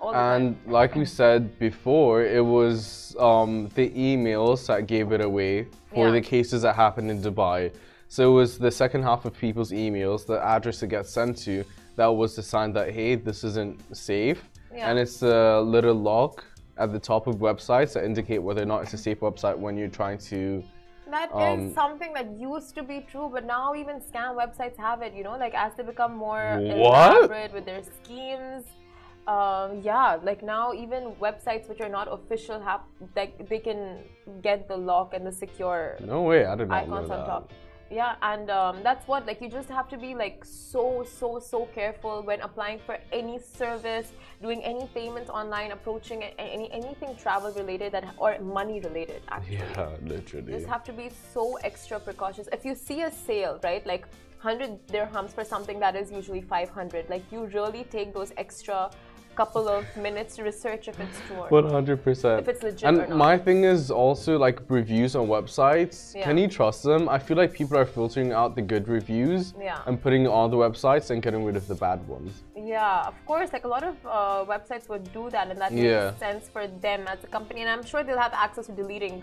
the 0.00 0.12
time. 0.12 0.42
And 0.42 0.56
like 0.66 0.94
we 0.94 1.06
said 1.06 1.58
before, 1.58 2.22
it 2.22 2.44
was 2.44 3.16
um, 3.18 3.70
the 3.74 3.88
emails 4.10 4.66
that 4.66 4.86
gave 4.86 5.12
it 5.12 5.22
away 5.22 5.54
for 5.94 6.06
Yeah. 6.08 6.12
the 6.12 6.20
cases 6.20 6.60
that 6.62 6.74
happened 6.76 7.10
in 7.10 7.22
Dubai. 7.22 7.72
So 8.08 8.30
it 8.30 8.34
was 8.34 8.58
the 8.58 8.70
second 8.70 9.02
half 9.02 9.24
of 9.24 9.36
people's 9.36 9.72
emails, 9.72 10.26
the 10.26 10.40
address 10.44 10.82
it 10.82 10.88
gets 10.88 11.10
sent 11.10 11.36
to, 11.38 11.64
that 11.96 12.06
was 12.06 12.36
the 12.36 12.42
sign 12.42 12.72
that, 12.74 12.92
hey, 12.92 13.14
this 13.16 13.42
isn't 13.44 13.80
safe. 13.96 14.42
Yeah. 14.74 14.90
And 14.90 14.98
it's 14.98 15.22
a 15.22 15.60
little 15.60 15.94
lock 15.94 16.44
at 16.78 16.92
the 16.92 16.98
top 16.98 17.26
of 17.26 17.36
websites 17.36 17.94
that 17.94 18.04
indicate 18.04 18.38
whether 18.38 18.62
or 18.62 18.66
not 18.66 18.82
it's 18.82 18.92
a 18.94 18.98
safe 18.98 19.20
website 19.20 19.56
when 19.58 19.76
you're 19.76 19.88
trying 19.88 20.18
to. 20.18 20.62
That 21.10 21.30
is 21.30 21.34
Um, 21.34 21.74
something 21.74 22.12
that 22.14 22.28
used 22.38 22.74
to 22.74 22.82
be 22.82 23.00
true, 23.10 23.30
but 23.32 23.44
now 23.44 23.74
even 23.74 24.00
scam 24.00 24.34
websites 24.36 24.76
have 24.76 25.02
it. 25.02 25.14
You 25.14 25.24
know, 25.24 25.36
like 25.38 25.54
as 25.54 25.74
they 25.76 25.82
become 25.84 26.14
more 26.16 26.58
What? 26.60 27.16
elaborate 27.16 27.52
with 27.54 27.64
their 27.64 27.82
schemes. 27.82 28.64
Um, 29.26 29.80
yeah, 29.82 30.18
like 30.22 30.42
now 30.44 30.72
even 30.72 31.12
websites 31.20 31.68
which 31.68 31.80
are 31.80 31.88
not 31.88 32.06
official 32.12 32.60
have 32.60 32.82
like 33.16 33.48
they 33.48 33.58
can 33.58 33.98
get 34.42 34.68
the 34.68 34.76
lock 34.76 35.14
and 35.14 35.26
the 35.26 35.32
secure 35.32 35.96
No 36.00 36.22
way, 36.22 36.44
I 36.44 36.54
did 36.54 36.68
not 36.68 36.88
know 36.88 36.94
icons 36.96 37.10
on 37.10 37.18
that. 37.18 37.26
top. 37.26 37.52
Yeah, 37.90 38.16
and 38.22 38.50
um, 38.50 38.82
that's 38.82 39.06
what 39.06 39.26
like 39.26 39.40
you 39.40 39.48
just 39.48 39.68
have 39.68 39.88
to 39.88 39.96
be 39.96 40.14
like 40.14 40.44
so 40.44 41.06
so 41.18 41.38
so 41.38 41.66
careful 41.74 42.22
when 42.22 42.40
applying 42.40 42.80
for 42.80 42.98
any 43.12 43.38
service, 43.38 44.12
doing 44.42 44.62
any 44.64 44.86
payments 44.94 45.30
online, 45.30 45.70
approaching 45.72 46.24
any 46.38 46.70
anything 46.72 47.16
travel 47.16 47.52
related 47.52 47.92
that 47.92 48.14
or 48.18 48.38
money 48.40 48.80
related 48.80 49.22
actually 49.28 49.56
Yeah, 49.56 49.90
literally. 50.02 50.52
You 50.52 50.58
just 50.58 50.68
have 50.68 50.84
to 50.84 50.92
be 50.92 51.10
so 51.32 51.56
extra 51.62 52.00
precautious. 52.00 52.48
If 52.52 52.64
you 52.64 52.74
see 52.74 53.02
a 53.02 53.10
sale, 53.10 53.60
right, 53.62 53.86
like 53.86 54.06
100 54.42 54.86
dirhams 54.88 55.30
for 55.30 55.44
something 55.44 55.78
that 55.80 55.96
is 55.96 56.10
usually 56.10 56.42
500, 56.42 57.08
like 57.08 57.22
you 57.30 57.46
really 57.46 57.84
take 57.84 58.12
those 58.12 58.32
extra 58.36 58.90
couple 59.36 59.68
of 59.68 59.84
minutes 59.96 60.36
to 60.36 60.42
research 60.42 60.88
if 60.88 60.98
it's 60.98 61.18
true 61.26 61.44
One 61.60 61.68
hundred 61.70 61.98
percent. 62.02 62.40
If 62.42 62.48
it's 62.48 62.62
legit 62.62 62.84
And 62.88 62.98
or 63.02 63.06
not. 63.08 63.16
my 63.28 63.36
thing 63.46 63.64
is 63.64 63.90
also 63.90 64.38
like 64.46 64.56
reviews 64.68 65.14
on 65.14 65.24
websites. 65.28 65.96
Yeah. 66.14 66.24
Can 66.26 66.38
you 66.42 66.48
trust 66.48 66.82
them? 66.82 67.02
I 67.16 67.18
feel 67.26 67.36
like 67.36 67.52
people 67.52 67.76
are 67.76 67.84
filtering 67.98 68.32
out 68.32 68.50
the 68.58 68.62
good 68.62 68.88
reviews 68.88 69.42
Yeah. 69.60 69.86
and 69.86 69.94
putting 70.04 70.26
on 70.26 70.50
the 70.50 70.56
websites 70.56 71.10
and 71.10 71.22
getting 71.22 71.42
rid 71.48 71.56
of 71.56 71.66
the 71.68 71.74
bad 71.86 71.98
ones. 72.08 72.32
Yeah, 72.74 73.06
of 73.10 73.14
course, 73.26 73.48
like 73.52 73.64
a 73.64 73.72
lot 73.76 73.84
of 73.90 73.94
uh, 74.06 74.44
websites 74.54 74.88
would 74.88 75.06
do 75.12 75.24
that, 75.34 75.44
and 75.50 75.58
that 75.60 75.72
Yeah. 75.72 76.06
makes 76.06 76.18
sense 76.18 76.48
for 76.54 76.66
them 76.86 77.00
as 77.12 77.18
a 77.28 77.30
company, 77.36 77.60
and 77.64 77.70
I'm 77.74 77.84
sure 77.90 78.02
they'll 78.02 78.24
have 78.28 78.32
access 78.46 78.66
to 78.66 78.72
deleting. 78.72 79.22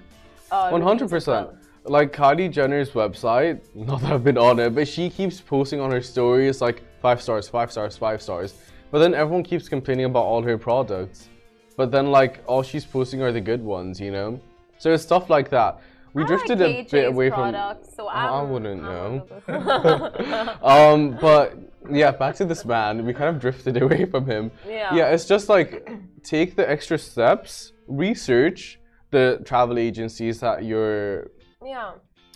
Uh, 0.52 0.70
One 0.78 0.82
hundred 0.90 1.10
percent. 1.10 1.50
Like 1.86 2.14
Kylie 2.14 2.50
Jenner's 2.58 2.92
website, 2.92 3.56
not 3.90 4.00
that 4.02 4.12
I've 4.14 4.24
been 4.24 4.38
on 4.50 4.56
it, 4.60 4.70
but 4.78 4.88
she 4.88 5.10
keeps 5.10 5.42
posting 5.42 5.80
on 5.82 5.90
her 5.92 6.02
stories 6.02 6.62
like 6.62 6.78
five 7.02 7.20
stars, 7.22 7.46
five 7.50 7.70
stars, 7.76 7.98
five 7.98 8.22
stars. 8.22 8.54
But 8.94 9.00
then 9.00 9.16
everyone 9.16 9.42
keeps 9.42 9.68
complaining 9.68 10.06
about 10.06 10.26
all 10.26 10.44
her 10.44 10.56
products. 10.56 11.28
But 11.76 11.90
then 11.90 12.12
like 12.12 12.44
all 12.46 12.62
she's 12.62 12.86
posting 12.86 13.24
are 13.24 13.32
the 13.32 13.42
good 13.42 13.64
ones, 13.64 14.00
you 14.00 14.12
know? 14.12 14.40
So 14.78 14.94
it's 14.94 15.02
stuff 15.02 15.32
like 15.32 15.50
that. 15.50 15.82
We 16.14 16.24
I 16.24 16.28
drifted 16.28 16.60
like 16.60 16.76
a 16.76 16.84
bit 16.84 17.08
away 17.08 17.32
products, 17.32 17.90
so 17.96 18.06
from. 18.06 18.16
I 18.16 18.28
I'm, 18.28 18.52
wouldn't 18.52 18.84
I'm 18.84 19.24
know. 19.48 20.56
um, 20.62 21.18
but 21.20 21.58
yeah, 21.90 22.12
back 22.12 22.36
to 22.36 22.46
this 22.46 22.66
man. 22.66 23.04
We 23.04 23.16
kind 23.16 23.36
of 23.36 23.42
drifted 23.42 23.82
away 23.82 24.06
from 24.06 24.28
him. 24.28 24.52
Yeah. 24.68 24.94
Yeah, 24.94 25.08
it's 25.08 25.26
just 25.26 25.50
like 25.50 25.90
take 26.22 26.56
the 26.56 26.70
extra 26.70 27.00
steps, 27.00 27.74
research 27.88 28.80
the 29.10 29.42
travel 29.44 29.80
agencies 29.80 30.40
that 30.42 30.66
you're 30.66 31.32
yeah. 31.66 31.94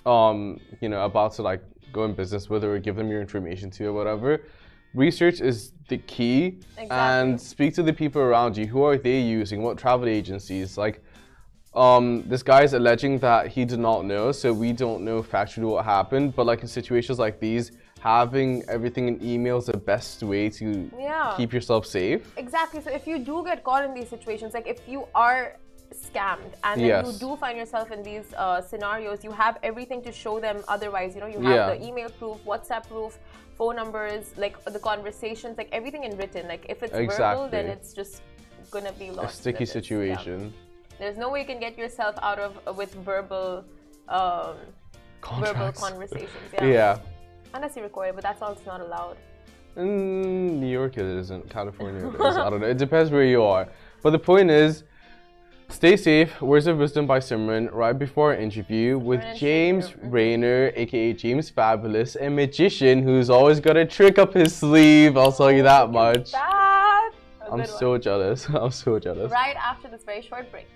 um, 0.07 0.59
you 0.81 0.89
know, 0.89 1.05
about 1.05 1.33
to 1.33 1.43
like 1.43 1.61
go 1.93 2.03
in 2.05 2.13
business 2.13 2.49
with 2.49 2.63
or 2.63 2.79
give 2.79 2.95
them 2.95 3.09
your 3.09 3.21
information 3.21 3.69
to 3.69 3.85
or 3.85 3.93
whatever. 3.93 4.41
Research 4.97 5.41
is 5.41 5.73
the 5.89 5.99
key 5.99 6.57
and 6.89 7.39
speak 7.39 7.75
to 7.75 7.83
the 7.83 7.93
people 7.93 8.19
around 8.19 8.57
you. 8.57 8.65
Who 8.65 8.81
are 8.83 8.97
they 8.97 9.19
using? 9.19 9.61
What 9.61 9.77
travel 9.77 10.07
agencies? 10.09 10.75
Like 10.75 11.03
um, 11.75 12.23
this 12.27 12.41
guy 12.41 12.63
is 12.63 12.73
alleging 12.73 13.19
that 13.19 13.49
he 13.49 13.63
did 13.63 13.77
not 13.77 14.05
know, 14.05 14.31
so 14.31 14.51
we 14.51 14.73
don't 14.73 15.05
know 15.05 15.21
factually 15.21 15.69
what 15.69 15.85
happened. 15.85 16.35
But 16.35 16.47
like 16.47 16.61
in 16.63 16.67
situations 16.67 17.19
like 17.19 17.39
these, 17.39 17.73
having 17.99 18.63
everything 18.67 19.07
in 19.07 19.23
email 19.23 19.57
is 19.59 19.67
the 19.67 19.77
best 19.77 20.23
way 20.23 20.49
to 20.49 20.89
Yeah. 20.97 21.35
keep 21.37 21.53
yourself 21.53 21.85
safe. 21.85 22.33
Exactly. 22.35 22.81
So 22.81 22.89
if 22.91 23.05
you 23.05 23.19
do 23.19 23.43
get 23.45 23.63
caught 23.63 23.85
in 23.85 23.93
these 23.93 24.09
situations, 24.09 24.55
like 24.55 24.65
if 24.65 24.79
you 24.87 25.07
are 25.13 25.57
scammed 25.93 26.53
and 26.63 26.81
then 26.81 26.87
Yes. 26.87 27.05
you 27.05 27.11
do 27.27 27.35
find 27.37 27.55
yourself 27.57 27.91
in 27.91 28.01
these 28.03 28.33
uh, 28.35 28.61
scenarios, 28.61 29.23
you 29.23 29.31
have 29.31 29.57
everything 29.63 30.01
to 30.07 30.11
show 30.11 30.39
them. 30.39 30.63
Otherwise, 30.67 31.13
you 31.15 31.21
know, 31.21 31.27
you 31.27 31.39
have 31.41 31.55
Yeah. 31.55 31.69
the 31.75 31.85
email 31.87 32.09
proof, 32.09 32.37
WhatsApp 32.45 32.87
proof, 32.89 33.17
phone 33.57 33.75
numbers, 33.75 34.33
like 34.37 34.63
the 34.63 34.79
conversations, 34.79 35.57
like 35.57 35.69
everything 35.71 36.03
in 36.03 36.15
written. 36.17 36.47
Like 36.47 36.65
if 36.69 36.83
it's 36.83 36.93
verbal, 36.93 37.47
then 37.49 37.65
it's 37.65 37.93
just 37.93 38.21
gonna 38.71 38.93
be 38.93 39.11
lost. 39.11 39.33
A 39.33 39.37
sticky 39.41 39.63
it. 39.63 39.67
Yeah. 39.67 39.73
situation. 39.79 40.53
There's 40.99 41.17
no 41.17 41.29
way 41.29 41.41
you 41.41 41.45
can 41.45 41.59
get 41.59 41.77
yourself 41.77 42.15
out 42.21 42.39
of 42.39 42.59
uh, 42.67 42.73
with 42.73 42.93
verbal, 42.95 43.63
um, 44.09 44.55
verbal 45.39 45.71
conversations. 45.71 46.29
Yeah. 46.53 46.65
yeah. 46.65 46.99
Unless 47.53 47.75
you 47.75 47.83
record 47.83 48.09
it, 48.09 48.15
but 48.15 48.23
that's 48.23 48.41
also 48.41 48.61
not 48.65 48.81
allowed. 48.81 49.17
In 49.75 50.59
New 50.59 50.71
York, 50.79 50.97
it 50.97 51.05
isn't. 51.05 51.49
California, 51.49 52.07
it 52.07 52.15
is. 52.15 52.37
I 52.45 52.49
don't 52.49 52.61
know. 52.61 52.67
It 52.67 52.77
depends 52.77 53.11
where 53.11 53.23
you 53.23 53.43
are. 53.43 53.67
But 54.01 54.11
the 54.11 54.19
point 54.19 54.49
is, 54.49 54.83
stay 55.69 55.97
safe. 55.97 56.41
Words 56.41 56.67
of 56.67 56.77
wisdom 56.77 57.05
by 57.05 57.19
Simran 57.19 57.71
right 57.73 57.97
before 57.97 58.33
our 58.33 58.39
interview 58.39 58.97
with 58.97 59.23
James 59.35 59.93
Rayner, 60.03 60.71
aka 60.75 61.13
James 61.13 61.49
Fabulous, 61.49 62.15
a 62.15 62.29
magician 62.29 63.03
who's 63.03 63.29
always 63.29 63.59
got 63.59 63.77
a 63.77 63.85
trick 63.85 64.17
up 64.17 64.33
his 64.33 64.55
sleeve. 64.55 65.17
I'll 65.17 65.31
tell 65.31 65.51
you 65.51 65.63
that 65.63 65.91
much. 65.91 66.31
That. 66.31 67.11
I'm 67.51 67.61
good 67.61 67.69
one. 67.69 67.79
so 67.79 67.97
jealous. 67.97 68.47
I'm 68.53 68.71
so 68.71 68.99
jealous. 68.99 69.31
right 69.31 69.55
after 69.55 69.87
this 69.87 70.03
very 70.03 70.21
short 70.21 70.51
break. 70.51 70.67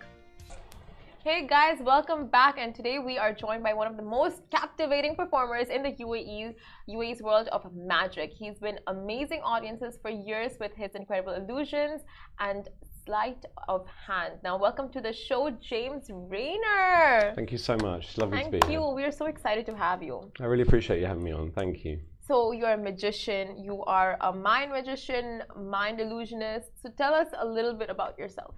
Hey 1.23 1.45
guys, 1.45 1.77
welcome 1.79 2.25
back, 2.27 2.55
and 2.57 2.73
today 2.73 2.97
we 2.97 3.19
are 3.19 3.31
joined 3.31 3.61
by 3.61 3.75
one 3.75 3.85
of 3.85 3.95
the 3.95 4.01
most 4.01 4.41
captivating 4.49 5.15
performers 5.15 5.69
in 5.69 5.83
the 5.83 5.91
UAE, 5.91 6.55
UAE's 6.89 7.21
world 7.21 7.47
of 7.49 7.61
magic. 7.75 8.33
He's 8.33 8.57
been 8.57 8.79
amazing 8.87 9.41
audiences 9.43 9.99
for 10.01 10.09
years 10.09 10.53
with 10.59 10.71
his 10.75 10.95
incredible 10.95 11.33
illusions 11.33 12.01
and 12.39 12.67
sleight 13.05 13.45
of 13.67 13.85
hand. 14.07 14.33
Now, 14.43 14.57
welcome 14.57 14.89
to 14.91 15.01
the 15.01 15.13
show, 15.13 15.49
James 15.61 16.09
Rayner. 16.09 17.33
Thank 17.35 17.51
you 17.51 17.57
so 17.57 17.75
much. 17.77 18.05
It's 18.05 18.17
lovely 18.17 18.37
Thank 18.37 18.45
to 18.45 18.51
be 18.51 18.57
you. 18.57 18.61
here. 18.71 18.79
Thank 18.79 18.89
you. 18.89 18.95
We 18.95 19.03
are 19.03 19.11
so 19.11 19.25
excited 19.25 19.65
to 19.67 19.75
have 19.75 20.03
you. 20.03 20.31
I 20.39 20.45
really 20.45 20.63
appreciate 20.63 20.99
you 20.99 21.07
having 21.07 21.23
me 21.23 21.31
on. 21.31 21.51
Thank 21.51 21.83
you. 21.85 21.99
So, 22.27 22.51
you're 22.51 22.73
a 22.73 22.77
magician, 22.77 23.57
you 23.57 23.83
are 23.83 24.17
a 24.21 24.31
mind 24.31 24.71
magician, 24.71 25.43
mind 25.57 25.99
illusionist. 25.99 26.69
So, 26.81 26.89
tell 26.97 27.13
us 27.13 27.27
a 27.37 27.45
little 27.45 27.73
bit 27.73 27.89
about 27.89 28.17
yourself. 28.17 28.55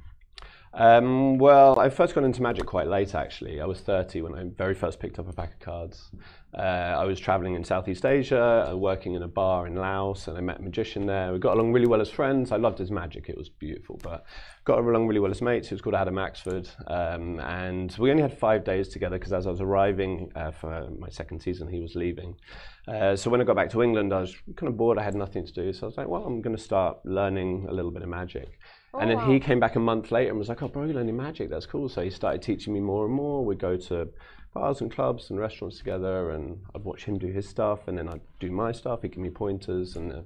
Um, 0.74 1.38
well, 1.38 1.80
I 1.80 1.90
first 1.90 2.16
got 2.16 2.24
into 2.24 2.42
magic 2.42 2.66
quite 2.66 2.88
late, 2.88 3.14
actually. 3.16 3.62
I 3.62 3.66
was 3.66 3.80
30 3.82 4.22
when 4.24 4.36
I 4.36 4.44
very 4.44 4.74
first 4.74 5.00
picked 5.00 5.20
up 5.20 5.30
a 5.30 5.34
pack 5.34 5.54
of 5.54 5.60
cards. 5.60 6.12
Uh, 6.58 6.96
I 7.00 7.06
was 7.06 7.20
traveling 7.20 7.56
in 7.56 7.64
Southeast 7.64 8.06
Asia, 8.06 8.70
uh, 8.72 8.76
working 8.76 9.16
in 9.16 9.24
a 9.24 9.28
bar 9.28 9.66
in 9.66 9.76
Laos, 9.76 10.28
and 10.28 10.38
I 10.38 10.42
met 10.42 10.60
a 10.60 10.62
magician 10.62 11.08
there. 11.08 11.34
We 11.34 11.40
got 11.40 11.56
along 11.56 11.74
really 11.74 11.88
well 11.88 12.00
as 12.00 12.12
friends. 12.12 12.52
I 12.52 12.58
loved 12.58 12.78
his 12.78 12.92
magic; 12.92 13.28
it 13.28 13.38
was 13.38 13.50
beautiful. 13.50 14.00
But 14.04 14.26
got 14.64 14.78
along 14.78 15.08
really 15.08 15.20
well 15.20 15.32
as 15.32 15.42
mates. 15.42 15.70
He 15.70 15.74
was 15.74 15.82
called 15.82 15.96
Adam 15.96 16.16
Axford, 16.16 16.70
um, 16.92 17.40
and 17.40 17.96
we 17.98 18.12
only 18.12 18.22
had 18.22 18.38
five 18.38 18.64
days 18.64 18.90
together 18.90 19.18
because 19.18 19.34
as 19.34 19.48
I 19.48 19.50
was 19.50 19.62
arriving 19.62 20.32
uh, 20.36 20.52
for 20.52 20.90
my 21.00 21.10
second 21.10 21.42
season, 21.42 21.68
he 21.68 21.80
was 21.80 21.96
leaving. 21.96 22.36
Uh, 22.88 23.16
so 23.16 23.32
when 23.32 23.42
I 23.42 23.46
got 23.46 23.56
back 23.56 23.72
to 23.72 23.82
England, 23.82 24.14
I 24.14 24.22
was 24.22 24.36
kind 24.56 24.70
of 24.70 24.78
bored. 24.78 25.00
I 25.00 25.04
had 25.04 25.16
nothing 25.16 25.46
to 25.46 25.54
do, 25.54 25.74
so 25.74 25.86
I 25.86 25.88
was 25.88 25.98
like, 25.98 26.08
"Well, 26.08 26.24
I'm 26.24 26.42
going 26.42 26.56
to 26.56 26.62
start 26.62 26.98
learning 27.04 27.66
a 27.68 27.74
little 27.74 27.92
bit 27.92 28.04
of 28.04 28.10
magic." 28.10 28.60
And 29.00 29.10
then 29.10 29.20
Oh, 29.20 29.32
he 29.32 29.40
came 29.40 29.60
back 29.60 29.76
a 29.76 29.80
month 29.80 30.12
later 30.12 30.30
and 30.30 30.38
was 30.40 30.50
like, 30.50 30.62
"Oh, 30.62 30.68
bro, 30.68 30.84
you're 30.86 30.94
learning 30.96 31.18
magic. 31.18 31.50
That's 31.50 31.66
cool." 31.66 31.90
So 31.90 32.02
he 32.02 32.10
started 32.10 32.42
teaching 32.42 32.74
me 32.74 32.80
more 32.80 33.06
and 33.06 33.14
more. 33.14 33.44
We'd 33.44 33.60
go 33.60 33.78
to 33.78 34.10
bars 34.54 34.82
and 34.82 34.92
clubs 34.92 35.30
and 35.30 35.40
restaurants 35.40 35.78
together, 35.78 36.32
and 36.32 36.60
I'd 36.76 36.84
watch 36.84 37.06
him 37.06 37.18
do 37.18 37.28
his 37.28 37.48
stuff, 37.48 37.88
and 37.88 37.98
then 37.98 38.08
I'd 38.08 38.22
do 38.40 38.52
my 38.52 38.72
stuff. 38.72 39.02
He'd 39.02 39.12
give 39.14 39.20
me 39.24 39.30
pointers, 39.32 39.96
and 39.96 40.12
uh, 40.14 40.22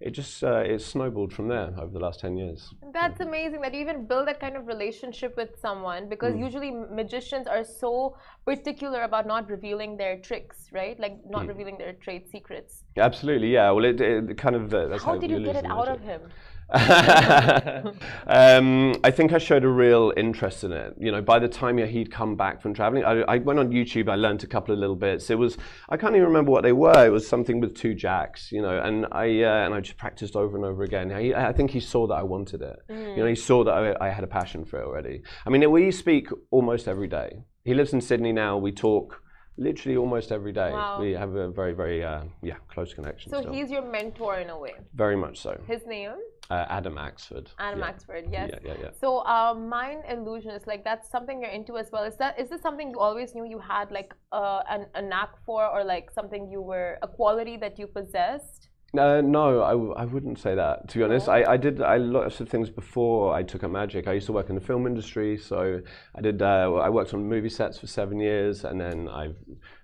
it 0.00 0.10
just 0.10 0.42
uh, 0.42 0.62
it 0.72 0.80
snowballed 0.80 1.32
from 1.32 1.46
there 1.48 1.72
over 1.78 1.92
the 1.92 2.00
last 2.00 2.20
ten 2.20 2.36
years. 2.36 2.72
That's 2.92 3.20
amazing 3.20 3.60
that 3.60 3.72
you 3.74 3.80
even 3.80 4.06
build 4.06 4.26
that 4.28 4.40
kind 4.40 4.56
of 4.56 4.66
relationship 4.66 5.36
with 5.36 5.50
someone 5.60 6.08
because 6.08 6.34
Mm. 6.34 6.40
usually 6.46 6.70
magicians 6.72 7.46
are 7.46 7.62
so 7.64 8.16
particular 8.44 9.02
about 9.02 9.26
not 9.26 9.48
revealing 9.48 9.96
their 9.96 10.18
tricks, 10.18 10.68
right? 10.72 10.98
Like 10.98 11.12
Mm. 11.22 11.30
not 11.30 11.46
revealing 11.46 11.78
their 11.78 11.92
trade 11.92 12.28
secrets. 12.28 12.82
Absolutely, 12.96 13.52
yeah. 13.52 13.70
Well, 13.70 13.84
it, 13.84 14.00
it 14.00 14.36
kind 14.38 14.56
of 14.56 14.74
uh, 14.74 14.86
that's 14.88 15.04
How 15.04 15.16
did 15.16 15.30
you 15.30 15.40
get 15.44 15.56
it 15.56 15.66
out 15.66 15.88
of 15.88 16.00
him? 16.00 16.22
um, 18.26 18.94
I 19.02 19.10
think 19.10 19.32
I 19.32 19.38
showed 19.38 19.64
a 19.64 19.68
real 19.68 20.12
interest 20.16 20.62
in 20.62 20.72
it. 20.72 20.94
You 20.98 21.10
know, 21.10 21.20
by 21.20 21.38
the 21.38 21.48
time 21.48 21.78
he'd 21.78 22.12
come 22.12 22.36
back 22.36 22.62
from 22.62 22.74
traveling, 22.74 23.04
I, 23.04 23.22
I 23.22 23.38
went 23.38 23.58
on 23.58 23.70
YouTube. 23.70 24.08
I 24.08 24.14
learned 24.14 24.44
a 24.44 24.46
couple 24.46 24.72
of 24.72 24.78
little 24.78 24.94
bits. 24.94 25.30
It 25.30 25.38
was 25.38 25.58
I 25.88 25.96
can't 25.96 26.14
even 26.14 26.26
remember 26.26 26.52
what 26.52 26.62
they 26.62 26.72
were. 26.72 27.04
It 27.04 27.10
was 27.10 27.26
something 27.26 27.60
with 27.60 27.76
two 27.76 27.94
jacks, 27.94 28.52
you 28.52 28.62
know, 28.62 28.78
and 28.78 29.06
I 29.10 29.42
uh, 29.42 29.66
and 29.66 29.74
I 29.74 29.80
just 29.80 29.96
practiced 29.96 30.36
over 30.36 30.56
and 30.56 30.64
over 30.64 30.84
again. 30.84 31.10
He, 31.10 31.34
I 31.34 31.52
think 31.52 31.70
he 31.70 31.80
saw 31.80 32.06
that 32.06 32.14
I 32.14 32.22
wanted 32.22 32.62
it. 32.62 32.76
You 32.88 33.16
know, 33.16 33.26
he 33.26 33.34
saw 33.34 33.64
that 33.64 33.72
I, 33.72 34.06
I 34.06 34.10
had 34.10 34.22
a 34.22 34.28
passion 34.28 34.64
for 34.64 34.80
it 34.80 34.84
already. 34.84 35.22
I 35.44 35.50
mean, 35.50 35.68
we 35.70 35.90
speak 35.90 36.28
almost 36.50 36.86
every 36.86 37.08
day. 37.08 37.42
He 37.64 37.74
lives 37.74 37.92
in 37.92 38.00
Sydney 38.00 38.32
now. 38.32 38.56
We 38.58 38.72
talk 38.72 39.22
literally 39.56 39.96
almost 39.96 40.32
every 40.32 40.52
day. 40.52 40.70
Wow. 40.72 41.00
We 41.00 41.12
have 41.12 41.34
a 41.34 41.50
very 41.50 41.72
very 41.72 42.04
uh, 42.04 42.22
yeah 42.42 42.56
close 42.68 42.94
connection. 42.94 43.30
So 43.30 43.40
still. 43.40 43.52
he's 43.52 43.70
your 43.70 43.82
mentor 43.82 44.38
in 44.38 44.50
a 44.50 44.58
way. 44.58 44.74
very 44.94 45.16
much 45.16 45.40
so. 45.40 45.60
His 45.66 45.86
name? 45.86 46.12
Uh, 46.50 46.66
Adam 46.68 46.96
Axford. 46.96 47.46
Adam 47.60 47.78
yeah. 47.78 47.92
Axford, 47.92 48.24
yes. 48.30 48.50
Yeah, 48.52 48.58
yeah, 48.64 48.74
yeah. 48.82 48.90
So 49.00 49.18
uh, 49.18 49.54
mind 49.54 50.02
illusionist, 50.10 50.66
like 50.66 50.82
that's 50.82 51.08
something 51.08 51.40
you're 51.40 51.52
into 51.52 51.78
as 51.78 51.90
well. 51.92 52.02
Is 52.02 52.16
that 52.16 52.40
is 52.40 52.48
this 52.48 52.60
something 52.60 52.90
you 52.90 52.98
always 52.98 53.36
knew 53.36 53.44
you 53.44 53.60
had 53.60 53.92
like 53.92 54.12
uh, 54.32 54.62
an, 54.68 54.86
a 54.96 55.02
knack 55.02 55.30
for, 55.46 55.64
or 55.64 55.84
like 55.84 56.10
something 56.10 56.50
you 56.50 56.60
were 56.60 56.98
a 57.02 57.08
quality 57.08 57.56
that 57.58 57.78
you 57.78 57.86
possessed? 57.86 58.69
Uh, 58.96 59.20
no, 59.20 59.62
I, 59.62 59.70
w- 59.70 59.94
I 59.94 60.04
wouldn't 60.04 60.40
say 60.40 60.56
that. 60.56 60.88
To 60.88 60.98
be 60.98 61.04
honest, 61.04 61.28
I, 61.28 61.44
I 61.52 61.56
did 61.56 61.80
I 61.80 61.96
lots 61.98 62.40
of 62.40 62.48
things 62.48 62.70
before 62.70 63.32
I 63.32 63.44
took 63.44 63.62
up 63.62 63.70
magic. 63.70 64.08
I 64.08 64.14
used 64.14 64.26
to 64.26 64.32
work 64.32 64.48
in 64.48 64.56
the 64.56 64.60
film 64.60 64.84
industry, 64.84 65.38
so 65.38 65.80
I 66.16 66.20
did. 66.20 66.42
Uh, 66.42 66.72
I 66.74 66.88
worked 66.88 67.14
on 67.14 67.28
movie 67.28 67.50
sets 67.50 67.78
for 67.78 67.86
seven 67.86 68.18
years, 68.18 68.64
and 68.64 68.80
then 68.80 69.08
I've 69.08 69.36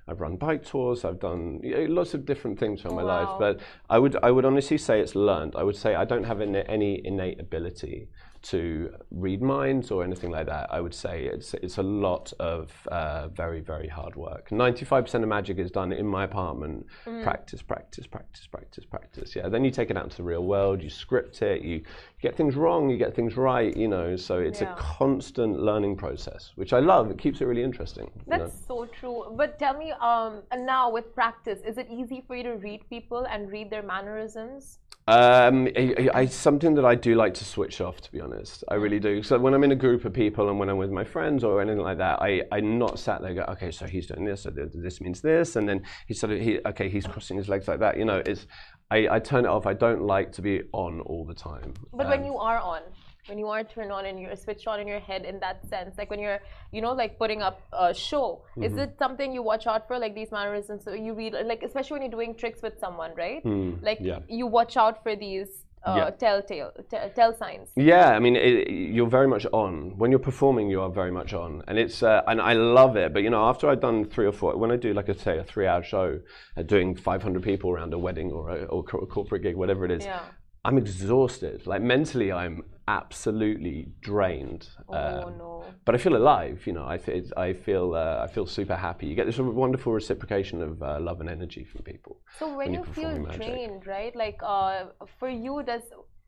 I've 0.08 0.20
run 0.20 0.36
bike 0.36 0.64
tours. 0.64 1.04
I've 1.04 1.20
done 1.20 1.60
you 1.62 1.86
know, 1.86 1.94
lots 1.94 2.14
of 2.14 2.26
different 2.26 2.58
things 2.58 2.82
throughout 2.82 2.96
my 2.96 3.02
life. 3.02 3.28
But 3.38 3.60
I 3.88 4.00
would 4.00 4.16
I 4.24 4.32
would 4.32 4.44
honestly 4.44 4.76
say 4.78 5.00
it's 5.00 5.14
learned. 5.14 5.54
I 5.54 5.62
would 5.62 5.76
say 5.76 5.94
I 5.94 6.04
don't 6.04 6.24
have 6.24 6.40
any, 6.40 6.64
any 6.66 7.00
innate 7.04 7.38
ability 7.38 8.08
to 8.50 8.90
read 9.10 9.42
minds 9.42 9.90
or 9.90 10.04
anything 10.04 10.30
like 10.30 10.46
that. 10.46 10.72
I 10.72 10.80
would 10.80 10.94
say 10.94 11.24
it's 11.24 11.54
it's 11.54 11.78
a 11.78 11.82
lot 11.82 12.32
of 12.38 12.72
uh, 12.88 13.28
very 13.28 13.60
very 13.60 13.88
hard 13.88 14.14
work. 14.16 14.52
Ninety 14.52 14.84
five 14.84 15.04
percent 15.04 15.24
of 15.24 15.30
magic 15.30 15.58
is 15.58 15.70
done 15.70 15.92
in 15.92 16.06
my 16.06 16.24
apartment. 16.24 16.86
Mm. 17.06 17.22
Practice, 17.24 17.62
practice, 17.62 18.06
practice, 18.06 18.46
practice, 18.46 18.84
practice. 18.84 19.34
Yeah. 19.36 19.48
Then 19.48 19.64
you 19.64 19.70
take 19.70 19.90
it 19.90 19.96
out 19.96 20.04
into 20.04 20.18
the 20.18 20.22
real 20.22 20.44
world. 20.44 20.82
You 20.82 20.90
script 20.90 21.42
it. 21.42 21.62
You 21.62 21.82
get 22.20 22.36
things 22.36 22.54
wrong. 22.56 22.88
You 22.90 22.98
get 22.98 23.14
things 23.14 23.36
right. 23.36 23.76
You 23.76 23.88
know. 23.88 24.16
So 24.16 24.38
it's 24.38 24.60
Yeah. 24.60 24.72
a 24.72 24.76
constant 24.76 25.60
learning 25.60 25.96
process, 25.96 26.52
which 26.56 26.72
I 26.72 26.80
love. 26.80 27.10
It 27.10 27.18
keeps 27.18 27.40
it 27.40 27.46
really 27.46 27.62
interesting. 27.62 28.10
you 28.14 28.22
know. 28.26 28.38
That's 28.38 28.66
so 28.66 28.86
true. 28.98 29.34
But 29.36 29.58
tell 29.58 29.76
me, 29.76 29.92
um, 30.10 30.42
and 30.52 30.64
now 30.66 30.90
with 30.90 31.14
practice, 31.14 31.60
is 31.70 31.76
it 31.78 31.86
easy 31.90 32.22
for 32.26 32.36
you 32.36 32.44
to 32.44 32.54
read 32.56 32.80
people 32.88 33.26
and 33.32 33.50
read 33.50 33.70
their 33.70 33.82
mannerisms? 33.82 34.78
Um, 35.08 35.68
I, 35.76 35.94
I, 36.14 36.18
I- 36.20 36.26
something 36.26 36.74
that 36.74 36.84
I 36.84 36.96
do 36.96 37.14
like 37.14 37.34
to 37.34 37.44
switch 37.44 37.80
off, 37.80 38.00
to 38.00 38.10
be 38.10 38.20
honest. 38.20 38.64
I 38.68 38.74
really 38.74 38.98
do. 38.98 39.22
So 39.22 39.38
when 39.38 39.54
I'm 39.54 39.62
in 39.62 39.70
a 39.70 39.76
group 39.76 40.04
of 40.04 40.12
people 40.12 40.48
and 40.48 40.58
when 40.58 40.68
I'm 40.68 40.78
with 40.78 40.90
my 40.90 41.04
friends 41.04 41.44
or 41.44 41.60
anything 41.62 41.78
like 41.80 41.98
that, 41.98 42.20
I, 42.20 42.42
I'm 42.50 42.76
not 42.78 42.98
sat 42.98 43.22
there 43.22 43.32
go, 43.34 43.42
okay, 43.50 43.70
so 43.70 43.86
he's 43.86 44.06
doing 44.08 44.24
this, 44.24 44.42
so 44.42 44.50
th- 44.50 44.70
this 44.74 45.00
means 45.00 45.20
this, 45.20 45.54
and 45.54 45.68
then 45.68 45.82
he 46.08 46.14
sort 46.14 46.32
of, 46.32 46.40
he, 46.40 46.58
okay, 46.66 46.88
he's 46.88 47.06
crossing 47.06 47.36
his 47.36 47.48
legs 47.48 47.68
like 47.68 47.78
that. 47.80 47.96
You 47.96 48.04
know, 48.04 48.20
it's, 48.26 48.46
I, 48.90 49.08
I 49.08 49.18
turn 49.20 49.44
it 49.44 49.48
off. 49.48 49.64
I 49.66 49.74
don't 49.74 50.02
like 50.02 50.32
to 50.32 50.42
be 50.42 50.62
on 50.72 51.00
all 51.02 51.24
the 51.24 51.34
time. 51.34 51.74
But 51.92 52.08
when 52.08 52.20
Um, 52.20 52.26
you 52.26 52.36
are 52.38 52.58
on, 52.58 52.82
when 53.28 53.38
you 53.38 53.48
are 53.48 53.64
turned 53.64 53.92
on 53.92 54.06
and 54.06 54.20
you're 54.20 54.36
switched 54.36 54.66
on 54.66 54.80
in 54.80 54.86
your 54.86 55.00
head 55.00 55.24
in 55.24 55.40
that 55.40 55.66
sense, 55.68 55.96
like 55.98 56.10
when 56.10 56.20
you're, 56.20 56.40
you 56.72 56.80
know, 56.80 56.92
like 56.92 57.18
putting 57.18 57.42
up 57.42 57.60
a 57.72 57.92
show, 57.94 58.42
is 58.56 58.72
Mm-hmm. 58.72 58.78
it 58.80 58.96
something 58.98 59.32
you 59.32 59.42
watch 59.42 59.66
out 59.66 59.86
for, 59.88 59.98
like 59.98 60.14
these 60.14 60.30
mannerisms? 60.30 60.84
So 60.84 60.92
you 60.92 61.12
read, 61.14 61.34
like, 61.44 61.62
especially 61.62 61.94
when 61.94 62.02
you're 62.02 62.10
doing 62.18 62.34
tricks 62.34 62.62
with 62.62 62.78
someone, 62.78 63.12
right? 63.16 63.44
Like 63.82 63.98
Hmm, 63.98 64.04
yeah. 64.06 64.18
you 64.28 64.46
watch 64.46 64.76
out 64.76 65.02
for 65.02 65.16
these 65.16 65.48
uh, 65.84 65.94
Yeah. 65.96 66.10
telltale, 66.10 66.72
tell 67.14 67.32
signs. 67.36 67.68
Yeah, 67.76 68.08
I 68.10 68.18
mean, 68.18 68.34
it, 68.34 68.68
you're 68.70 69.06
very 69.08 69.28
much 69.28 69.46
on. 69.52 69.96
When 69.96 70.10
you're 70.10 70.18
performing, 70.18 70.68
you 70.68 70.80
are 70.80 70.90
very 70.90 71.12
much 71.12 71.32
on, 71.32 71.62
and 71.68 71.78
it's 71.78 72.02
uh, 72.02 72.22
and 72.26 72.40
I 72.40 72.54
love 72.54 72.96
it. 72.96 73.12
But 73.12 73.22
you 73.22 73.30
know, 73.30 73.44
after 73.44 73.68
I've 73.68 73.80
done 73.80 74.04
three 74.04 74.26
or 74.26 74.32
four, 74.32 74.56
when 74.56 74.72
I 74.72 74.76
do 74.76 74.92
like 74.94 75.08
I 75.08 75.12
say 75.14 75.38
a 75.38 75.44
three-hour 75.44 75.84
show, 75.84 76.18
uh, 76.56 76.62
doing 76.62 76.96
500 76.96 77.40
people 77.40 77.70
around 77.70 77.94
a 77.94 77.98
wedding 78.00 78.32
or 78.32 78.50
a, 78.50 78.64
or 78.64 78.82
co- 78.82 79.06
corporate 79.06 79.42
gig, 79.42 79.54
whatever 79.54 79.84
it 79.84 79.92
is, 79.92 80.04
Yeah. 80.04 80.22
I'm 80.66 80.78
exhausted. 80.78 81.66
Like 81.66 81.82
mentally, 81.82 82.32
I'm 82.32 82.62
absolutely 82.88 83.88
drained. 84.00 84.68
Oh 84.88 84.94
Um, 84.94 85.38
no. 85.38 85.64
But 85.84 85.94
I 85.94 85.98
feel 85.98 86.16
alive. 86.16 86.56
You 86.66 86.72
know, 86.72 86.86
I 86.94 86.98
feel 86.98 87.22
I 87.36 87.52
feel 87.52 87.94
uh, 87.94 88.24
I 88.26 88.28
feel 88.34 88.46
super 88.46 88.76
happy. 88.76 89.06
You 89.06 89.14
get 89.14 89.26
this 89.26 89.38
wonderful 89.38 89.92
reciprocation 89.92 90.62
of 90.62 90.82
uh, 90.82 90.98
love 91.00 91.20
and 91.20 91.30
energy 91.30 91.64
from 91.64 91.82
people. 91.82 92.14
So 92.38 92.46
when, 92.48 92.56
when 92.56 92.74
you 92.74 92.84
feel 92.84 93.18
magic. 93.18 93.46
drained, 93.46 93.86
right? 93.86 94.14
Like 94.24 94.40
uh, 94.42 94.86
for 95.18 95.28
you, 95.28 95.62
does 95.70 95.82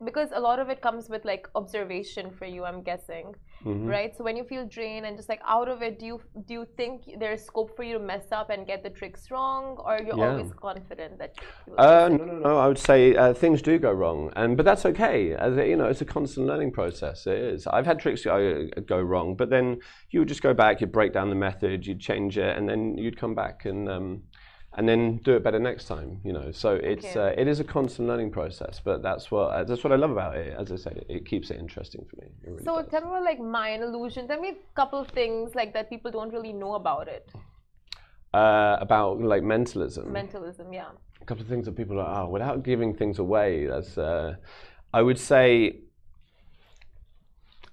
because 0.04 0.30
a 0.34 0.40
lot 0.40 0.58
of 0.58 0.68
it 0.68 0.80
comes 0.80 1.08
with 1.08 1.24
like 1.24 1.48
observation 1.54 2.30
for 2.30 2.46
you, 2.46 2.64
I'm 2.64 2.82
guessing, 2.82 3.34
Mm-hmm. 3.64 3.88
right? 3.88 4.16
So 4.16 4.24
when 4.24 4.36
you 4.36 4.44
feel 4.44 4.66
drained 4.66 5.06
and 5.06 5.16
just 5.16 5.28
like 5.28 5.40
out 5.46 5.68
of 5.68 5.82
it, 5.82 5.98
do 5.98 6.06
you 6.06 6.20
do 6.46 6.54
you 6.54 6.66
think 6.76 7.02
there's 7.18 7.42
scope 7.44 7.74
for 7.76 7.82
you 7.82 7.94
to 7.98 8.04
mess 8.04 8.30
up 8.32 8.50
and 8.50 8.66
get 8.66 8.82
the 8.82 8.90
tricks 8.90 9.30
wrong, 9.30 9.76
or 9.78 10.00
you're 10.04 10.14
Yeah. 10.16 10.30
always 10.30 10.52
confident 10.52 11.18
that? 11.18 11.34
Uh, 11.76 12.08
no, 12.10 12.24
no, 12.24 12.38
no. 12.38 12.58
I 12.58 12.66
would 12.66 12.78
say 12.78 13.14
uh, 13.14 13.32
things 13.32 13.62
do 13.62 13.78
go 13.78 13.92
wrong, 13.92 14.32
and 14.34 14.56
but 14.56 14.64
that's 14.64 14.84
okay. 14.86 15.32
As 15.34 15.56
you 15.56 15.76
know, 15.76 15.86
it's 15.86 16.00
a 16.00 16.04
constant 16.04 16.46
learning 16.46 16.72
process. 16.72 17.26
It 17.26 17.38
is. 17.38 17.66
I've 17.66 17.86
had 17.86 18.00
tricks 18.00 18.24
go, 18.24 18.66
go 18.86 19.00
wrong, 19.00 19.36
but 19.36 19.50
then 19.50 19.78
you 20.10 20.20
would 20.20 20.28
just 20.28 20.42
go 20.42 20.54
back, 20.54 20.80
you'd 20.80 20.90
break 20.92 21.12
down 21.12 21.28
the 21.28 21.36
method, 21.36 21.86
you'd 21.86 22.00
change 22.00 22.36
it, 22.36 22.56
and 22.56 22.68
then 22.68 22.98
you'd 22.98 23.18
come 23.18 23.34
back 23.34 23.64
and 23.64 23.88
um, 23.88 24.22
and 24.78 24.88
then 24.90 25.00
do 25.28 25.32
it 25.36 25.42
better 25.46 25.58
next 25.70 25.84
time. 25.94 26.10
You 26.28 26.32
know, 26.36 26.48
so 26.62 26.68
it's 26.92 27.10
uh, 27.22 27.32
it 27.42 27.46
is 27.52 27.58
a 27.60 27.64
constant 27.76 28.04
learning 28.10 28.30
process. 28.38 28.74
But 28.88 28.98
that's 29.08 29.24
what 29.32 29.48
uh, 29.56 29.64
that's 29.68 29.82
what 29.84 29.92
I 29.92 29.96
love 30.04 30.12
about 30.18 30.36
it. 30.36 30.50
As 30.62 30.68
I 30.76 30.76
said, 30.84 30.94
it, 31.02 31.06
it 31.16 31.22
keeps 31.30 31.50
it 31.52 31.58
interesting 31.64 32.02
for 32.08 32.16
me. 32.22 32.28
Really 32.46 32.64
So 32.68 32.72
does. 32.78 32.88
tell 32.92 33.02
me 33.02 33.08
about 33.08 33.24
like 33.30 33.40
mind 33.60 33.80
illusion. 33.82 34.22
Tell 34.32 34.40
me 34.46 34.50
a 34.50 34.74
couple 34.80 34.98
of 35.04 35.08
things 35.20 35.54
like 35.60 35.70
that 35.74 35.90
people 35.94 36.10
don't 36.16 36.32
really 36.38 36.54
know 36.62 36.74
about 36.82 37.06
it. 37.16 37.26
uh, 38.34 38.76
about 38.86 39.20
like 39.32 39.42
mentalism. 39.42 40.06
Mentalism, 40.12 40.72
yeah. 40.72 40.90
a 41.20 41.24
couple 41.24 41.42
of 41.42 41.48
things 41.48 41.64
that 41.66 41.76
people 41.76 41.98
are 42.00 42.24
oh, 42.24 42.28
without 42.28 42.62
giving 42.62 42.94
things 42.94 43.18
away. 43.18 43.66
That's 43.66 43.96
uh, 43.98 44.36
I 44.92 45.00
would 45.06 45.18
say 45.18 45.80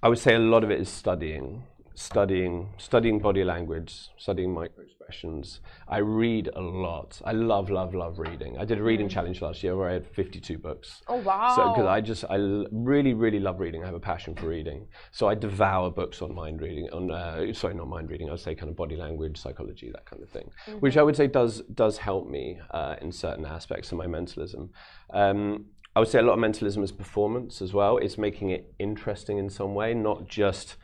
I 0.02 0.08
would 0.08 0.18
say 0.18 0.34
a 0.34 0.38
lot 0.38 0.62
of 0.64 0.70
it 0.70 0.80
is 0.80 0.88
studying, 0.88 1.46
studying, 1.96 2.68
studying 2.76 3.18
body 3.18 3.42
language, 3.42 4.10
studying 4.18 4.52
micro 4.52 4.84
expressions. 4.84 5.60
I 5.88 5.98
read 5.98 6.50
a 6.54 6.60
lot. 6.60 7.20
I 7.24 7.32
love, 7.32 7.70
love, 7.70 7.94
love 7.94 8.18
reading. 8.18 8.58
I 8.58 8.66
did 8.66 8.78
a 8.78 8.82
reading 8.82 9.08
challenge 9.08 9.40
last 9.40 9.62
year 9.62 9.76
where 9.76 9.88
I 9.88 9.94
had 9.94 10.06
52 10.06 10.58
books. 10.58 11.02
Oh 11.08 11.16
wow. 11.16 11.54
So, 11.56 11.70
because 11.70 11.86
I 11.86 12.02
just, 12.02 12.24
I 12.28 12.36
really, 12.70 13.14
really 13.14 13.40
love 13.40 13.60
reading. 13.60 13.82
I 13.82 13.86
have 13.86 13.94
a 13.94 14.00
passion 14.00 14.34
for 14.34 14.46
reading. 14.46 14.86
So 15.10 15.26
I 15.26 15.34
devour 15.34 15.90
books 15.90 16.20
on 16.20 16.34
mind 16.34 16.60
reading, 16.60 16.88
on 16.92 17.10
uh, 17.10 17.52
sorry, 17.54 17.74
not 17.74 17.88
mind 17.88 18.10
reading. 18.10 18.28
I 18.28 18.32
would 18.32 18.40
say 18.40 18.54
kind 18.54 18.68
of 18.68 18.76
body 18.76 18.96
language, 18.96 19.38
psychology, 19.38 19.90
that 19.92 20.04
kind 20.04 20.22
of 20.22 20.28
thing, 20.28 20.50
which 20.80 20.98
I 20.98 21.02
would 21.02 21.16
say 21.16 21.26
does 21.26 21.62
does 21.74 21.96
help 21.96 22.28
me 22.28 22.60
uh, 22.72 22.96
in 23.00 23.10
certain 23.10 23.46
aspects 23.46 23.90
of 23.90 23.98
my 23.98 24.06
mentalism. 24.06 24.70
Um, 25.10 25.66
I 25.96 25.98
would 25.98 26.08
say 26.08 26.18
a 26.18 26.22
lot 26.22 26.34
of 26.34 26.40
mentalism 26.40 26.82
is 26.82 26.92
performance 26.92 27.62
as 27.62 27.72
well. 27.72 27.96
It's 27.96 28.18
making 28.18 28.50
it 28.50 28.74
interesting 28.78 29.38
in 29.38 29.48
some 29.48 29.74
way, 29.74 29.94
not 29.94 30.28
just 30.28 30.76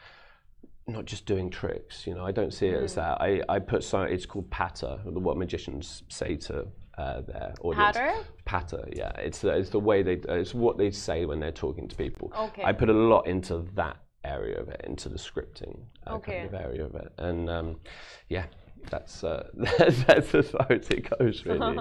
not 0.87 1.05
just 1.05 1.27
doing 1.27 1.51
tricks. 1.51 2.07
You 2.07 2.15
know, 2.15 2.25
I 2.25 2.33
don't 2.33 2.53
see 2.53 2.67
it 2.69 2.83
as 2.83 2.95
that. 2.97 3.21
I, 3.21 3.43
I 3.49 3.59
put 3.59 3.85
so 3.85 4.03
it's 4.03 4.27
called 4.27 4.51
patter, 4.51 4.99
what 5.05 5.37
magicians 5.37 6.03
say 6.09 6.37
to 6.37 6.67
uh, 6.99 7.21
their 7.23 7.55
audience. 7.63 7.97
Patter? 7.97 8.13
Patter, 8.45 8.89
yeah. 8.93 9.13
It's 9.19 9.41
the, 9.41 9.57
it's 9.57 9.71
the 9.71 9.81
way 9.81 10.03
they, 10.03 10.17
uh, 10.29 10.35
it's 10.35 10.55
what 10.55 10.79
they 10.79 10.91
say 10.91 11.25
when 11.25 11.41
they're 11.41 11.53
talking 11.53 11.89
to 11.89 11.97
people. 11.97 12.33
Okay. 12.37 12.63
I 12.65 12.73
put 12.73 12.91
a 12.91 12.93
lot 12.95 13.27
into 13.27 13.67
that 13.75 13.97
area 14.25 14.61
of 14.61 14.69
it, 14.69 14.81
into 14.85 15.09
the 15.09 15.19
scripting 15.19 15.81
uh, 16.07 16.15
Okay. 16.15 16.33
kind 16.43 16.47
of 16.47 16.55
area 16.55 16.85
of 16.85 16.95
it, 16.95 17.13
and 17.19 17.49
um, 17.51 17.81
yeah. 18.29 18.45
That's, 18.91 19.23
uh, 19.23 19.47
that's 19.55 20.35
as 20.35 20.51
far 20.51 20.67
as 20.71 20.89
it 20.91 21.09
goes, 21.17 21.47
really. 21.47 21.79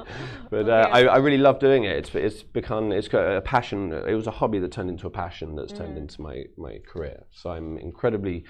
But 0.51 0.69
uh, 0.69 0.87
Okay. 0.87 1.07
I, 1.07 1.15
I 1.15 1.17
really 1.17 1.39
love 1.39 1.57
doing 1.57 1.85
it. 1.85 1.95
It's 1.97 2.13
it's 2.13 2.43
become 2.43 2.91
it's 2.91 3.07
got 3.07 3.25
a 3.25 3.41
passion. 3.41 3.91
It 3.91 4.13
was 4.13 4.27
a 4.27 4.31
hobby 4.31 4.59
that 4.59 4.71
turned 4.71 4.91
into 4.91 5.07
a 5.07 5.09
passion 5.09 5.55
that's 5.55 5.73
Mm. 5.73 5.77
turned 5.77 5.97
into 5.97 6.21
my 6.21 6.43
my 6.57 6.77
career. 6.87 7.23
So 7.31 7.49
I'm 7.49 7.79
incredibly 7.79 8.45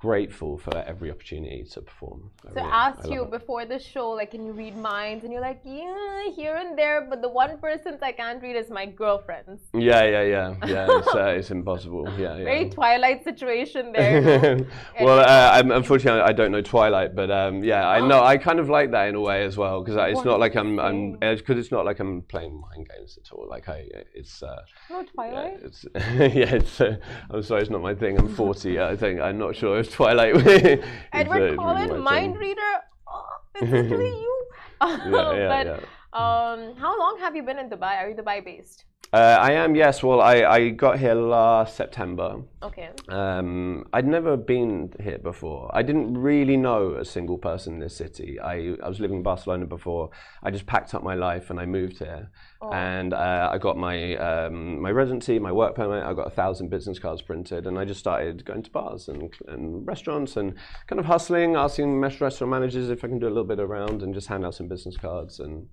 grateful 0.00 0.56
for 0.56 0.76
every 0.78 1.10
opportunity 1.10 1.62
to 1.72 1.82
perform. 1.82 2.30
I 2.44 2.48
So 2.48 2.54
really- 2.54 2.68
I 2.68 2.70
I 2.80 2.88
asked 2.88 3.04
love 3.04 3.12
you 3.12 3.22
it. 3.24 3.30
before 3.30 3.66
the 3.66 3.78
show, 3.78 4.10
like, 4.10 4.30
can 4.30 4.46
you 4.46 4.52
read 4.52 4.76
minds? 4.76 5.24
And 5.24 5.32
you're 5.32 5.42
like, 5.42 5.60
yeah, 5.64 6.30
here 6.34 6.56
and 6.56 6.76
there, 6.78 7.02
but 7.10 7.20
the 7.20 7.28
one 7.28 7.58
person's 7.58 8.00
I 8.02 8.12
can't 8.12 8.42
read 8.42 8.56
is 8.56 8.70
my 8.70 8.86
girlfriend's. 8.86 9.60
Yeah, 9.74 10.04
yeah, 10.04 10.22
yeah, 10.22 10.54
yeah. 10.66 10.86
It's, 10.98 11.14
uh, 11.14 11.24
it's 11.38 11.50
impossible. 11.50 12.04
Yeah, 12.18 12.36
yeah. 12.38 12.44
Very 12.44 12.70
Twilight 12.70 13.24
situation 13.24 13.92
there. 13.92 14.60
well, 15.00 15.20
uh, 15.20 15.50
I'm, 15.58 15.70
unfortunately, 15.70 16.22
I 16.22 16.32
don't 16.32 16.50
know 16.52 16.62
Twilight, 16.62 17.14
but 17.14 17.30
um, 17.30 17.62
yeah, 17.62 17.86
I 17.88 18.00
know. 18.06 18.22
I 18.24 18.38
kind 18.38 18.58
of 18.58 18.68
like 18.70 18.90
that 18.92 19.08
in 19.10 19.14
a 19.16 19.20
way 19.20 19.44
as 19.44 19.56
well 19.58 19.82
because 19.82 19.96
it's 19.96 20.16
What 20.16 20.24
not 20.24 20.40
like 20.40 20.56
I'm, 20.56 20.78
I'm, 20.80 21.18
because 21.18 21.58
it's 21.58 21.70
not 21.70 21.84
like 21.84 22.00
I'm 22.00 22.22
playing 22.22 22.58
mind 22.60 22.88
games 22.88 23.18
at 23.22 23.30
all. 23.32 23.46
Like 23.48 23.68
I, 23.68 23.84
it's, 24.14 24.42
uh, 24.42 24.62
no 24.90 25.00
yeah, 25.00 25.06
Twilight? 25.14 25.60
it's, 25.62 25.84
yeah, 25.94 26.54
it's. 26.54 26.80
Uh, 26.80 26.96
I'm 27.30 27.42
sorry, 27.42 27.60
it's 27.62 27.70
not 27.70 27.82
my 27.82 27.94
thing. 27.94 28.18
I'm 28.18 28.34
40. 28.34 28.80
I 28.80 28.96
think 28.96 29.20
I'm 29.20 29.38
not 29.38 29.54
sure 29.56 29.78
Twilight. 29.90 30.34
Edward 31.12 31.56
Cullen, 31.56 31.88
really 31.88 32.00
mind 32.00 32.38
reader? 32.38 32.72
Oh, 33.08 33.26
it's 33.56 33.70
literally 33.70 34.08
you. 34.24 34.36
Yeah, 34.82 35.32
yeah, 35.34 35.48
but 35.54 35.66
yeah. 35.66 35.80
Um, 36.12 36.74
how 36.76 36.98
long 36.98 37.18
have 37.20 37.36
you 37.36 37.42
been 37.42 37.58
in 37.58 37.68
Dubai? 37.68 37.98
Are 38.00 38.08
you 38.08 38.16
Dubai 38.16 38.42
based? 38.44 38.84
Uh, 39.12 39.36
I 39.40 39.52
am, 39.52 39.74
yes. 39.74 40.02
Well, 40.02 40.20
I, 40.20 40.36
I 40.42 40.68
got 40.70 40.98
here 40.98 41.14
last 41.14 41.76
September. 41.76 42.42
Okay. 42.62 42.90
Um, 43.08 43.84
I'd 43.92 44.06
never 44.06 44.36
been 44.36 44.92
here 45.00 45.18
before. 45.18 45.68
I 45.74 45.82
didn't 45.82 46.16
really 46.16 46.56
know 46.56 46.94
a 46.94 47.04
single 47.04 47.36
person 47.36 47.74
in 47.74 47.80
this 47.80 47.96
city. 47.96 48.38
I, 48.38 48.76
I 48.82 48.88
was 48.88 49.00
living 49.00 49.18
in 49.18 49.22
Barcelona 49.24 49.66
before. 49.66 50.10
I 50.44 50.52
just 50.52 50.66
packed 50.66 50.94
up 50.94 51.02
my 51.02 51.14
life 51.14 51.50
and 51.50 51.58
I 51.58 51.66
moved 51.66 51.98
here. 51.98 52.30
And 52.62 53.14
uh, 53.14 53.48
I 53.50 53.56
got 53.56 53.78
my 53.78 54.16
um, 54.16 54.82
my 54.82 54.90
residency, 54.90 55.38
my 55.38 55.50
work 55.50 55.74
permit. 55.74 56.04
I 56.04 56.12
got 56.12 56.26
a 56.26 56.30
thousand 56.30 56.68
business 56.68 56.98
cards 56.98 57.22
printed, 57.22 57.66
and 57.66 57.78
I 57.78 57.86
just 57.86 58.00
started 58.00 58.44
going 58.44 58.62
to 58.62 58.70
bars 58.70 59.08
and, 59.08 59.32
and 59.48 59.86
restaurants 59.86 60.36
and 60.36 60.54
kind 60.86 61.00
of 61.00 61.06
hustling, 61.06 61.56
asking 61.56 62.00
restaurant 62.00 62.50
managers 62.50 62.90
if 62.90 63.02
I 63.02 63.08
can 63.08 63.18
do 63.18 63.26
a 63.26 63.28
little 63.28 63.44
bit 63.44 63.60
around 63.60 64.02
and 64.02 64.12
just 64.12 64.28
hand 64.28 64.44
out 64.44 64.54
some 64.54 64.68
business 64.68 64.98
cards. 64.98 65.40
And 65.40 65.68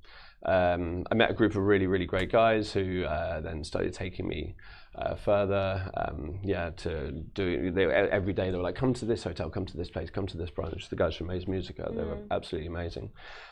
um, 0.45 1.03
I 1.11 1.15
met 1.15 1.29
a 1.29 1.33
group 1.33 1.55
of 1.55 1.63
really, 1.63 1.87
really 1.87 2.05
great 2.05 2.31
guys 2.31 2.71
who 2.71 3.03
uh, 3.03 3.41
then 3.41 3.65
started 3.65 3.93
taking 3.93 4.27
me 4.27 4.55
uh, 4.97 5.15
further. 5.15 5.91
Um, 5.95 6.39
yeah, 6.43 6.71
to 6.77 7.11
do 7.11 7.71
they, 7.71 7.85
every 7.85 8.33
day 8.33 8.49
they 8.49 8.57
were 8.57 8.63
like, 8.63 8.75
"Come 8.75 8.93
to 8.95 9.05
this 9.05 9.23
hotel, 9.23 9.49
come 9.49 9.65
to 9.65 9.77
this 9.77 9.89
place, 9.89 10.09
come 10.09 10.27
to 10.27 10.37
this 10.37 10.49
branch." 10.49 10.89
The 10.89 10.95
guys 10.95 11.15
from 11.15 11.27
Maze 11.27 11.47
Musica, 11.47 11.89
they 11.93 12.03
were 12.03 12.17
absolutely 12.31 12.67
amazing. 12.67 13.11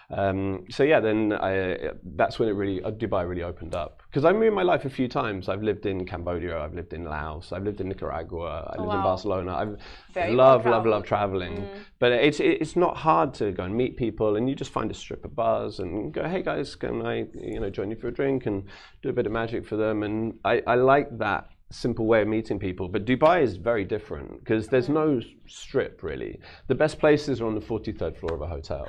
Um, 0.10 0.66
so 0.70 0.84
yeah, 0.84 1.00
then 1.00 1.34
I, 1.34 1.92
that's 2.04 2.40
when 2.40 2.50
it 2.50 2.54
really 2.54 2.84
uh, 2.84 2.92
Dubai 2.92 3.28
really 3.28 3.44
opened 3.44 3.76
up 3.76 4.02
because 4.16 4.24
I've 4.24 4.38
moved 4.38 4.56
my 4.56 4.64
life 4.64 4.86
a 4.86 4.90
few 4.90 5.10
times. 5.10 5.50
I've 5.50 5.62
lived 5.62 5.86
in 5.86 6.06
Cambodia, 6.06 6.58
I've 6.58 6.74
lived 6.74 6.94
in 6.94 7.04
Laos, 7.04 7.52
I've 7.52 7.66
lived 7.66 7.82
in 7.82 7.90
Nicaragua, 7.90 8.72
I 8.72 8.78
oh, 8.78 8.84
lived 8.84 8.94
in. 8.94 9.02
Barcelona. 9.02 9.52
I 9.52 9.66
Very 10.14 10.34
love, 10.34 10.64
well 10.64 10.76
love, 10.76 10.86
love 10.86 11.04
traveling. 11.04 11.58
Mm. 11.58 11.80
But 12.00 12.14
it's 12.14 12.40
it's 12.40 12.78
not 12.78 12.96
hard 12.96 13.34
to 13.34 13.52
go 13.52 13.64
and 13.64 13.76
meet 13.76 13.98
people, 13.98 14.38
and 14.38 14.48
you 14.50 14.56
just 14.56 14.72
find 14.72 14.90
a 14.90 14.94
strip 14.94 15.26
of 15.26 15.36
bars 15.36 15.80
and 15.80 16.14
go, 16.14 16.24
"Hey 16.30 16.42
guys, 16.44 16.76
can 16.76 17.06
I 17.06 17.26
you 17.34 17.60
know 17.60 17.70
join 17.70 17.90
you 17.90 17.98
for 17.98 18.08
a 18.08 18.14
drink 18.14 18.46
and 18.46 18.64
do 19.02 19.10
a 19.10 19.14
bit 19.14 19.26
of 19.26 19.34
magic 19.34 19.68
for 19.68 19.76
them?" 19.76 20.04
And 20.04 20.40
I, 20.46 20.64
I 20.66 20.76
like 20.76 21.18
that 21.18 21.50
simple 21.70 22.06
way 22.06 22.22
of 22.22 22.30
meeting 22.30 22.58
people. 22.58 22.88
But 22.88 23.04
Dubai 23.04 23.42
is 23.42 23.58
very 23.58 23.84
different 23.84 24.40
because 24.40 24.68
there's 24.70 24.88
no 24.88 25.20
strip 25.46 26.04
really. 26.04 26.40
The 26.68 26.76
best 26.76 27.00
places 27.00 27.42
are 27.42 27.48
on 27.48 27.56
the 27.56 27.62
43rd 27.62 28.16
floor 28.18 28.36
of 28.36 28.42
a 28.42 28.48
hotel. 28.48 28.88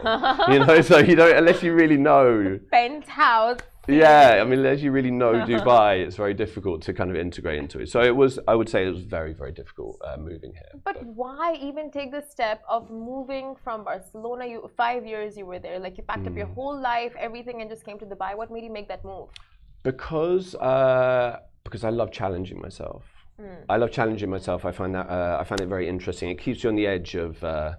you 0.53 0.61
know, 0.65 0.81
so 0.83 0.99
you 0.99 1.17
don't 1.17 1.37
unless 1.37 1.65
you 1.65 1.73
really 1.73 1.97
know. 1.97 2.61
Penthouse. 2.71 3.59
Yeah, 3.88 4.38
I 4.40 4.44
mean, 4.44 4.64
as 4.66 4.83
you 4.83 4.90
really 4.90 5.11
know 5.11 5.33
Dubai, 5.51 6.05
it's 6.05 6.16
very 6.16 6.35
difficult 6.35 6.83
to 6.83 6.92
kind 6.92 7.11
of 7.11 7.16
integrate 7.16 7.59
into 7.59 7.79
it. 7.81 7.88
So 7.88 8.03
it 8.03 8.14
was, 8.14 8.38
I 8.49 8.55
would 8.55 8.68
say, 8.68 8.87
it 8.87 8.90
was 8.90 9.03
very, 9.03 9.33
very 9.33 9.53
difficult 9.53 10.01
uh, 10.05 10.16
moving 10.16 10.53
here. 10.53 10.81
But 10.85 11.05
why 11.05 11.55
even 11.55 11.90
take 11.90 12.11
the 12.11 12.25
step 12.29 12.62
of 12.68 12.90
moving 12.90 13.55
from 13.62 13.85
Barcelona? 13.85 14.46
You 14.46 14.70
five 14.77 15.07
years 15.07 15.37
you 15.37 15.46
were 15.46 15.59
there, 15.59 15.79
like 15.79 15.96
you 15.99 16.05
packed 16.05 16.27
up 16.27 16.37
your 16.37 16.46
whole 16.46 16.79
life, 16.81 17.12
everything, 17.18 17.61
and 17.62 17.70
just 17.70 17.85
came 17.85 17.99
to 18.01 18.07
Dubai. 18.07 18.37
What 18.37 18.51
made 18.51 18.64
you 18.64 18.72
make 18.72 18.88
that 18.88 19.05
move? 19.05 19.29
because 19.87 20.57
uh, 20.57 21.38
because 21.64 21.85
I 21.85 21.90
love 21.90 22.11
challenging 22.11 22.61
myself. 22.61 23.05
I 23.68 23.77
love 23.77 23.92
challenging 23.92 24.31
myself. 24.31 24.64
I 24.64 24.72
find 24.72 24.94
that 24.94 25.09
uh, 25.09 25.37
I 25.40 25.44
find 25.44 25.61
it 25.61 25.68
very 25.68 25.88
interesting. 25.88 26.31
It 26.31 26.38
keeps 26.44 26.59
you 26.62 26.70
on 26.70 26.77
the 26.77 26.87
edge 26.87 27.14
of 27.14 27.33
uh, 27.44 27.72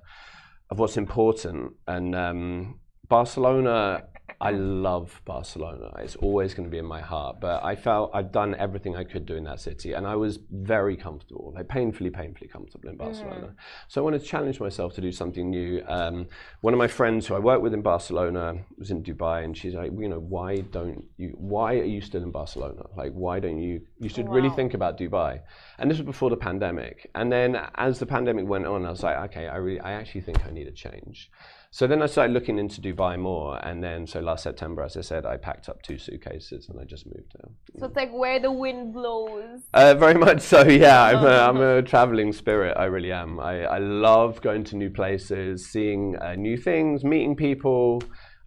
of 0.72 0.80
what's 0.80 0.98
important. 0.98 1.74
And 1.88 2.16
um, 2.16 2.80
Barcelona, 3.10 4.04
I 4.40 4.52
love 4.52 5.20
Barcelona. 5.26 5.92
It's 5.98 6.16
always 6.16 6.54
going 6.54 6.68
to 6.68 6.72
be 6.72 6.78
in 6.78 6.86
my 6.86 7.02
heart. 7.02 7.40
But 7.42 7.64
I 7.64 7.76
felt 7.76 8.12
I've 8.14 8.32
done 8.32 8.56
everything 8.56 8.96
I 8.96 9.04
could 9.04 9.26
do 9.26 9.36
in 9.36 9.44
that 9.46 9.60
city, 9.60 9.94
and 9.94 10.06
I 10.06 10.16
was 10.16 10.38
very 10.52 10.96
comfortable, 10.96 11.54
like 11.56 11.68
painfully, 11.68 12.12
painfully 12.12 12.48
comfortable 12.48 12.90
in 12.90 12.98
Barcelona. 12.98 13.56
So 13.88 14.02
I 14.02 14.04
wanted 14.04 14.22
to 14.22 14.28
challenge 14.28 14.60
myself 14.60 14.94
to 14.96 15.02
do 15.02 15.12
something 15.12 15.50
new. 15.50 15.84
Um, 15.88 16.28
one 16.62 16.74
of 16.74 16.78
my 16.78 16.88
friends 16.88 17.26
who 17.26 17.34
I 17.34 17.40
worked 17.40 17.64
with 17.64 17.74
in 17.74 17.82
Barcelona 17.82 18.64
was 18.78 18.92
in 18.92 19.04
Dubai, 19.04 19.44
and 19.44 19.58
she's 19.58 19.74
like, 19.74 19.92
you 19.98 20.08
know, 20.08 20.20
why 20.20 20.58
don't 20.58 21.04
you? 21.18 21.30
Why 21.38 21.76
are 21.76 21.84
you 21.84 22.02
still 22.02 22.22
in 22.22 22.32
Barcelona? 22.32 22.84
Like, 22.96 23.14
why 23.14 23.40
don't 23.40 23.60
you? 23.60 23.82
You 24.00 24.10
should 24.10 24.30
really 24.30 24.52
think 24.52 24.76
about 24.76 25.00
Dubai. 25.00 25.42
And 25.80 25.90
this 25.90 25.98
was 25.98 26.06
before 26.06 26.30
the 26.30 26.38
pandemic. 26.38 27.10
And 27.16 27.32
then 27.32 27.60
as 27.76 27.98
the 27.98 28.06
pandemic 28.06 28.46
went 28.46 28.68
on, 28.68 28.86
I 28.86 28.92
was 28.92 29.02
like, 29.02 29.18
okay, 29.32 29.48
I 29.48 29.58
really, 29.58 29.80
I 29.80 29.94
actually 29.94 30.22
think 30.22 30.46
I 30.46 30.52
need 30.52 30.68
a 30.68 30.72
change. 30.72 31.32
So 31.72 31.86
then 31.86 32.02
I 32.02 32.06
started 32.06 32.34
looking 32.34 32.58
into 32.58 32.82
Dubai 32.82 33.20
more, 33.20 33.64
and 33.66 33.84
then 33.84 34.08
so 34.08 34.20
last 34.20 34.44
September, 34.44 34.84
as 34.84 34.96
I 34.96 35.02
said, 35.02 35.26
I 35.26 35.38
packed 35.38 35.70
up 35.70 35.82
two 35.82 35.98
suitcases 35.98 36.70
and 36.70 36.80
I 36.80 36.86
just 36.86 37.06
moved 37.06 37.34
there. 37.36 37.52
So 37.80 37.86
it's 37.88 37.96
like 37.96 38.12
where 38.12 38.40
the 38.40 38.52
wind 38.52 38.94
blows. 38.94 39.62
Uh, 39.74 39.94
very 39.96 40.16
much 40.16 40.42
so, 40.42 40.62
yeah. 40.68 41.04
I'm 41.04 41.24
a, 41.26 41.38
I'm 41.50 41.62
a 41.62 41.82
traveling 41.82 42.32
spirit. 42.32 42.76
I 42.78 42.86
really 42.86 43.12
am. 43.12 43.40
I, 43.40 43.64
I 43.66 43.80
love 43.80 44.42
going 44.42 44.64
to 44.66 44.78
new 44.78 44.90
places, 44.90 45.68
seeing 45.68 46.16
uh, 46.22 46.36
new 46.36 46.58
things, 46.58 47.04
meeting 47.04 47.36
people. 47.36 48.02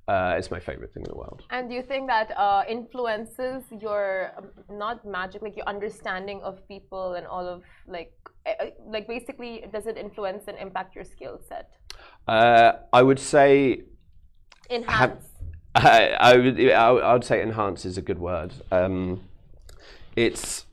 Uh, 0.09 0.35
it's 0.37 0.51
my 0.51 0.59
favorite 0.59 0.93
thing 0.93 1.05
in 1.07 1.11
the 1.13 1.17
world. 1.17 1.45
And 1.51 1.69
do 1.69 1.75
you 1.77 1.83
think 1.83 2.09
that 2.09 2.37
uh, 2.37 2.65
influences 2.69 3.63
your 3.81 4.33
um, 4.37 4.47
not 4.69 5.07
magic, 5.07 5.41
like 5.41 5.57
your 5.57 5.69
understanding 5.69 6.41
of 6.43 6.67
people 6.67 7.15
and 7.15 7.29
all 7.29 7.47
of 7.47 7.63
like, 7.87 8.13
uh, 8.45 8.51
uh, 8.61 8.71
like 8.89 9.07
basically, 9.07 9.65
does 9.73 9.87
it 9.87 9.97
influence 9.97 10.45
and 10.49 10.59
impact 10.59 10.97
your 10.97 11.05
skill 11.05 11.39
set? 11.49 11.69
Uh, 12.31 12.79
I 12.93 13.03
would 13.03 13.19
say 13.19 13.83
Enhance. 14.71 15.25
I, 15.75 16.17
I 16.21 16.37
would 16.37 16.61
I 16.71 16.91
would 16.91 17.03
I 17.03 17.13
would 17.13 17.25
say 17.25 17.43
enhance 17.43 17.85
is 17.85 17.97
a 17.99 18.03
good 18.03 18.19
word. 18.19 18.53
Um, 18.73 19.23
it's 20.17 20.65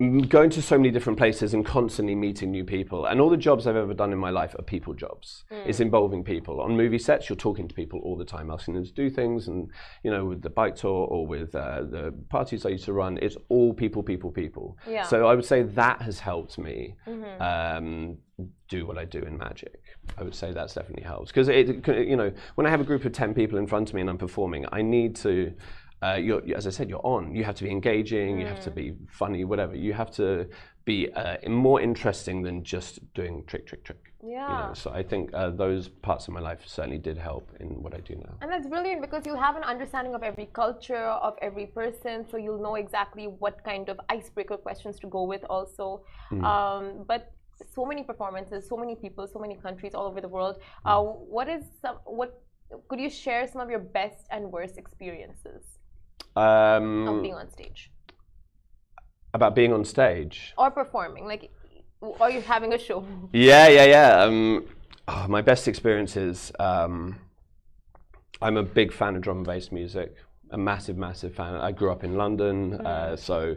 mm, 0.00 0.28
going 0.28 0.50
to 0.50 0.62
so 0.62 0.76
many 0.76 0.90
different 0.90 1.18
places 1.18 1.52
and 1.54 1.64
constantly 1.64 2.14
meeting 2.14 2.50
new 2.50 2.64
people. 2.64 3.06
And 3.06 3.20
all 3.20 3.30
the 3.30 3.36
jobs 3.36 3.66
I've 3.66 3.76
ever 3.76 3.94
done 3.94 4.12
in 4.12 4.18
my 4.18 4.30
life 4.30 4.54
are 4.58 4.62
people 4.62 4.94
jobs. 4.94 5.44
It's 5.50 5.80
involving 5.80 6.24
people. 6.24 6.60
On 6.60 6.76
movie 6.76 6.98
sets, 6.98 7.28
you're 7.28 7.36
talking 7.36 7.68
to 7.68 7.74
people 7.74 8.00
all 8.00 8.16
the 8.16 8.24
time, 8.24 8.50
asking 8.50 8.74
them 8.74 8.84
to 8.84 8.92
do 8.92 9.10
things. 9.10 9.48
And 9.48 9.70
you 10.02 10.10
know, 10.10 10.24
with 10.24 10.42
the 10.42 10.50
bike 10.50 10.76
tour 10.76 11.06
or 11.06 11.26
with 11.26 11.54
uh, 11.54 11.82
the 11.82 12.14
parties 12.30 12.64
I 12.64 12.70
used 12.70 12.86
to 12.86 12.94
run, 12.94 13.18
it's 13.20 13.36
all 13.48 13.74
people, 13.74 14.02
people, 14.02 14.30
people. 14.30 14.78
Yeah. 14.86 15.04
So 15.04 15.26
I 15.26 15.34
would 15.34 15.46
say 15.46 15.62
that 15.62 16.02
has 16.02 16.20
helped 16.20 16.58
me 16.58 16.94
um, 17.40 18.18
do 18.68 18.86
what 18.86 18.98
I 18.98 19.04
do 19.04 19.20
in 19.20 19.36
magic. 19.38 19.80
I 20.18 20.22
would 20.22 20.34
say 20.34 20.52
that's 20.52 20.74
definitely 20.74 21.04
helps 21.04 21.30
because 21.30 21.48
it, 21.48 21.86
you 21.88 22.16
know, 22.16 22.32
when 22.56 22.66
I 22.66 22.70
have 22.70 22.80
a 22.80 22.84
group 22.84 23.04
of 23.04 23.12
ten 23.12 23.34
people 23.34 23.58
in 23.58 23.66
front 23.66 23.88
of 23.90 23.94
me 23.94 24.00
and 24.00 24.10
I'm 24.10 24.18
performing, 24.18 24.66
I 24.72 24.82
need 24.82 25.16
to. 25.16 25.52
Uh, 26.02 26.12
you're, 26.14 26.42
as 26.54 26.66
I 26.66 26.70
said, 26.70 26.90
you're 26.90 27.06
on. 27.06 27.34
You 27.34 27.42
have 27.44 27.54
to 27.56 27.64
be 27.64 27.70
engaging. 27.70 28.38
You 28.38 28.46
have 28.46 28.60
to 28.64 28.70
be 28.70 28.94
funny. 29.08 29.44
Whatever. 29.44 29.74
You 29.74 29.94
have 29.94 30.10
to 30.12 30.46
be 30.84 31.10
uh, 31.14 31.36
more 31.48 31.80
interesting 31.80 32.42
than 32.42 32.62
just 32.62 33.00
doing 33.14 33.42
trick, 33.46 33.66
trick, 33.66 33.82
trick. 33.82 33.98
you 34.22 34.30
Yeah. 34.30 34.48
know. 34.68 34.72
So 34.74 34.92
I 34.92 35.02
think 35.02 35.30
uh, 35.32 35.50
those 35.50 35.88
parts 35.88 36.28
of 36.28 36.34
my 36.34 36.40
life 36.40 36.60
certainly 36.66 36.98
did 36.98 37.16
help 37.18 37.50
in 37.60 37.82
what 37.82 37.92
I 37.94 38.00
do 38.00 38.14
now. 38.14 38.34
And 38.42 38.52
that's 38.52 38.68
brilliant 38.68 39.00
because 39.00 39.24
you'll 39.26 39.44
have 39.48 39.56
an 39.56 39.64
understanding 39.64 40.14
of 40.14 40.22
every 40.22 40.48
culture, 40.52 41.06
of 41.28 41.34
every 41.42 41.66
person, 41.66 42.26
so 42.30 42.36
you'll 42.36 42.62
know 42.62 42.76
exactly 42.76 43.24
what 43.24 43.64
kind 43.64 43.88
of 43.88 43.98
icebreaker 44.10 44.58
questions 44.58 45.00
to 45.00 45.06
go 45.08 45.22
with, 45.24 45.42
also. 45.50 46.02
Um, 46.30 47.04
but 47.08 47.32
so 47.74 47.84
many 47.86 48.02
performances, 48.02 48.68
so 48.68 48.76
many 48.76 48.94
people, 48.96 49.26
so 49.26 49.38
many 49.38 49.56
countries 49.56 49.94
all 49.94 50.06
over 50.06 50.20
the 50.20 50.28
world. 50.28 50.56
Uh, 50.84 51.00
what 51.02 51.48
is 51.48 51.64
some? 51.82 51.96
What 52.04 52.40
could 52.88 53.00
you 53.00 53.10
share 53.10 53.46
some 53.48 53.60
of 53.60 53.70
your 53.70 53.78
best 53.78 54.26
and 54.30 54.50
worst 54.50 54.76
experiences 54.76 55.62
Um, 56.34 57.06
of 57.08 57.22
being 57.22 57.34
on 57.34 57.50
stage 57.50 57.90
about 59.34 59.54
being 59.54 59.72
on 59.72 59.84
stage. 59.84 60.54
or 60.58 60.70
performing? 60.70 61.26
Like, 61.26 61.50
are 62.20 62.30
you 62.30 62.40
having 62.40 62.72
a 62.72 62.78
show? 62.78 63.04
Yeah, 63.32 63.68
yeah, 63.68 63.84
yeah. 63.84 64.22
Um, 64.24 64.66
oh, 65.08 65.26
my 65.28 65.42
best 65.42 65.68
experiences. 65.68 66.52
Um, 66.58 67.20
I'm 68.42 68.56
a 68.56 68.62
big 68.62 68.92
fan 68.92 69.16
of 69.16 69.22
drum 69.22 69.38
and 69.38 69.46
bass 69.46 69.70
music. 69.72 70.14
A 70.50 70.58
massive, 70.58 70.96
massive 70.96 71.34
fan. 71.34 71.54
I 71.54 71.72
grew 71.72 71.90
up 71.90 72.04
in 72.04 72.14
London, 72.16 72.74
uh, 72.86 73.16
so 73.16 73.56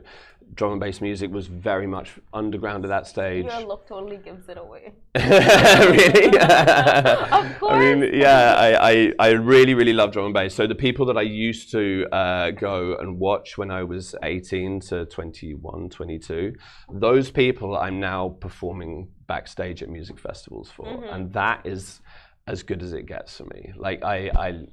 drum 0.55 0.71
and 0.71 0.81
bass 0.81 0.99
music 0.99 1.31
was 1.31 1.47
very 1.47 1.85
much 1.85 2.13
underground 2.33 2.83
at 2.83 2.89
that 2.89 3.07
stage. 3.07 3.45
Your 3.45 3.61
look 3.61 3.87
totally 3.87 4.17
gives 4.17 4.49
it 4.49 4.57
away. 4.57 4.93
really? 5.15 6.37
Of 7.39 7.59
course. 7.59 7.73
I 7.73 7.79
mean, 7.79 8.13
yeah, 8.13 8.55
I, 8.55 8.91
I, 8.91 9.13
I 9.19 9.29
really, 9.31 9.73
really 9.73 9.93
love 9.93 10.11
drum 10.11 10.25
and 10.25 10.33
bass. 10.33 10.55
So 10.55 10.67
the 10.67 10.75
people 10.75 11.05
that 11.07 11.17
I 11.17 11.21
used 11.21 11.71
to 11.71 12.07
uh, 12.11 12.51
go 12.51 12.95
and 12.99 13.19
watch 13.19 13.57
when 13.57 13.71
I 13.71 13.83
was 13.83 14.15
18 14.23 14.79
to 14.81 15.05
21, 15.05 15.89
22, 15.89 16.53
those 16.93 17.31
people 17.31 17.77
I'm 17.77 17.99
now 17.99 18.29
performing 18.39 19.09
backstage 19.27 19.83
at 19.83 19.89
music 19.89 20.19
festivals 20.19 20.71
for. 20.71 20.87
And 21.05 21.31
that 21.33 21.65
is 21.65 22.01
as 22.47 22.63
good 22.63 22.81
as 22.81 22.93
it 22.93 23.05
gets 23.05 23.37
for 23.37 23.45
me. 23.45 23.71
Like, 23.77 24.03
I, 24.03 24.31
I, 24.35 24.65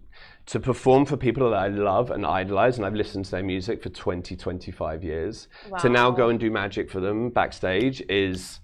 to 0.47 0.61
perform 0.61 1.05
for 1.07 1.17
people 1.17 1.51
that 1.51 1.57
I 1.57 1.69
love 1.69 2.11
and 2.11 2.25
idolize, 2.25 2.77
and 2.77 2.87
I've 2.87 2.95
listened 2.95 3.25
to 3.27 3.31
their 3.33 3.43
music 3.43 3.83
for 3.83 3.89
20, 3.89 4.37
25 4.37 5.03
years, 5.03 5.49
to 5.81 5.89
now 5.89 6.11
go 6.11 6.29
and 6.29 6.39
do 6.39 6.51
magic 6.51 6.91
for 6.91 7.01
them 7.01 7.31
backstage 7.31 8.01
is 8.09 8.61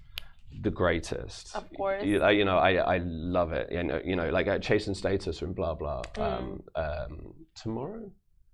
the 0.61 0.71
greatest. 0.71 1.57
Of 1.57 1.65
course. 1.77 2.05
You, 2.05 2.25
you 2.29 2.45
know, 2.45 2.59
I, 2.59 2.75
I 2.75 2.99
love 3.03 3.53
it. 3.53 3.69
You 3.73 3.83
know, 3.83 4.01
you 4.05 4.17
know, 4.17 4.29
like 4.31 4.47
uh, 4.49 4.59
Chase 4.59 4.89
& 4.93 4.95
Status 4.95 5.43
and 5.43 5.55
blah 5.55 5.75
blah. 5.75 6.03
Mm. 6.15 6.23
Um, 6.23 6.63
um, 6.77 7.35
tomorrow, 7.55 8.11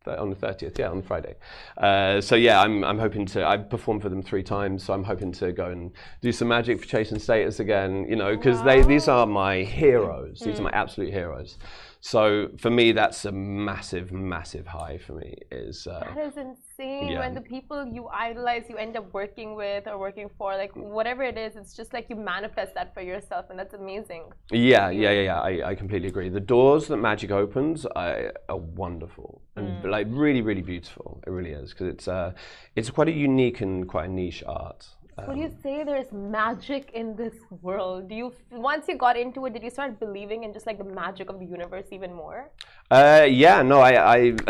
on 0.06 0.30
the 0.30 0.36
thirtieth, 0.36 0.78
yeah, 0.78 0.88
on 0.88 1.02
Friday. 1.02 1.34
Uh, 1.76 2.20
so 2.20 2.34
yeah, 2.34 2.62
I'm 2.62 2.82
I'm 2.84 2.98
hoping 2.98 3.26
to. 3.26 3.46
I've 3.46 3.68
performed 3.68 4.00
for 4.00 4.08
them 4.08 4.22
three 4.22 4.42
times, 4.44 4.84
so 4.84 4.94
I'm 4.94 5.04
hoping 5.04 5.32
to 5.32 5.52
go 5.52 5.66
and 5.66 5.90
do 6.22 6.32
some 6.32 6.48
magic 6.48 6.80
for 6.80 6.86
Chase 6.86 7.10
& 7.16 7.18
Status 7.22 7.60
again. 7.60 8.06
You 8.08 8.16
know, 8.16 8.34
because 8.36 8.62
they 8.62 8.80
these 8.82 9.08
are 9.08 9.26
my 9.26 9.64
heroes. 9.64 10.40
These 10.40 10.56
are 10.60 10.62
Mm. 10.62 10.64
my 10.64 10.70
absolute 10.70 11.12
heroes. 11.12 11.58
So 12.00 12.50
for 12.58 12.70
me, 12.70 12.92
that's 12.92 13.24
a 13.24 13.32
massive, 13.32 14.12
massive 14.12 14.66
high 14.66 14.98
for 14.98 15.14
me. 15.14 15.34
Is 15.50 15.86
uh, 15.86 16.00
That 16.14 16.18
is 16.18 16.36
insane. 16.36 17.08
Yeah. 17.08 17.20
When 17.20 17.34
the 17.34 17.40
people 17.40 17.86
you 17.86 18.08
idolize, 18.08 18.64
you 18.68 18.76
end 18.76 18.96
up 18.96 19.12
working 19.12 19.54
with 19.56 19.86
or 19.86 19.98
working 19.98 20.30
for, 20.38 20.56
like 20.56 20.74
whatever 20.74 21.22
it 21.24 21.36
is, 21.36 21.56
it's 21.56 21.74
just 21.74 21.92
like 21.92 22.08
you 22.08 22.16
manifest 22.16 22.74
that 22.74 22.94
for 22.94 23.00
yourself, 23.00 23.46
and 23.50 23.58
that's 23.58 23.74
amazing. 23.74 24.24
Yeah, 24.52 24.90
yeah, 24.90 25.10
yeah, 25.10 25.22
yeah. 25.22 25.40
I, 25.40 25.70
I 25.70 25.74
completely 25.74 26.08
agree. 26.08 26.28
The 26.28 26.40
doors 26.40 26.86
that 26.88 26.98
magic 26.98 27.30
opens 27.30 27.84
are, 27.84 28.32
are 28.48 28.56
wonderful 28.56 29.42
and 29.58 29.90
like 29.90 30.06
really, 30.10 30.42
really 30.42 30.62
beautiful. 30.62 31.22
It 31.26 31.30
really 31.30 31.50
is 31.50 31.70
because 31.70 31.88
it's 31.88 32.08
uh, 32.08 32.32
it's 32.76 32.90
quite 32.90 33.08
a 33.08 33.12
unique 33.12 33.60
and 33.60 33.88
quite 33.88 34.08
a 34.08 34.12
niche 34.12 34.42
art. 34.46 34.86
Would 35.26 35.38
you 35.38 35.50
say 35.62 35.84
there's 35.84 36.12
magic 36.12 36.90
in 36.94 37.16
this 37.16 37.34
world? 37.62 38.08
Do 38.08 38.14
you 38.14 38.32
once 38.50 38.86
you 38.88 38.96
got 38.96 39.16
into 39.16 39.46
it, 39.46 39.52
did 39.52 39.62
you 39.62 39.70
start 39.70 39.98
believing 39.98 40.44
in 40.44 40.52
just 40.52 40.66
like 40.66 40.78
the 40.78 40.84
magic 40.84 41.28
of 41.28 41.38
the 41.38 41.46
universe 41.46 41.86
even 41.90 42.12
more? 42.14 42.50
Uh, 42.90 43.26
yeah, 43.28 43.62
no, 43.62 43.80
I, 43.80 44.16
I, 44.16 44.34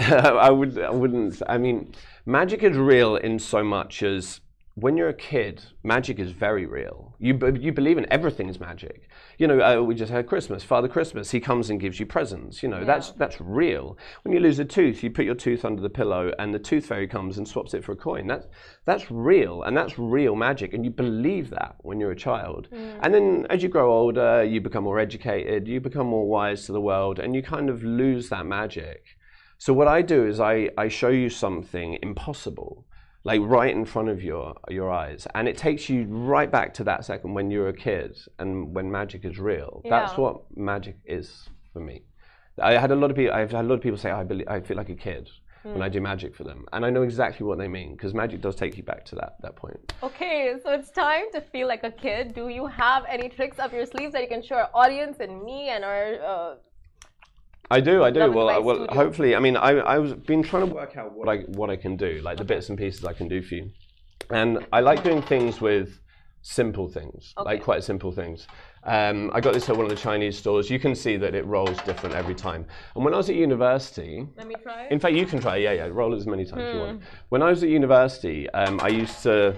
I 0.48 0.50
would, 0.50 0.78
I 0.78 0.90
wouldn't. 0.90 1.42
I 1.48 1.59
mean, 1.59 1.94
magic 2.26 2.62
is 2.62 2.76
real 2.76 3.16
in 3.16 3.38
so 3.38 3.64
much 3.64 4.02
as 4.02 4.40
when 4.74 4.96
you're 4.96 5.09
a 5.09 5.14
kid, 5.14 5.62
magic 5.83 6.20
is 6.20 6.31
very 6.31 6.66
real. 6.66 7.16
You, 7.18 7.38
you 7.59 7.72
believe 7.72 7.98
in 7.98 8.07
everything 8.12 8.48
is 8.48 8.61
magic. 8.61 9.08
You 9.38 9.46
know, 9.46 9.61
uh, 9.61 9.81
we 9.83 9.94
just 9.94 10.11
had 10.11 10.27
Christmas, 10.27 10.64
Father 10.64 10.88
Christmas. 10.88 11.31
He 11.31 11.38
comes 11.38 11.70
and 11.70 11.79
gives 11.79 12.01
you 12.01 12.07
presents. 12.07 12.61
You 12.61 12.68
know, 12.68 12.85
that's 12.85 13.12
that's 13.12 13.40
real. 13.40 13.96
When 14.24 14.35
you 14.35 14.40
lose 14.40 14.59
a 14.59 14.64
tooth, 14.64 15.03
you 15.05 15.11
put 15.11 15.24
your 15.24 15.37
tooth 15.37 15.64
under 15.64 15.81
the 15.81 15.88
pillow, 15.88 16.33
and 16.40 16.53
the 16.53 16.59
tooth 16.59 16.87
fairy 16.87 17.07
comes 17.07 17.38
and 17.38 17.46
swaps 17.46 17.72
it 17.72 17.85
for 17.85 17.92
a 17.92 17.96
coin. 17.96 18.27
That's 18.27 18.48
that's 18.85 19.09
real, 19.11 19.62
and 19.62 19.77
that's 19.77 19.96
real 19.96 20.35
magic, 20.35 20.74
and 20.74 20.85
you 20.85 20.90
believe 20.90 21.51
that 21.51 21.77
when 21.79 22.01
you're 22.01 22.11
a 22.11 22.16
child. 22.16 22.66
And 23.01 23.14
then 23.14 23.46
as 23.48 23.62
you 23.62 23.68
grow 23.68 23.92
older, 23.92 24.42
you 24.42 24.61
become 24.61 24.85
more 24.85 24.98
educated, 24.98 25.68
you 25.68 25.81
become 25.81 26.09
more 26.09 26.27
wise 26.27 26.66
to 26.66 26.72
the 26.72 26.81
world, 26.81 27.20
and 27.20 27.37
you 27.37 27.42
kind 27.42 27.70
of 27.70 27.85
lose 27.85 28.31
that 28.31 28.44
magic. 28.44 29.05
So 29.59 29.72
what 29.72 29.88
I 29.88 30.03
do 30.03 30.27
is 30.27 30.40
I, 30.40 30.70
I 30.77 30.88
show 30.88 31.09
you 31.09 31.29
something 31.29 31.98
impossible, 32.03 32.87
like 33.24 33.40
right 33.42 33.74
in 33.74 33.85
front 33.85 34.09
of 34.09 34.22
your 34.22 34.54
your 34.68 34.90
eyes, 34.90 35.26
and 35.35 35.48
it 35.48 35.57
takes 35.57 35.88
you 35.88 36.04
right 36.04 36.50
back 36.50 36.74
to 36.74 36.85
that 36.85 37.04
second 37.04 37.35
when 37.35 37.50
you're 37.50 37.68
a 37.68 37.72
kid 37.72 38.16
and 38.38 38.74
when 38.74 38.90
magic 38.90 39.24
is 39.24 39.38
real. 39.38 39.83
That's 39.88 40.16
what 40.16 40.42
magic 40.57 40.96
is 41.04 41.48
for 41.72 41.81
me. 41.81 42.02
I 42.61 42.72
had 42.72 42.90
a 42.90 42.96
lot 42.96 43.11
of 43.11 43.16
people. 43.16 43.35
I've 43.35 43.52
had 43.52 43.64
a 43.64 43.68
lot 43.68 43.74
of 43.74 43.81
people 43.81 43.98
say 43.98 44.11
I 44.11 44.24
believe, 44.24 44.48
I 44.48 44.61
feel 44.61 44.76
like 44.76 44.88
a 44.88 44.94
kid 44.94 45.28
when 45.64 45.83
I 45.83 45.88
do 45.88 46.00
magic 46.00 46.35
for 46.35 46.44
them, 46.44 46.64
and 46.72 46.85
I 46.87 46.90
know 46.90 47.02
exactly 47.02 47.44
what 47.44 47.59
they 47.59 47.68
mean 47.68 47.92
because 47.92 48.14
magic 48.14 48.40
does 48.40 48.54
take 48.54 48.76
you 48.76 48.83
back 48.83 49.04
to 49.07 49.16
that 49.16 49.37
that 49.42 49.57
point. 49.57 49.92
Okay, 50.02 50.54
so 50.62 50.72
it's 50.72 50.90
time 50.90 51.24
to 51.33 51.40
feel 51.40 51.68
like 51.68 51.85
a 51.85 51.90
kid. 51.90 52.35
Do 52.35 52.48
you 52.48 52.66
have 52.66 53.04
any 53.09 53.28
tricks 53.28 53.59
up 53.59 53.72
your 53.72 53.85
sleeves 53.85 54.12
that 54.12 54.22
you 54.22 54.28
can 54.28 54.42
show 54.42 54.57
our 54.57 54.70
audience 54.72 55.18
and 55.20 55.42
me 55.42 55.68
and 55.68 55.85
our 55.85 56.14
uh, 56.22 56.54
I 57.70 57.81
do, 57.81 58.02
I 58.02 58.11
do. 58.11 58.31
Well, 58.33 58.48
I- 58.48 58.59
well, 58.59 58.76
studio. 58.76 58.94
hopefully, 58.94 59.37
I 59.37 59.40
mean, 59.40 59.57
I 59.57 59.70
I 59.78 59.98
was 59.98 60.14
been 60.14 60.42
trying 60.42 60.66
to 60.68 60.74
work 60.74 60.96
out 60.96 61.12
what 61.14 61.28
I 61.28 61.38
what 61.59 61.68
I 61.70 61.76
can 61.76 61.96
do, 61.96 62.20
like 62.22 62.38
the 62.38 62.44
bits 62.44 62.68
and 62.70 62.78
pieces 62.78 63.04
I 63.04 63.12
can 63.12 63.28
do 63.28 63.42
for 63.42 63.54
you, 63.57 63.70
and 64.31 64.66
I 64.72 64.81
like 64.81 65.02
doing 65.04 65.22
things 65.22 65.61
with 65.61 66.00
simple 66.42 66.88
things, 66.88 67.35
like 67.44 67.62
quite 67.62 67.85
simple 67.85 68.12
things. 68.12 68.46
Um, 68.85 69.31
I 69.35 69.40
got 69.40 69.52
this 69.52 69.68
at 69.68 69.76
one 69.76 69.85
of 69.85 69.90
the 69.90 69.96
Chinese 69.96 70.38
stores. 70.38 70.70
You 70.70 70.78
can 70.78 70.94
see 70.94 71.16
that 71.18 71.35
it 71.35 71.44
rolls 71.44 71.76
different 71.83 72.14
every 72.14 72.35
time. 72.35 72.64
And 72.94 73.04
when 73.04 73.12
I 73.12 73.18
was 73.18 73.28
at 73.28 73.37
university, 73.37 74.26
let 74.37 74.46
me 74.46 74.54
try? 74.62 74.87
in 74.90 74.98
fact, 74.98 75.14
you 75.14 75.26
can 75.26 75.40
try. 75.40 75.57
Yeah, 75.57 75.72
yeah. 75.72 75.88
Roll 75.92 76.14
it 76.14 76.16
as 76.16 76.26
many 76.26 76.44
times 76.46 76.62
as 76.62 76.74
you 76.74 76.81
Hmm. 76.81 76.87
want. 76.87 77.02
When 77.28 77.42
I 77.42 77.50
was 77.50 77.62
at 77.62 77.68
university, 77.68 78.48
um, 78.50 78.81
I 78.83 78.88
used 78.88 79.22
to. 79.24 79.54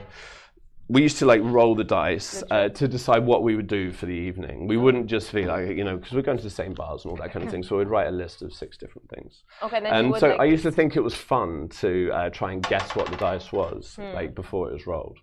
We 0.90 1.02
used 1.02 1.18
to 1.18 1.26
like 1.26 1.40
roll 1.44 1.76
the 1.76 1.84
dice 1.84 2.42
uh, 2.50 2.68
to 2.70 2.88
decide 2.88 3.24
what 3.24 3.44
we 3.44 3.54
would 3.54 3.68
do 3.68 3.92
for 3.92 4.06
the 4.06 4.12
evening. 4.12 4.66
We 4.66 4.76
wouldn't 4.76 5.06
just 5.06 5.32
be 5.32 5.44
like, 5.44 5.68
you 5.68 5.84
know, 5.84 5.96
because 5.96 6.12
we're 6.14 6.22
going 6.22 6.38
to 6.38 6.42
the 6.42 6.50
same 6.50 6.74
bars 6.74 7.04
and 7.04 7.12
all 7.12 7.16
that 7.18 7.32
kind 7.32 7.44
of 7.44 7.50
thing. 7.52 7.62
So 7.62 7.78
we'd 7.78 7.86
write 7.86 8.08
a 8.08 8.10
list 8.10 8.42
of 8.42 8.52
six 8.52 8.76
different 8.76 9.08
things. 9.08 9.44
Okay, 9.62 9.78
then 9.78 9.92
you 10.04 10.12
And 10.12 10.18
so 10.18 10.28
like 10.30 10.40
I 10.40 10.44
used 10.46 10.64
to 10.64 10.72
think 10.72 10.96
it 10.96 11.00
was 11.00 11.14
fun 11.14 11.68
to 11.82 12.10
uh, 12.12 12.30
try 12.30 12.50
and 12.54 12.60
guess 12.66 12.96
what 12.96 13.06
the 13.08 13.16
dice 13.16 13.52
was, 13.52 13.94
Hmm. 13.94 14.14
like 14.14 14.34
before 14.34 14.68
it 14.68 14.72
was 14.72 14.86
rolled. 14.88 15.18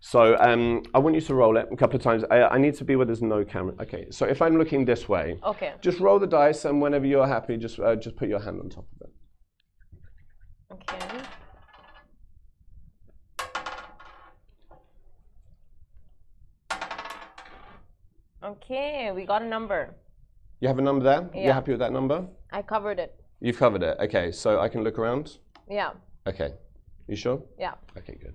So 0.00 0.36
um, 0.38 0.82
I 0.94 0.98
want 0.98 1.14
you 1.14 1.22
to 1.22 1.34
roll 1.34 1.56
it 1.58 1.68
a 1.70 1.76
couple 1.76 1.96
of 1.96 2.02
times. 2.02 2.24
I, 2.28 2.42
I 2.42 2.58
need 2.58 2.74
to 2.74 2.84
be 2.84 2.96
where 2.96 3.06
there's 3.06 3.22
no 3.22 3.44
camera. 3.44 3.74
Okay, 3.82 4.06
so 4.10 4.26
if 4.26 4.42
I'm 4.42 4.58
looking 4.58 4.84
this 4.84 5.08
way, 5.08 5.38
Okay. 5.44 5.74
just 5.80 6.00
roll 6.00 6.18
the 6.18 6.26
dice, 6.26 6.64
and 6.64 6.82
whenever 6.82 7.06
you're 7.06 7.28
happy, 7.28 7.56
just 7.56 7.78
uh, 7.78 7.94
just 7.94 8.16
put 8.16 8.28
your 8.28 8.40
hand 8.40 8.58
on 8.60 8.68
top 8.68 8.86
of 8.94 9.06
it. 9.06 9.12
Okay. 10.74 11.13
Okay, 18.44 19.10
we 19.14 19.24
got 19.24 19.40
a 19.42 19.46
number. 19.46 19.94
You 20.60 20.68
have 20.68 20.78
a 20.78 20.82
number 20.82 21.02
there? 21.04 21.30
Yeah. 21.34 21.44
You're 21.44 21.54
happy 21.54 21.70
with 21.72 21.80
that 21.80 21.92
number? 21.92 22.26
I 22.52 22.62
covered 22.62 22.98
it. 22.98 23.14
You've 23.40 23.58
covered 23.58 23.82
it. 23.82 23.96
Okay, 24.00 24.32
so 24.32 24.60
I 24.60 24.68
can 24.68 24.84
look 24.84 24.98
around? 24.98 25.38
Yeah, 25.68 25.92
Okay. 26.26 26.52
You 27.06 27.16
sure? 27.16 27.42
yeah. 27.58 27.74
Okay, 27.98 28.16
good. 28.20 28.34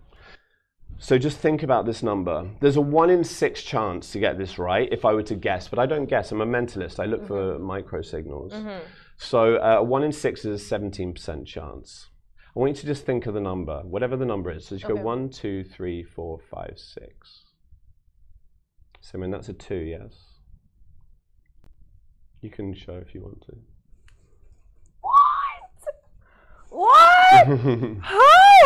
So 1.00 1.17
just 1.17 1.38
think 1.39 1.63
about 1.63 1.86
this 1.86 2.04
number. 2.04 2.50
There's 2.60 2.76
a 2.76 2.82
one 2.82 3.10
in 3.10 3.24
six 3.24 3.63
chance 3.63 4.12
to 4.12 4.19
get 4.19 4.38
this 4.38 4.60
right 4.60 4.88
if 4.91 5.06
I 5.06 5.13
were 5.13 5.24
to 5.24 5.36
guess, 5.36 5.67
but 5.67 5.80
I 5.80 5.86
don't 5.86 6.06
guess. 6.08 6.32
I'm 6.32 6.41
a 6.41 6.45
mentalist. 6.45 7.00
I 7.00 7.06
look 7.06 7.26
for 7.26 7.58
micro 7.60 8.02
signals. 8.02 8.54
So 9.17 9.56
uh, 9.58 9.82
one 9.82 10.04
in 10.04 10.12
six 10.12 10.43
is 10.45 10.62
a 10.72 10.80
17% 10.80 11.45
chance. 11.45 12.08
I 12.56 12.60
want 12.60 12.76
you 12.76 12.82
to 12.82 12.88
just 12.88 13.06
think 13.06 13.28
of 13.28 13.34
the 13.34 13.39
number, 13.39 13.82
whatever 13.84 14.17
the 14.17 14.26
number 14.26 14.52
is. 14.52 14.65
So 14.67 14.76
you 14.76 14.86
Okay. 14.86 14.95
go 14.95 15.02
one, 15.02 15.30
two, 15.30 15.63
three, 15.63 16.04
four, 16.04 16.39
five, 16.52 16.74
six. 16.78 17.45
So 19.01 19.17
I 19.17 19.21
mean 19.21 19.31
that's 19.31 19.49
a 19.49 19.53
two, 19.53 19.75
yes. 19.75 20.13
You 22.41 22.49
can 22.49 22.73
show 22.73 22.93
if 22.93 23.13
you 23.13 23.21
want 23.21 23.41
to. 23.47 23.53
What? 25.01 25.67
What? 26.69 27.47
How? 28.01 28.59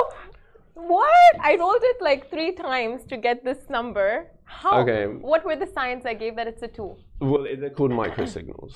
What? 0.76 1.34
I 1.41 1.56
rolled 1.60 1.82
it 1.82 1.98
like 2.02 2.30
three 2.30 2.54
times 2.54 3.04
to 3.06 3.17
get 3.17 3.43
this 3.43 3.69
number. 3.69 4.28
How? 4.46 4.82
Okay. 4.82 5.06
What 5.08 5.43
were 5.46 5.56
the 5.56 5.67
signs 5.67 6.06
I 6.06 6.13
gave 6.13 6.36
that 6.36 6.48
it's 6.48 6.62
a 6.62 6.67
two? 6.67 6.96
Well, 7.19 7.43
they're 7.43 7.69
called 7.69 7.91
microsignals. 7.91 8.76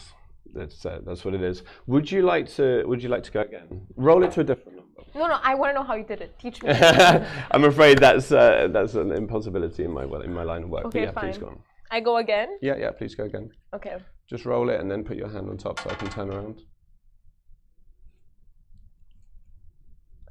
That's 0.53 0.85
uh, 0.85 0.99
that's 1.05 1.23
what 1.25 1.33
it 1.33 1.41
is. 1.41 1.63
Would 1.87 2.11
you 2.11 2.21
like 2.21 2.47
to 2.55 2.83
Would 2.85 3.01
you 3.03 3.09
like 3.09 3.23
to 3.23 3.31
go 3.31 3.41
again? 3.41 3.87
Roll 3.95 4.23
it 4.23 4.31
to 4.33 4.41
a 4.41 4.43
different 4.43 4.77
number. 4.77 5.03
No, 5.15 5.27
no. 5.27 5.39
I 5.41 5.55
want 5.55 5.71
to 5.71 5.79
know 5.79 5.83
how 5.85 5.95
you 5.95 6.03
did 6.03 6.21
it. 6.21 6.37
Teach 6.39 6.61
me. 6.61 6.69
I'm 7.51 7.63
afraid 7.63 7.99
that's 7.99 8.31
uh, 8.31 8.67
that's 8.71 8.95
an 8.95 9.11
impossibility 9.11 9.83
in 9.83 9.91
my 9.91 10.05
well 10.05 10.21
in 10.21 10.33
my 10.33 10.43
line 10.43 10.63
of 10.63 10.69
work. 10.69 10.85
Okay, 10.85 11.03
yeah, 11.03 11.11
please 11.11 11.37
fine. 11.37 11.39
go 11.39 11.47
on. 11.47 11.59
I 11.89 11.99
go 12.01 12.17
again. 12.17 12.57
Yeah, 12.61 12.75
yeah, 12.77 12.91
please 12.91 13.15
go 13.15 13.23
again. 13.23 13.49
Okay. 13.73 13.97
Just 14.29 14.45
roll 14.45 14.69
it 14.69 14.79
and 14.79 14.91
then 14.91 15.03
put 15.03 15.15
your 15.15 15.29
hand 15.29 15.49
on 15.49 15.57
top 15.57 15.79
so 15.79 15.89
I 15.89 15.93
can 15.93 16.09
turn 16.09 16.29
around. 16.29 16.61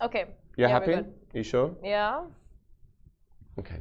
Okay. 0.03 0.25
You're 0.57 0.69
Yeah, 0.69 0.79
happy? 0.79 0.97
You 1.33 1.43
sure? 1.43 1.75
Yeah. 1.83 2.25
Okay. 3.59 3.81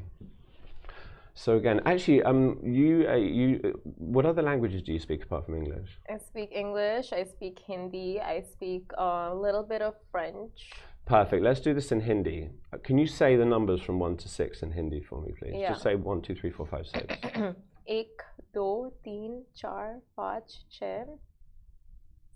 So 1.34 1.56
again, 1.56 1.80
actually, 1.86 2.22
um, 2.22 2.58
you 2.62 3.06
uh, 3.08 3.14
you 3.14 3.60
uh, 3.64 3.68
what 3.96 4.26
other 4.26 4.42
languages 4.42 4.82
do 4.82 4.92
you 4.92 4.98
speak 4.98 5.22
apart 5.22 5.46
from 5.46 5.54
English? 5.54 5.98
I 6.08 6.18
speak 6.18 6.50
English. 6.52 7.12
I 7.12 7.24
speak 7.24 7.60
Hindi. 7.66 8.20
I 8.20 8.42
speak 8.42 8.90
a 8.98 9.34
little 9.34 9.62
bit 9.62 9.80
of 9.80 9.94
French. 10.10 10.70
Perfect. 11.06 11.42
Let's 11.42 11.60
do 11.60 11.72
this 11.72 11.92
in 11.92 12.00
Hindi. 12.00 12.50
Uh, 12.72 12.78
Can 12.82 12.98
you 12.98 13.06
say 13.06 13.36
the 13.36 13.44
numbers 13.44 13.80
from 13.80 13.98
one 13.98 14.16
to 14.18 14.28
six 14.28 14.62
in 14.62 14.72
Hindi 14.72 15.00
for 15.00 15.20
me, 15.22 15.32
please? 15.38 15.54
Yeah. 15.56 15.70
Just 15.70 15.82
say 15.82 15.94
one, 15.94 16.20
two, 16.20 16.34
three, 16.34 16.50
four, 16.50 16.66
five, 16.66 16.86
six. 16.86 17.06
एक 17.88 18.22
दो 18.54 18.68
तीन 19.04 19.42
चार 19.56 20.00
पाँच 20.16 20.52
छः 20.72 21.06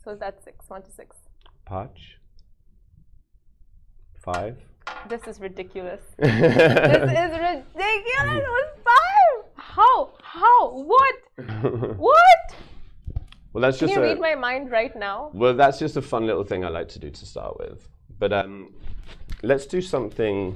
so 0.05 0.14
that's 0.14 0.44
six 0.44 0.68
one 0.68 0.82
to 0.82 0.90
six 0.90 1.16
Pach, 1.64 1.96
five. 4.24 4.57
This 5.09 5.22
is 5.26 5.40
ridiculous. 5.40 6.02
this 6.18 6.32
is 7.24 7.38
ridiculous. 7.44 8.57
It 10.39 10.47
was 10.47 10.83
five. 10.83 11.19
How? 11.37 11.59
What? 11.59 11.97
What? 11.97 12.55
Well, 13.53 13.61
that's 13.61 13.79
Can 13.79 13.87
just 13.87 13.97
you 13.97 14.03
a, 14.03 14.09
read 14.09 14.19
my 14.19 14.35
mind 14.35 14.71
right 14.71 14.95
now? 14.95 15.31
well, 15.33 15.55
that's 15.55 15.79
just 15.79 15.97
a 15.97 16.01
fun 16.01 16.27
little 16.27 16.43
thing 16.43 16.63
I 16.63 16.69
like 16.69 16.89
to 16.89 16.99
do 16.99 17.09
to 17.09 17.25
start 17.25 17.57
with. 17.57 17.87
But 18.19 18.31
um, 18.31 18.73
let's 19.41 19.65
do 19.65 19.81
something 19.81 20.55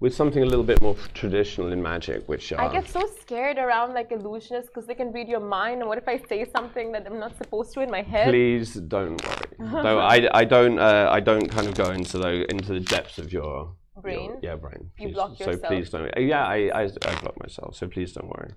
with 0.00 0.14
something 0.14 0.42
a 0.42 0.46
little 0.46 0.64
bit 0.64 0.82
more 0.82 0.94
traditional 1.14 1.72
in 1.72 1.82
magic, 1.82 2.28
which 2.28 2.52
are 2.52 2.60
I 2.60 2.72
get 2.72 2.88
so 2.88 3.08
scared 3.20 3.56
around 3.56 3.94
like 3.94 4.10
illusionists 4.10 4.66
because 4.66 4.86
they 4.86 4.94
can 4.94 5.12
read 5.12 5.28
your 5.28 5.40
mind. 5.40 5.80
And 5.80 5.88
what 5.88 5.96
if 5.96 6.06
I 6.06 6.18
say 6.18 6.44
something 6.44 6.92
that 6.92 7.06
I'm 7.06 7.18
not 7.18 7.36
supposed 7.38 7.72
to 7.74 7.80
in 7.80 7.90
my 7.90 8.02
head? 8.02 8.28
please 8.28 8.74
don't 8.74 9.24
worry. 9.24 9.56
no, 9.58 9.98
I, 9.98 10.28
I 10.34 10.44
don't 10.44 10.78
uh, 10.78 11.08
I 11.10 11.20
don't 11.20 11.48
kind 11.48 11.66
of 11.66 11.74
go 11.74 11.90
into 11.90 12.18
the 12.18 12.50
into 12.50 12.74
the 12.74 12.80
depths 12.80 13.18
of 13.18 13.32
your 13.32 13.74
Brain? 14.02 14.24
your- 14.24 14.38
yeah, 14.42 14.56
brain. 14.56 14.90
You 14.98 15.08
Please. 15.08 15.14
block 15.14 15.36
So 15.38 15.56
please 15.56 15.90
don't. 15.90 16.06
uh, 16.16 16.20
Yeah, 16.20 16.44
I, 16.44 16.70
I, 16.74 16.82
I 16.84 17.14
block 17.20 17.38
myself. 17.40 17.76
So 17.76 17.86
please 17.86 18.12
don't 18.12 18.28
worry. 18.28 18.52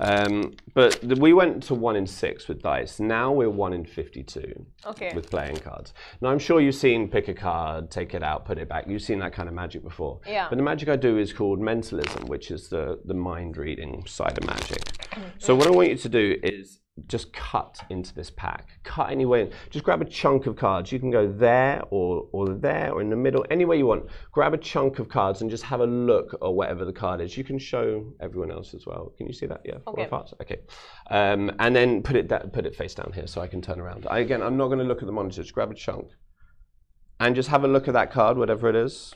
Um, 0.00 0.54
but 0.74 0.98
the, 1.02 1.14
we 1.16 1.32
went 1.32 1.62
to 1.64 1.74
one 1.74 1.96
in 1.96 2.06
six 2.06 2.48
with 2.48 2.62
dice. 2.62 2.98
Now 3.00 3.32
we're 3.32 3.48
one 3.50 3.72
in 3.72 3.84
fifty-two 3.84 4.66
Okay. 4.86 5.12
with 5.14 5.30
playing 5.30 5.56
cards. 5.58 5.94
Now 6.20 6.30
I'm 6.30 6.38
sure 6.38 6.60
you've 6.60 6.74
seen 6.74 7.08
pick 7.08 7.28
a 7.28 7.34
card, 7.34 7.90
take 7.90 8.14
it 8.14 8.22
out, 8.22 8.44
put 8.44 8.58
it 8.58 8.68
back. 8.68 8.86
You've 8.88 9.02
seen 9.02 9.20
that 9.20 9.32
kind 9.32 9.48
of 9.48 9.54
magic 9.54 9.82
before. 9.82 10.20
Yeah. 10.26 10.48
But 10.48 10.56
the 10.56 10.62
magic 10.64 10.88
I 10.88 10.96
do 10.96 11.18
is 11.18 11.32
called 11.32 11.60
mentalism, 11.60 12.26
which 12.26 12.50
is 12.50 12.68
the 12.68 13.00
the 13.04 13.14
mind 13.14 13.56
reading 13.56 14.04
side 14.06 14.36
of 14.38 14.46
magic. 14.46 14.82
Mm-hmm. 14.82 15.22
So 15.38 15.54
what 15.54 15.66
I 15.66 15.70
want 15.70 15.90
you 15.90 15.96
to 15.96 16.08
do 16.08 16.36
is 16.42 16.78
just 17.06 17.32
cut 17.32 17.78
into 17.88 18.14
this 18.14 18.30
pack. 18.30 18.68
Cut 18.84 19.10
anywhere. 19.10 19.48
Just 19.70 19.84
grab 19.84 20.02
a 20.02 20.04
chunk 20.04 20.46
of 20.46 20.56
cards. 20.56 20.92
You 20.92 20.98
can 20.98 21.10
go 21.10 21.30
there 21.30 21.82
or 21.90 22.28
or 22.32 22.50
there 22.50 22.92
or 22.92 23.00
in 23.00 23.08
the 23.08 23.16
middle, 23.16 23.44
anywhere 23.50 23.76
you 23.76 23.86
want. 23.86 24.06
Grab 24.30 24.52
a 24.52 24.58
chunk 24.58 24.98
of 24.98 25.08
cards 25.08 25.40
and 25.40 25.50
just 25.50 25.62
have 25.64 25.80
a 25.80 25.86
look 25.86 26.34
at 26.34 26.52
whatever 26.52 26.84
the 26.84 26.92
card 26.92 27.20
is. 27.20 27.36
You 27.36 27.44
can 27.44 27.58
show 27.58 28.12
everyone 28.20 28.50
else 28.50 28.74
as 28.74 28.86
well. 28.86 29.12
Can 29.16 29.26
you 29.26 29.32
see 29.32 29.46
that? 29.46 29.62
Yeah. 29.64 29.78
Okay. 29.86 30.02
Okay. 30.40 30.60
Um, 31.10 31.50
and 31.58 31.74
then 31.74 32.02
put 32.02 32.16
it 32.16 32.28
da- 32.28 32.46
put 32.52 32.66
it 32.66 32.74
face 32.76 32.94
down 32.94 33.12
here 33.14 33.26
so 33.26 33.40
I 33.40 33.46
can 33.46 33.62
turn 33.62 33.80
around. 33.80 34.06
I, 34.10 34.18
again, 34.18 34.42
I'm 34.42 34.56
not 34.56 34.66
going 34.66 34.78
to 34.78 34.84
look 34.84 35.02
at 35.02 35.06
the 35.06 35.12
monitor. 35.12 35.42
Just 35.42 35.54
grab 35.54 35.70
a 35.70 35.74
chunk 35.74 36.08
and 37.20 37.34
just 37.34 37.48
have 37.48 37.64
a 37.64 37.68
look 37.68 37.88
at 37.88 37.94
that 37.94 38.12
card, 38.12 38.36
whatever 38.36 38.68
it 38.68 38.76
is. 38.76 39.14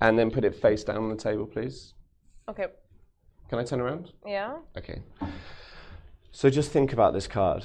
And 0.00 0.18
then 0.18 0.30
put 0.30 0.44
it 0.44 0.54
face 0.56 0.82
down 0.82 0.96
on 0.96 1.10
the 1.10 1.16
table, 1.16 1.46
please. 1.46 1.94
Okay. 2.48 2.66
Can 3.50 3.58
I 3.58 3.64
turn 3.64 3.80
around? 3.80 4.12
Yeah. 4.24 4.58
Okay. 4.78 5.02
So 6.30 6.48
just 6.50 6.70
think 6.70 6.92
about 6.92 7.12
this 7.14 7.26
card. 7.26 7.64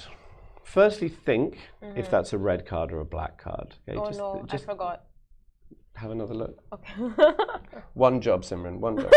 Firstly, 0.64 1.08
think 1.10 1.60
if 1.96 2.10
that's 2.10 2.34
a 2.34 2.40
red 2.40 2.66
card 2.66 2.92
or 2.92 3.02
a 3.02 3.06
black 3.06 3.38
card. 3.38 3.76
Okay, 3.88 3.96
Mm-hmm. 3.96 4.00
Oh 4.00 4.08
just, 4.08 4.20
no, 4.20 4.46
just 4.50 4.64
I 4.64 4.74
forgot. 4.74 5.04
have 5.94 6.10
another 6.10 6.34
look. 6.34 6.58
Okay. 6.74 6.94
One 7.94 8.20
job, 8.20 8.42
Simran. 8.42 8.80
One 8.80 8.98
job. 8.98 9.12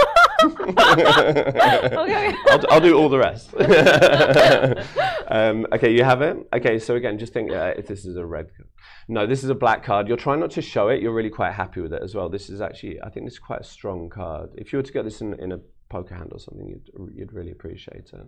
okay. 0.44 1.96
okay. 1.96 2.34
I'll, 2.50 2.64
I'll 2.70 2.80
do 2.82 2.98
all 2.98 3.08
the 3.08 3.18
rest. 3.18 3.54
um, 5.28 5.66
okay, 5.72 5.90
you 5.90 6.04
have 6.04 6.20
it. 6.20 6.36
Okay, 6.52 6.78
so 6.78 6.96
again, 6.96 7.18
just 7.18 7.32
think 7.32 7.50
uh, 7.50 7.72
if 7.78 7.86
this 7.86 8.04
is 8.04 8.18
a 8.18 8.26
red. 8.26 8.50
card. 8.54 8.68
No, 9.08 9.26
this 9.26 9.42
is 9.42 9.48
a 9.48 9.54
black 9.54 9.82
card. 9.82 10.06
You're 10.06 10.18
trying 10.18 10.40
not 10.40 10.50
to 10.50 10.60
show 10.60 10.88
it. 10.88 11.00
You're 11.00 11.14
really 11.14 11.30
quite 11.30 11.52
happy 11.54 11.80
with 11.80 11.94
it 11.94 12.02
as 12.02 12.14
well. 12.14 12.28
This 12.28 12.50
is 12.50 12.60
actually, 12.60 13.00
I 13.00 13.08
think 13.08 13.24
this 13.24 13.32
is 13.32 13.38
quite 13.38 13.60
a 13.62 13.64
strong 13.64 14.10
card. 14.10 14.50
If 14.58 14.70
you 14.70 14.78
were 14.80 14.82
to 14.82 14.92
get 14.92 15.04
this 15.04 15.22
in, 15.22 15.32
in 15.40 15.52
a 15.52 15.60
poker 15.88 16.14
hand 16.14 16.30
or 16.32 16.38
something, 16.38 16.68
you'd, 16.68 16.90
you'd 17.14 17.32
really 17.32 17.50
appreciate 17.50 18.10
it. 18.12 18.26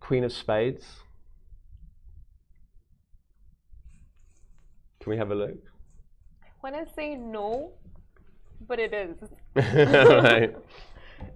Queen 0.00 0.24
of 0.24 0.32
Spades. 0.32 0.84
Can 5.00 5.10
we 5.10 5.16
have 5.16 5.30
a 5.30 5.34
look? 5.34 5.58
When 6.60 6.74
I 6.74 6.84
say 6.96 7.14
no, 7.14 7.72
but 8.66 8.78
it 8.78 8.94
is. 8.94 9.16
right. 9.54 10.54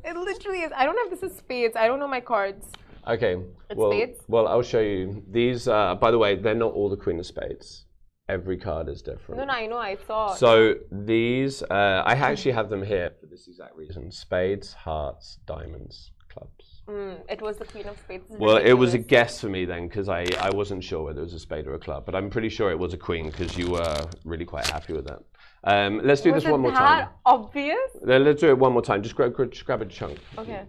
It 0.05 0.17
literally 0.17 0.61
is. 0.61 0.73
I 0.75 0.85
don't 0.85 0.97
know 0.97 1.05
if 1.05 1.21
this 1.21 1.31
is 1.31 1.37
spades. 1.37 1.77
I 1.77 1.87
don't 1.87 1.99
know 1.99 2.09
my 2.09 2.21
cards. 2.21 2.67
Okay. 3.07 3.37
It's 3.71 3.79
well, 3.79 3.91
spades? 3.91 4.21
well, 4.29 4.49
I'll 4.49 4.63
show 4.63 4.81
you. 4.81 5.23
These, 5.31 5.69
uh, 5.69 5.95
by 5.95 6.11
the 6.11 6.19
way, 6.19 6.37
they're 6.37 6.55
not 6.55 6.73
all 6.73 6.89
the 6.89 6.97
Queen 6.97 7.19
of 7.19 7.27
Spades. 7.27 7.85
Every 8.29 8.59
card 8.59 8.89
is 8.89 9.01
different. 9.01 9.39
No, 9.39 9.45
no, 9.47 9.53
I 9.55 9.67
know. 9.67 9.79
I 9.79 9.97
saw. 10.07 10.35
So 10.35 10.75
these, 10.93 11.63
uh, 11.63 12.03
I 12.05 12.13
actually 12.13 12.53
have 12.53 12.69
them 12.69 12.83
here 12.83 13.13
for 13.21 13.27
this 13.27 13.49
exact 13.49 13.75
reason: 13.75 14.11
spades, 14.11 14.75
hearts, 14.75 15.39
diamonds, 15.47 16.13
clubs. 16.29 16.83
Mm, 16.87 17.21
it 17.31 17.41
was 17.41 17.57
the 17.57 17.65
queen 17.65 17.87
of 17.89 17.99
spades. 17.99 18.27
Well, 18.29 18.59
it 18.59 18.75
was 18.75 18.93
a 18.95 18.99
guess 18.99 19.41
for 19.41 19.49
me 19.49 19.65
then 19.65 19.89
because 19.89 20.09
I, 20.11 20.27
I 20.41 20.51
wasn't 20.51 20.85
sure 20.85 21.05
whether 21.05 21.21
it 21.21 21.25
was 21.25 21.35
a 21.35 21.39
spade 21.39 21.67
or 21.67 21.75
a 21.75 21.79
club, 21.79 22.05
but 22.05 22.15
I'm 22.15 22.29
pretty 22.29 22.49
sure 22.51 22.71
it 22.71 22.79
was 22.79 22.93
a 22.93 22.99
queen 22.99 23.31
because 23.31 23.57
you 23.57 23.71
were 23.71 23.97
really 24.25 24.45
quite 24.45 24.67
happy 24.67 24.93
with 24.93 25.07
it. 25.07 25.19
Um, 25.65 26.01
let's 26.05 26.21
do 26.21 26.33
Was 26.33 26.45
this 26.45 26.51
one 26.51 26.61
more 26.61 26.71
that 26.73 26.79
time. 26.79 27.09
obvious? 27.27 27.91
Then 28.03 28.25
Let's 28.25 28.41
do 28.41 28.49
it 28.51 28.59
one 28.59 28.73
more 28.73 28.83
time. 28.83 29.03
Just 29.03 29.17
grab, 29.17 29.35
just 29.51 29.65
grab 29.65 29.83
a 29.83 29.87
chunk. 29.87 30.19
Okay. 30.39 30.63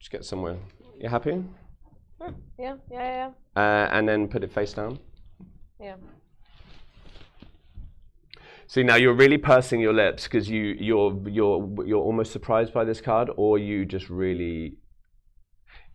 Just 0.00 0.10
get 0.10 0.24
somewhere. 0.24 0.56
You 1.00 1.08
happy? 1.08 1.42
Hmm, 2.20 2.32
Yeah, 2.58 2.76
yeah, 2.90 3.30
yeah, 3.56 3.62
Uh, 3.62 3.88
and 3.92 4.08
then 4.08 4.26
put 4.28 4.42
it 4.42 4.50
face 4.52 4.72
down. 4.72 4.98
yeah. 5.78 5.96
See 8.68 8.82
now 8.82 8.96
you're 8.96 9.14
really 9.14 9.38
pursing 9.38 9.80
your 9.80 9.92
lips 9.92 10.24
because 10.24 10.48
you 10.48 10.76
you're 10.78 11.16
you're 11.28 11.86
you're 11.86 12.02
almost 12.02 12.32
surprised 12.32 12.72
by 12.72 12.84
this 12.84 13.00
card, 13.00 13.30
or 13.36 13.58
you 13.58 13.84
just 13.84 14.10
really. 14.10 14.78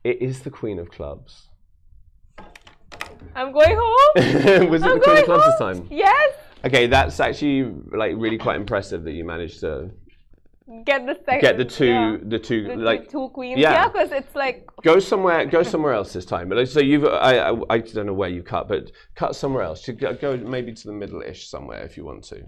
It 0.04 0.22
is 0.22 0.42
the 0.42 0.50
Queen 0.50 0.80
of 0.80 0.90
Clubs. 0.90 1.50
I'm 3.36 3.52
going 3.52 3.78
home. 3.80 4.70
Was 4.70 4.82
it 4.82 4.88
I'm 4.88 5.00
the 5.00 5.04
Queen 5.04 5.18
of 5.18 5.26
Clubs 5.26 5.46
this 5.46 5.60
time? 5.60 5.88
Yes. 5.92 6.34
Okay, 6.66 6.88
that's 6.88 7.20
actually 7.20 7.72
like 7.92 8.14
really 8.18 8.38
quite 8.38 8.56
impressive 8.56 9.04
that 9.04 9.12
you 9.12 9.26
managed 9.26 9.60
to 9.62 9.92
Get 10.86 11.06
the 11.06 11.20
second. 11.26 11.42
get 11.42 11.58
the 11.58 11.66
two 11.66 11.86
yeah. 11.88 12.18
the 12.24 12.40
two 12.40 12.64
The, 12.68 12.76
like 12.78 13.10
two 13.12 13.30
queens. 13.30 13.60
yeah. 13.60 13.72
Yeah, 13.74 13.88
because 13.90 14.12
it's 14.12 14.34
like 14.36 14.66
go 14.84 15.00
somewhere 15.00 15.46
go 15.46 15.64
somewhere 15.64 15.94
else 15.94 16.14
this 16.14 16.24
time. 16.24 16.66
So 16.66 16.80
you've 16.80 17.06
I, 17.06 17.50
I 17.50 17.62
I 17.70 17.78
don't 17.80 18.06
know 18.06 18.14
where 18.14 18.30
you 18.30 18.42
cut, 18.42 18.70
but 18.70 18.92
cut 19.16 19.36
somewhere 19.36 19.64
else. 19.64 19.86
Go, 19.88 20.14
go 20.14 20.38
maybe 20.38 20.72
to 20.74 20.88
the 20.88 20.94
middle-ish 20.94 21.50
somewhere 21.50 21.84
if 21.84 21.98
you 21.98 22.06
want 22.06 22.24
to. 22.26 22.44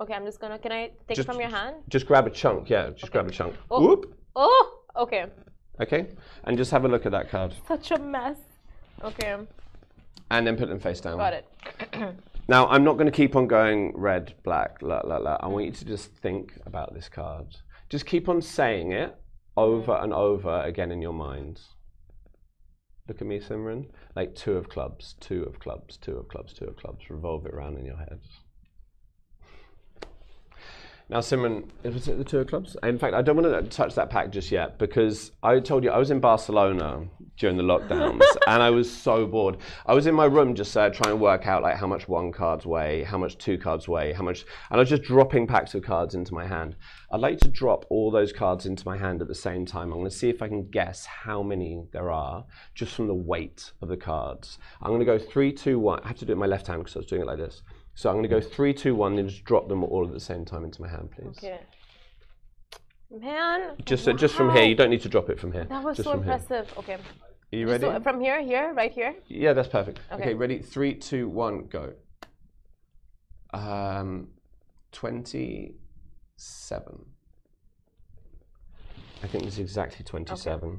Okay. 0.00 0.14
I'm 0.14 0.24
just 0.24 0.40
gonna. 0.40 0.58
Can 0.58 0.72
I 0.72 0.88
take 1.08 1.16
Just- 1.16 1.20
it 1.20 1.24
from 1.32 1.40
your 1.40 1.50
hand? 1.50 1.76
Just 1.88 2.06
grab 2.06 2.26
a 2.26 2.30
chunk, 2.30 2.70
yeah. 2.70 2.90
Just 2.90 3.12
grab 3.12 3.26
a 3.28 3.30
chunk. 3.30 3.54
Oh. 3.70 3.80
Whoop. 3.80 4.16
Oh, 4.36 4.80
okay. 4.96 5.26
Okay, 5.80 6.08
and 6.44 6.58
just 6.58 6.70
have 6.72 6.84
a 6.84 6.88
look 6.88 7.06
at 7.06 7.12
that 7.12 7.30
card, 7.30 7.54
Such 7.66 7.90
a 7.90 7.98
mess. 7.98 8.36
Okay, 9.02 9.34
and 10.30 10.46
then 10.46 10.56
put 10.58 10.68
them 10.68 10.78
face 10.78 11.00
down. 11.00 11.16
got 11.16 11.32
it. 11.32 11.46
Now, 12.48 12.66
I'm 12.66 12.82
not 12.82 12.94
going 12.94 13.06
to 13.06 13.12
keep 13.12 13.36
on 13.36 13.46
going 13.46 13.92
red, 13.94 14.34
black, 14.42 14.78
la 14.82 15.02
la 15.04 15.18
la. 15.18 15.36
I 15.38 15.46
want 15.46 15.66
you 15.66 15.70
to 15.72 15.84
just 15.84 16.10
think 16.16 16.58
about 16.66 16.92
this 16.94 17.08
card. 17.08 17.46
Just 17.88 18.06
keep 18.06 18.28
on 18.28 18.42
saying 18.42 18.90
it 18.90 19.14
over 19.56 19.92
and 19.94 20.12
over 20.12 20.60
again 20.62 20.90
in 20.90 21.00
your 21.00 21.12
mind. 21.12 21.60
Look 23.06 23.20
at 23.20 23.26
me, 23.28 23.38
Simran. 23.38 23.86
Like 24.16 24.34
two 24.34 24.54
of 24.56 24.68
clubs, 24.68 25.14
two 25.20 25.44
of 25.44 25.60
clubs, 25.60 25.96
two 25.96 26.16
of 26.16 26.26
clubs, 26.28 26.52
two 26.52 26.64
of 26.64 26.76
clubs. 26.76 27.08
Revolve 27.08 27.46
it 27.46 27.54
around 27.54 27.78
in 27.78 27.84
your 27.84 27.96
head. 27.98 28.18
Now, 31.10 31.20
Simon, 31.20 31.68
was 31.82 32.06
it 32.06 32.18
the 32.18 32.24
two 32.24 32.38
of 32.38 32.46
clubs? 32.46 32.76
In 32.84 32.96
fact, 32.96 33.14
I 33.14 33.22
don't 33.22 33.36
want 33.36 33.52
to 33.52 33.68
touch 33.68 33.96
that 33.96 34.10
pack 34.10 34.30
just 34.30 34.52
yet 34.52 34.78
because 34.78 35.32
I 35.42 35.58
told 35.58 35.82
you 35.82 35.90
I 35.90 35.98
was 35.98 36.12
in 36.12 36.20
Barcelona 36.20 37.08
during 37.36 37.56
the 37.56 37.64
lockdowns 37.64 38.22
and 38.46 38.62
I 38.62 38.70
was 38.70 38.88
so 38.88 39.26
bored. 39.26 39.56
I 39.86 39.92
was 39.92 40.06
in 40.06 40.14
my 40.14 40.26
room 40.26 40.54
just 40.54 40.76
uh, 40.76 40.88
trying 40.88 41.10
to 41.10 41.16
work 41.16 41.48
out 41.48 41.64
like 41.64 41.74
how 41.74 41.88
much 41.88 42.06
one 42.06 42.30
cards 42.30 42.64
weigh, 42.64 43.02
how 43.02 43.18
much 43.18 43.38
two 43.38 43.58
cards 43.58 43.88
weigh, 43.88 44.12
how 44.12 44.22
much, 44.22 44.44
and 44.70 44.76
I 44.76 44.78
was 44.78 44.88
just 44.88 45.02
dropping 45.02 45.48
packs 45.48 45.74
of 45.74 45.82
cards 45.82 46.14
into 46.14 46.32
my 46.32 46.46
hand. 46.46 46.76
I'd 47.10 47.20
like 47.20 47.40
to 47.40 47.48
drop 47.48 47.86
all 47.90 48.12
those 48.12 48.32
cards 48.32 48.64
into 48.64 48.86
my 48.86 48.96
hand 48.96 49.20
at 49.20 49.26
the 49.26 49.34
same 49.34 49.66
time. 49.66 49.90
I'm 49.90 49.98
going 49.98 50.04
to 50.04 50.16
see 50.16 50.28
if 50.28 50.42
I 50.42 50.46
can 50.46 50.70
guess 50.70 51.06
how 51.06 51.42
many 51.42 51.88
there 51.92 52.12
are 52.12 52.44
just 52.76 52.94
from 52.94 53.08
the 53.08 53.14
weight 53.14 53.72
of 53.82 53.88
the 53.88 53.96
cards. 53.96 54.58
I'm 54.80 54.90
going 54.90 55.00
to 55.00 55.06
go 55.06 55.18
three, 55.18 55.52
two, 55.52 55.80
one. 55.80 55.98
I 56.04 56.08
have 56.08 56.18
to 56.18 56.24
do 56.24 56.34
it 56.34 56.36
with 56.36 56.40
my 56.42 56.46
left 56.46 56.68
hand 56.68 56.82
because 56.82 56.94
I 56.94 57.00
was 57.00 57.06
doing 57.06 57.22
it 57.22 57.26
like 57.26 57.38
this. 57.38 57.62
So 58.00 58.08
I'm 58.08 58.14
going 58.14 58.22
to 58.22 58.30
go 58.30 58.40
three, 58.40 58.72
two, 58.72 58.94
one, 58.94 59.18
and 59.18 59.28
just 59.28 59.44
drop 59.44 59.68
them 59.68 59.84
all 59.84 60.06
at 60.06 60.14
the 60.14 60.20
same 60.20 60.46
time 60.46 60.64
into 60.64 60.80
my 60.80 60.88
hand, 60.88 61.10
please. 61.10 61.36
Okay. 61.36 61.60
Man. 63.10 63.72
Just 63.84 64.08
uh, 64.08 64.14
just 64.14 64.34
from 64.34 64.54
here. 64.54 64.64
You 64.64 64.74
don't 64.74 64.88
need 64.88 65.02
to 65.02 65.10
drop 65.10 65.28
it 65.28 65.38
from 65.38 65.52
here. 65.52 65.66
That 65.66 65.84
was 65.84 65.98
just 65.98 66.06
so 66.06 66.12
from 66.12 66.24
here. 66.24 66.32
impressive. 66.32 66.72
Okay. 66.78 66.94
Are 66.94 66.98
you 67.50 67.68
ready? 67.68 67.82
So 67.82 68.00
from 68.00 68.18
here, 68.18 68.40
here, 68.40 68.72
right 68.72 68.90
here. 68.90 69.16
yeah, 69.28 69.52
that's 69.52 69.68
perfect. 69.68 70.00
Okay. 70.10 70.22
Okay. 70.22 70.32
ready? 70.32 70.60
Three, 70.60 70.94
two, 70.94 71.28
one, 71.28 71.66
go. 71.66 71.92
Um, 73.52 74.28
twenty-seven. 74.92 75.74
I 79.22 79.26
think 79.26 79.44
it's 79.44 79.58
exactly 79.58 80.06
27. 80.06 80.78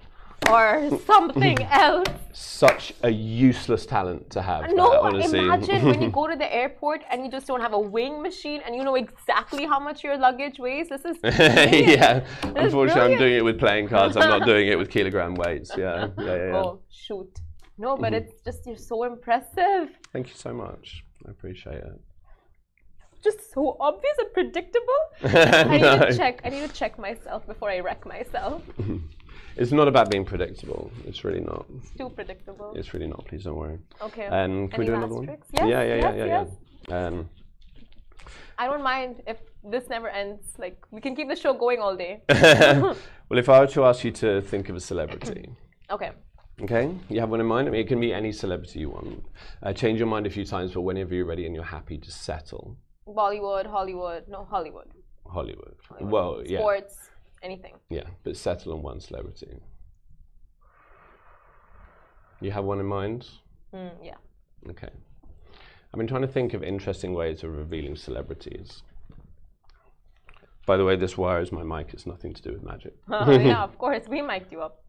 Or 0.49 0.99
something 1.05 1.61
else. 1.71 2.07
Such 2.33 2.93
a 3.03 3.09
useless 3.09 3.85
talent 3.85 4.29
to 4.31 4.41
have. 4.41 4.71
No, 4.73 4.91
that, 4.91 5.01
honestly. 5.01 5.39
imagine 5.39 5.85
when 5.85 6.01
you 6.01 6.09
go 6.19 6.27
to 6.27 6.35
the 6.35 6.53
airport 6.53 7.01
and 7.09 7.25
you 7.25 7.31
just 7.31 7.47
don't 7.47 7.61
have 7.61 7.73
a 7.73 7.79
weighing 7.79 8.21
machine 8.21 8.61
and 8.65 8.75
you 8.75 8.83
know 8.83 8.95
exactly 8.95 9.65
how 9.65 9.79
much 9.79 10.03
your 10.03 10.17
luggage 10.17 10.59
weighs. 10.59 10.89
This 10.89 11.03
is 11.05 11.17
yeah. 11.23 12.25
Unfortunately, 12.43 13.13
I'm 13.13 13.19
doing 13.19 13.33
it 13.35 13.43
with 13.43 13.59
playing 13.59 13.89
cards. 13.89 14.15
I'm 14.17 14.29
not 14.29 14.45
doing 14.45 14.67
it 14.67 14.77
with 14.77 14.89
kilogram 14.89 15.35
weights. 15.35 15.71
Yeah, 15.77 16.07
yeah, 16.17 16.25
yeah. 16.25 16.35
yeah. 16.35 16.55
oh 16.55 16.81
shoot. 16.89 17.39
No, 17.77 17.97
but 17.97 18.13
mm-hmm. 18.13 18.25
it's 18.25 18.41
just 18.43 18.65
you're 18.65 18.77
so 18.77 19.03
impressive. 19.03 19.89
Thank 20.13 20.29
you 20.29 20.35
so 20.35 20.53
much. 20.53 21.03
I 21.27 21.31
appreciate 21.31 21.75
it. 21.75 21.99
Just 23.23 23.53
so 23.53 23.77
obvious 23.79 24.15
and 24.19 24.33
predictable. 24.33 25.01
I 25.23 25.63
need 25.69 25.81
No. 25.81 25.99
to 25.99 26.17
check. 26.17 26.41
I 26.43 26.49
need 26.49 26.67
to 26.67 26.73
check 26.73 26.97
myself 26.97 27.45
before 27.45 27.69
I 27.69 27.79
wreck 27.79 28.05
myself. 28.05 28.63
It's 29.61 29.71
not 29.71 29.87
about 29.87 30.09
being 30.09 30.25
predictable. 30.25 30.91
It's 31.05 31.23
really 31.23 31.39
not. 31.39 31.65
It's 31.77 31.91
too 31.91 32.09
predictable. 32.09 32.73
It's 32.75 32.95
really 32.95 33.05
not. 33.07 33.25
Please 33.27 33.43
don't 33.43 33.55
worry. 33.55 33.77
Okay. 34.01 34.25
Um, 34.25 34.67
can 34.69 34.79
we 34.79 34.85
do 34.87 34.95
another 34.95 35.13
one? 35.13 35.25
tricks? 35.25 35.47
Yes, 35.53 35.67
yeah, 35.67 35.83
yeah, 35.83 35.95
yes, 35.95 36.03
yeah, 36.03 36.25
yeah, 36.25 36.25
yes. 36.25 36.49
yeah. 36.89 37.07
Um, 37.07 37.29
I 38.57 38.65
don't 38.65 38.81
mind 38.81 39.21
if 39.27 39.37
this 39.63 39.87
never 39.87 40.09
ends. 40.09 40.45
Like 40.57 40.77
we 40.89 40.99
can 40.99 41.15
keep 41.15 41.27
the 41.29 41.35
show 41.35 41.53
going 41.53 41.79
all 41.79 41.95
day. 41.95 42.23
well, 42.29 43.39
if 43.43 43.49
I 43.49 43.59
were 43.59 43.67
to 43.67 43.85
ask 43.85 44.03
you 44.03 44.11
to 44.23 44.41
think 44.41 44.69
of 44.69 44.75
a 44.75 44.79
celebrity, 44.79 45.49
Okay. 45.91 46.11
okay, 46.63 46.85
you 47.09 47.19
have 47.19 47.29
one 47.29 47.41
in 47.41 47.45
mind. 47.45 47.67
I 47.67 47.71
mean, 47.71 47.81
it 47.81 47.87
can 47.87 47.99
be 47.99 48.13
any 48.13 48.31
celebrity 48.31 48.79
you 48.79 48.89
want. 48.89 49.23
Uh, 49.61 49.73
change 49.73 49.99
your 49.99 50.07
mind 50.07 50.25
a 50.25 50.31
few 50.31 50.45
times, 50.45 50.71
but 50.73 50.81
whenever 50.81 51.13
you're 51.13 51.25
ready 51.33 51.45
and 51.45 51.53
you're 51.53 51.71
happy, 51.77 51.97
just 51.97 52.23
settle. 52.23 52.77
Bollywood, 53.07 53.67
Hollywood, 53.67 54.23
no 54.27 54.47
Hollywood. 54.49 54.89
Hollywood. 55.27 55.75
Well, 55.99 56.41
yeah, 56.45 56.59
Sports, 56.59 56.95
anything. 57.43 57.75
yeah, 57.89 58.03
but 58.23 58.37
settle 58.37 58.73
on 58.73 58.81
one 58.81 58.99
celebrity. 58.99 59.59
You 62.39 62.51
have 62.51 62.63
one 62.65 62.79
in 62.79 62.85
mind? 62.87 63.27
Mm, 63.73 63.91
yeah. 64.03 64.15
Okay. 64.69 64.89
I've 65.93 65.97
been 65.97 66.07
trying 66.07 66.21
to 66.21 66.27
think 66.27 66.53
of 66.53 66.63
interesting 66.63 67.13
ways 67.13 67.43
of 67.43 67.55
revealing 67.55 67.95
celebrities. 67.95 68.81
By 70.65 70.77
the 70.77 70.85
way, 70.85 70.95
this 70.95 71.17
wires 71.17 71.51
my 71.51 71.63
mic. 71.63 71.93
It's 71.93 72.05
nothing 72.05 72.33
to 72.33 72.41
do 72.41 72.51
with 72.53 72.63
magic. 72.63 72.95
Oh, 73.09 73.29
yeah, 73.31 73.63
of 73.63 73.77
course. 73.83 74.07
We 74.07 74.21
mic'd 74.21 74.51
you 74.51 74.61
up. 74.61 74.83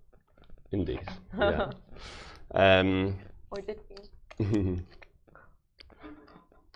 Indeed. 0.71 1.01
Yeah. 1.39 1.71
um, 2.55 3.19
Or 3.51 3.61
did 3.61 3.81
we? 4.39 4.81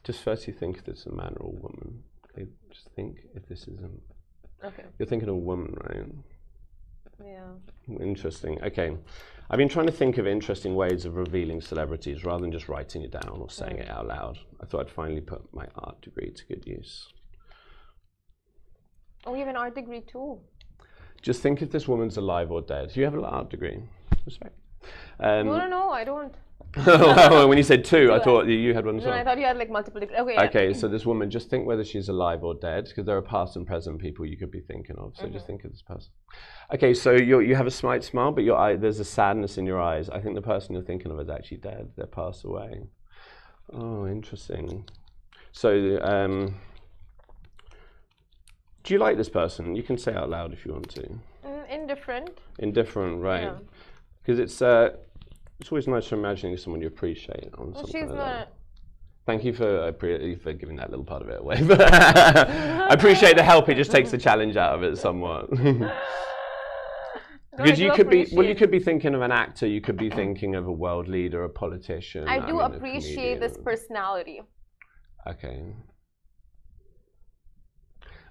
just 0.05 0.22
first, 0.22 0.47
you 0.47 0.53
think 0.53 0.79
if 0.79 0.89
it's 0.89 1.07
a 1.07 1.12
man 1.12 1.35
or 1.41 1.47
a 1.49 1.51
woman. 1.51 2.03
Okay, 2.31 2.47
just 2.70 2.89
think 2.95 3.18
if 3.35 3.47
this 3.49 3.66
is 3.68 3.79
a. 3.81 3.89
Okay. 4.67 4.85
You're 4.99 5.07
thinking 5.07 5.29
of 5.29 5.35
a 5.35 5.39
woman, 5.39 5.75
right? 5.89 6.07
Yeah. 7.25 7.97
Interesting. 8.01 8.62
Okay. 8.62 8.97
I've 9.49 9.59
been 9.59 9.69
trying 9.69 9.87
to 9.87 9.93
think 9.93 10.19
of 10.19 10.27
interesting 10.27 10.75
ways 10.75 11.05
of 11.05 11.14
revealing 11.14 11.61
celebrities 11.61 12.25
rather 12.25 12.41
than 12.43 12.51
just 12.51 12.69
writing 12.69 13.03
it 13.03 13.12
down 13.12 13.39
or 13.41 13.49
saying 13.49 13.77
it 13.79 13.89
out 13.89 14.07
loud. 14.09 14.39
I 14.61 14.67
thought 14.67 14.81
I'd 14.87 14.91
finally 14.91 15.21
put 15.21 15.43
my 15.55 15.67
art 15.77 16.01
degree 16.03 16.31
to 16.33 16.47
good 16.47 16.67
use. 16.67 17.07
Oh, 19.25 19.35
you 19.35 19.41
have 19.41 19.49
an 19.49 19.57
art 19.57 19.75
degree 19.77 20.01
too. 20.01 20.41
Just 21.23 21.43
think 21.43 21.62
if 21.62 21.71
this 21.71 21.87
woman's 21.87 22.17
alive 22.17 22.51
or 22.51 22.61
dead. 22.61 22.97
You 22.97 23.05
have 23.05 23.14
an 23.14 23.25
art 23.25 23.51
degree. 23.51 23.83
Respect. 24.25 24.55
Um, 25.21 25.47
No, 25.47 25.59
no, 25.59 25.69
no, 25.69 25.91
I 25.91 26.05
don't. 26.05 26.35
Well, 26.85 27.49
when 27.49 27.57
you 27.57 27.64
said 27.64 27.85
two, 27.85 28.12
I 28.12 28.18
thought 28.18 28.47
you 28.47 28.74
had 28.74 28.85
one 28.85 28.99
No. 28.99 29.11
I 29.11 29.24
thought 29.24 29.39
you 29.39 29.45
had 29.47 29.57
like 29.57 29.70
multiple 29.70 30.01
degrees. 30.01 30.18
Okay. 30.18 30.35
yeah. 30.35 30.43
Okay, 30.45 30.72
so 30.74 30.89
this 30.89 31.07
woman, 31.07 31.31
just 31.31 31.49
think 31.49 31.66
whether 31.66 31.85
she's 31.85 32.09
alive 32.09 32.45
or 32.45 32.55
dead, 32.55 32.85
because 32.87 33.07
there 33.07 33.16
are 33.16 33.22
past 33.22 33.57
and 33.57 33.66
present 33.66 34.01
people 34.01 34.27
you 34.27 34.37
could 34.37 34.51
be 34.51 34.61
thinking 34.61 34.97
of. 34.99 35.14
So 35.16 35.24
Mm-hmm. 35.24 35.33
just 35.33 35.47
think 35.47 35.64
of 35.64 35.70
this 35.70 35.83
person. 35.83 36.11
Okay, 36.74 36.93
so 36.95 37.12
you 37.12 37.41
you 37.41 37.55
have 37.55 37.66
a 37.66 37.70
slight 37.70 38.05
smile, 38.05 38.33
but 38.33 38.45
your 38.45 38.57
eye, 38.59 38.77
there's 38.77 39.01
a 39.01 39.05
sadness 39.05 39.57
in 39.57 39.64
your 39.66 39.81
eyes. 39.81 40.11
I 40.11 40.20
think 40.20 40.35
the 40.35 40.43
person 40.43 40.74
you're 40.74 40.83
thinking 40.85 41.11
of 41.12 41.20
is 41.20 41.29
actually 41.31 41.59
dead. 41.59 41.93
They're 41.97 42.07
passed 42.07 42.45
away. 42.45 42.83
Oh, 43.72 44.07
interesting. 44.07 44.85
So, 45.53 45.99
um, 46.03 46.57
do 48.85 48.95
you 48.95 49.01
like 49.01 49.16
this 49.16 49.29
person? 49.29 49.74
You 49.74 49.83
can 49.83 49.99
say 49.99 50.12
out 50.14 50.31
loud 50.31 50.53
if 50.53 50.64
you 50.64 50.72
want 50.72 50.91
to. 50.91 51.18
Mm, 51.45 51.70
indifferent. 51.70 52.41
Indifferent, 52.59 53.20
right? 53.22 53.43
Yeah. 53.45 53.59
Because 54.22 54.39
it's 54.39 54.61
uh, 54.62 54.91
it's 55.61 55.71
always 55.73 55.87
nice 55.89 56.13
imagining 56.13 56.57
someone 56.57 56.81
you 56.81 56.89
appreciate 56.89 57.51
on 57.59 57.73
Well, 57.73 57.85
something 57.85 58.03
she's 58.03 58.09
like 58.11 58.19
that. 58.19 58.39
not. 58.39 58.53
Thank 59.27 59.45
you 59.45 59.53
for 59.53 59.81
uh, 59.83 59.89
I 59.89 59.91
appre- 59.91 60.41
for 60.41 60.53
giving 60.53 60.77
that 60.77 60.91
little 60.91 61.05
part 61.05 61.23
of 61.23 61.29
it 61.29 61.41
away. 61.41 61.57
I 61.71 62.89
appreciate 62.91 63.37
the 63.37 63.43
help. 63.43 63.69
It 63.69 63.75
just 63.77 63.91
takes 63.91 64.11
the 64.13 64.19
challenge 64.19 64.57
out 64.57 64.75
of 64.75 64.83
it 64.85 64.97
somewhat. 64.99 65.49
Because 67.57 67.81
you 67.81 67.91
could 67.93 68.11
be 68.11 68.27
well, 68.33 68.45
you 68.47 68.55
could 68.55 68.71
be 68.71 68.79
thinking 68.79 69.15
of 69.15 69.23
an 69.23 69.33
actor. 69.33 69.67
You 69.67 69.81
could 69.81 69.97
be 69.97 70.11
thinking 70.11 70.55
of 70.55 70.67
a 70.67 70.73
world 70.73 71.09
leader, 71.09 71.43
a 71.45 71.49
politician. 71.49 72.29
I 72.29 72.39
do 72.39 72.53
mean, 72.53 72.61
appreciate 72.61 73.41
this 73.41 73.57
personality. 73.57 74.43
Okay. 75.27 75.63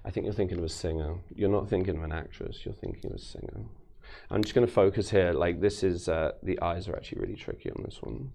I 0.04 0.10
think 0.10 0.24
you're 0.24 0.32
thinking 0.34 0.58
of 0.58 0.64
a 0.64 0.68
singer. 0.68 1.16
You're 1.34 1.50
not 1.50 1.68
thinking 1.68 1.96
of 1.96 2.04
an 2.04 2.12
actress. 2.12 2.64
You're 2.64 2.74
thinking 2.74 3.10
of 3.10 3.16
a 3.16 3.18
singer. 3.18 3.64
I'm 4.30 4.42
just 4.42 4.54
going 4.54 4.66
to 4.66 4.72
focus 4.72 5.10
here. 5.10 5.32
Like 5.32 5.60
this 5.60 5.82
is 5.82 6.08
uh, 6.08 6.32
the 6.42 6.60
eyes 6.60 6.88
are 6.88 6.96
actually 6.96 7.20
really 7.20 7.36
tricky 7.36 7.70
on 7.70 7.82
this 7.84 7.98
one. 8.02 8.30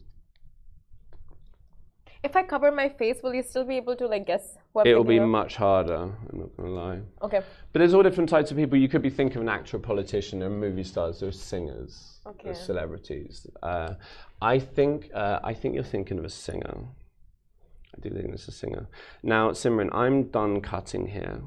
If 2.23 2.35
I 2.35 2.43
cover 2.43 2.71
my 2.71 2.87
face, 2.87 3.17
will 3.23 3.33
you 3.33 3.41
still 3.41 3.63
be 3.65 3.77
able 3.77 3.95
to 3.95 4.05
like 4.07 4.27
guess 4.27 4.57
what? 4.73 4.85
It'll 4.85 5.03
be 5.03 5.19
much 5.19 5.55
harder. 5.55 5.95
I'm 5.95 6.39
not 6.39 6.55
going 6.55 6.69
to 6.69 6.75
lie. 6.75 6.99
Okay. 7.23 7.41
But 7.73 7.79
there's 7.79 7.95
all 7.95 8.03
different 8.03 8.29
types 8.29 8.51
of 8.51 8.57
people. 8.57 8.77
You 8.77 8.87
could 8.87 9.01
be 9.01 9.09
thinking 9.09 9.37
of 9.37 9.43
an 9.43 9.49
actor, 9.49 9.77
a 9.77 9.79
politician, 9.79 10.39
there 10.39 10.49
are 10.49 10.51
movie 10.51 10.83
stars, 10.83 11.19
there 11.19 11.29
are 11.29 11.31
singers, 11.31 12.19
Okay. 12.27 12.41
there's 12.45 12.59
celebrities. 12.59 13.47
Uh, 13.63 13.95
I 14.39 14.59
think 14.59 15.09
uh, 15.15 15.39
I 15.43 15.53
think 15.55 15.73
you're 15.73 15.83
thinking 15.83 16.19
of 16.19 16.25
a 16.25 16.29
singer. 16.29 16.85
I 17.95 17.99
do 18.01 18.09
think 18.11 18.33
it's 18.33 18.47
a 18.47 18.51
singer. 18.51 18.87
Now, 19.23 19.49
Simran, 19.51 19.89
I'm 19.91 20.23
done 20.29 20.61
cutting 20.61 21.07
here. 21.07 21.41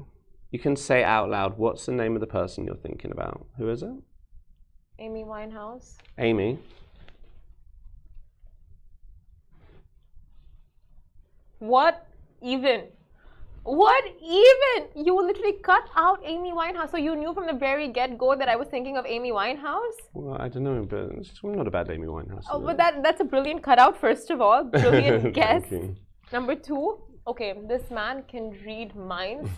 You 0.51 0.59
can 0.59 0.75
say 0.75 1.03
out 1.03 1.29
loud 1.29 1.57
what's 1.57 1.85
the 1.85 1.91
name 1.93 2.15
of 2.15 2.21
the 2.21 2.27
person 2.27 2.65
you're 2.65 2.75
thinking 2.75 3.11
about. 3.11 3.45
Who 3.57 3.69
is 3.69 3.81
it? 3.81 3.95
Amy 4.99 5.23
Winehouse. 5.23 5.95
Amy. 6.17 6.57
What 11.59 12.07
even? 12.41 12.83
What 13.63 14.03
even? 14.21 15.05
You 15.05 15.19
literally 15.19 15.53
cut 15.63 15.89
out 15.95 16.19
Amy 16.23 16.51
Winehouse. 16.51 16.91
So 16.91 16.97
you 16.97 17.15
knew 17.15 17.33
from 17.33 17.47
the 17.47 17.53
very 17.53 17.87
get 17.87 18.17
go 18.17 18.35
that 18.35 18.47
I 18.47 18.55
was 18.55 18.67
thinking 18.67 18.95
of 18.95 19.05
Amy 19.07 19.31
Winehouse? 19.31 19.97
Well, 20.13 20.37
I 20.39 20.47
don't 20.47 20.63
know, 20.63 20.85
but 20.85 21.09
it's 21.17 21.39
not 21.43 21.67
a 21.67 21.71
bad 21.71 21.89
Amy 21.89 22.07
Winehouse. 22.07 22.45
Oh, 22.51 22.59
but 22.59 22.77
that 22.77 23.01
that's 23.01 23.21
a 23.21 23.23
brilliant 23.23 23.63
cutout, 23.63 23.99
first 23.99 24.29
of 24.29 24.39
all. 24.39 24.63
Brilliant 24.65 25.33
guess. 25.39 25.63
you. 25.71 25.95
Number 26.31 26.55
two, 26.55 26.99
okay, 27.27 27.55
this 27.67 27.89
man 27.89 28.23
can 28.27 28.51
read 28.65 28.95
minds. 28.95 29.49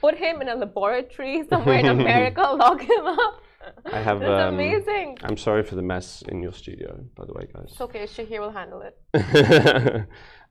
Put 0.00 0.16
him 0.16 0.40
in 0.40 0.48
a 0.48 0.54
laboratory 0.54 1.44
somewhere 1.50 1.78
in 1.78 1.86
America, 1.86 2.40
lock 2.64 2.80
him 2.80 3.06
up. 3.06 3.42
I 3.92 4.00
have. 4.08 4.20
That's 4.20 4.48
um, 4.48 4.54
amazing. 4.54 5.18
I'm 5.22 5.36
sorry 5.36 5.62
for 5.62 5.74
the 5.74 5.82
mess 5.82 6.22
in 6.28 6.42
your 6.42 6.52
studio, 6.52 7.04
by 7.16 7.24
the 7.24 7.32
way, 7.32 7.48
guys. 7.52 7.68
It's 7.70 7.80
okay, 7.80 8.04
Shahir 8.04 8.40
will 8.40 8.50
handle 8.50 8.82
it. 8.82 8.96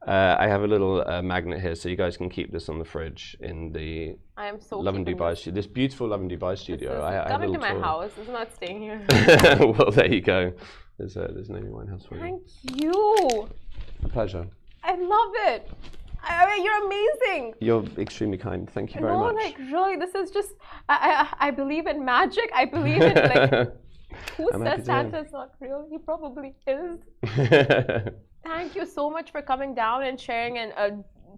uh, 0.08 0.36
I 0.40 0.48
have 0.48 0.64
a 0.64 0.68
little 0.68 1.04
uh, 1.08 1.22
magnet 1.22 1.62
here, 1.62 1.76
so 1.76 1.90
you 1.90 1.96
guys 1.96 2.18
can 2.18 2.30
keep 2.30 2.52
this 2.52 2.70
on 2.70 2.80
the 2.80 2.86
fridge 2.86 3.38
in 3.40 3.72
the 3.72 4.18
I 4.38 4.48
am 4.48 4.62
so 4.62 4.80
Lovin 4.80 5.06
Dubai 5.06 5.32
this. 5.32 5.42
studio. 5.42 5.56
This 5.56 5.68
beautiful 5.68 6.08
Lovin 6.08 6.30
Dubai 6.30 6.58
studio. 6.58 6.98
is 6.98 7.04
I, 7.04 7.26
I 7.26 7.30
coming 7.30 7.54
to 7.54 7.60
my 7.60 7.72
tour. 7.72 7.82
house. 7.82 8.12
It's 8.18 8.30
not 8.30 8.54
staying 8.54 8.82
here. 8.82 9.02
well, 9.60 9.92
there 9.92 10.12
you 10.12 10.22
go. 10.22 10.54
There's, 10.98 11.18
uh, 11.18 11.32
there's 11.34 11.50
an 11.50 11.58
Amy 11.58 11.70
Winehouse 11.70 12.08
for 12.08 12.16
you. 12.16 12.22
Thank 12.22 12.82
you. 12.82 13.50
A 14.04 14.10
pleasure. 14.10 14.48
I 14.84 14.96
love 14.96 15.32
it. 15.48 15.70
I 16.24 16.46
mean, 16.46 16.64
you're 16.66 16.86
amazing. 16.86 17.54
You're 17.60 17.86
extremely 17.98 18.38
kind. 18.38 18.70
Thank 18.70 18.94
you 18.96 19.02
very 19.02 19.14
much. 19.14 19.20
no, 19.20 19.34
much. 19.34 19.44
like 19.44 19.58
really, 19.72 19.96
this 19.96 20.14
is 20.16 20.32
just. 20.32 20.54
I, 20.88 21.28
I 21.40 21.48
I 21.48 21.52
believe 21.52 21.88
in 21.88 22.04
magic. 22.06 22.50
I 22.54 22.66
believe 22.66 23.02
in 23.02 23.16
like. 23.16 23.52
Who 24.38 24.50
I'm 24.54 24.64
says. 24.64 24.86
Santa's 24.86 25.32
not 25.32 25.52
real? 25.60 25.88
He 25.90 25.98
probably 25.98 26.54
is. 26.68 27.00
Thank 28.44 28.76
you 28.76 28.86
so 28.86 29.10
much 29.10 29.32
for 29.32 29.42
coming 29.42 29.74
down 29.74 30.04
and 30.04 30.20
sharing 30.20 30.58
and 30.58 30.74
uh, 30.76 30.90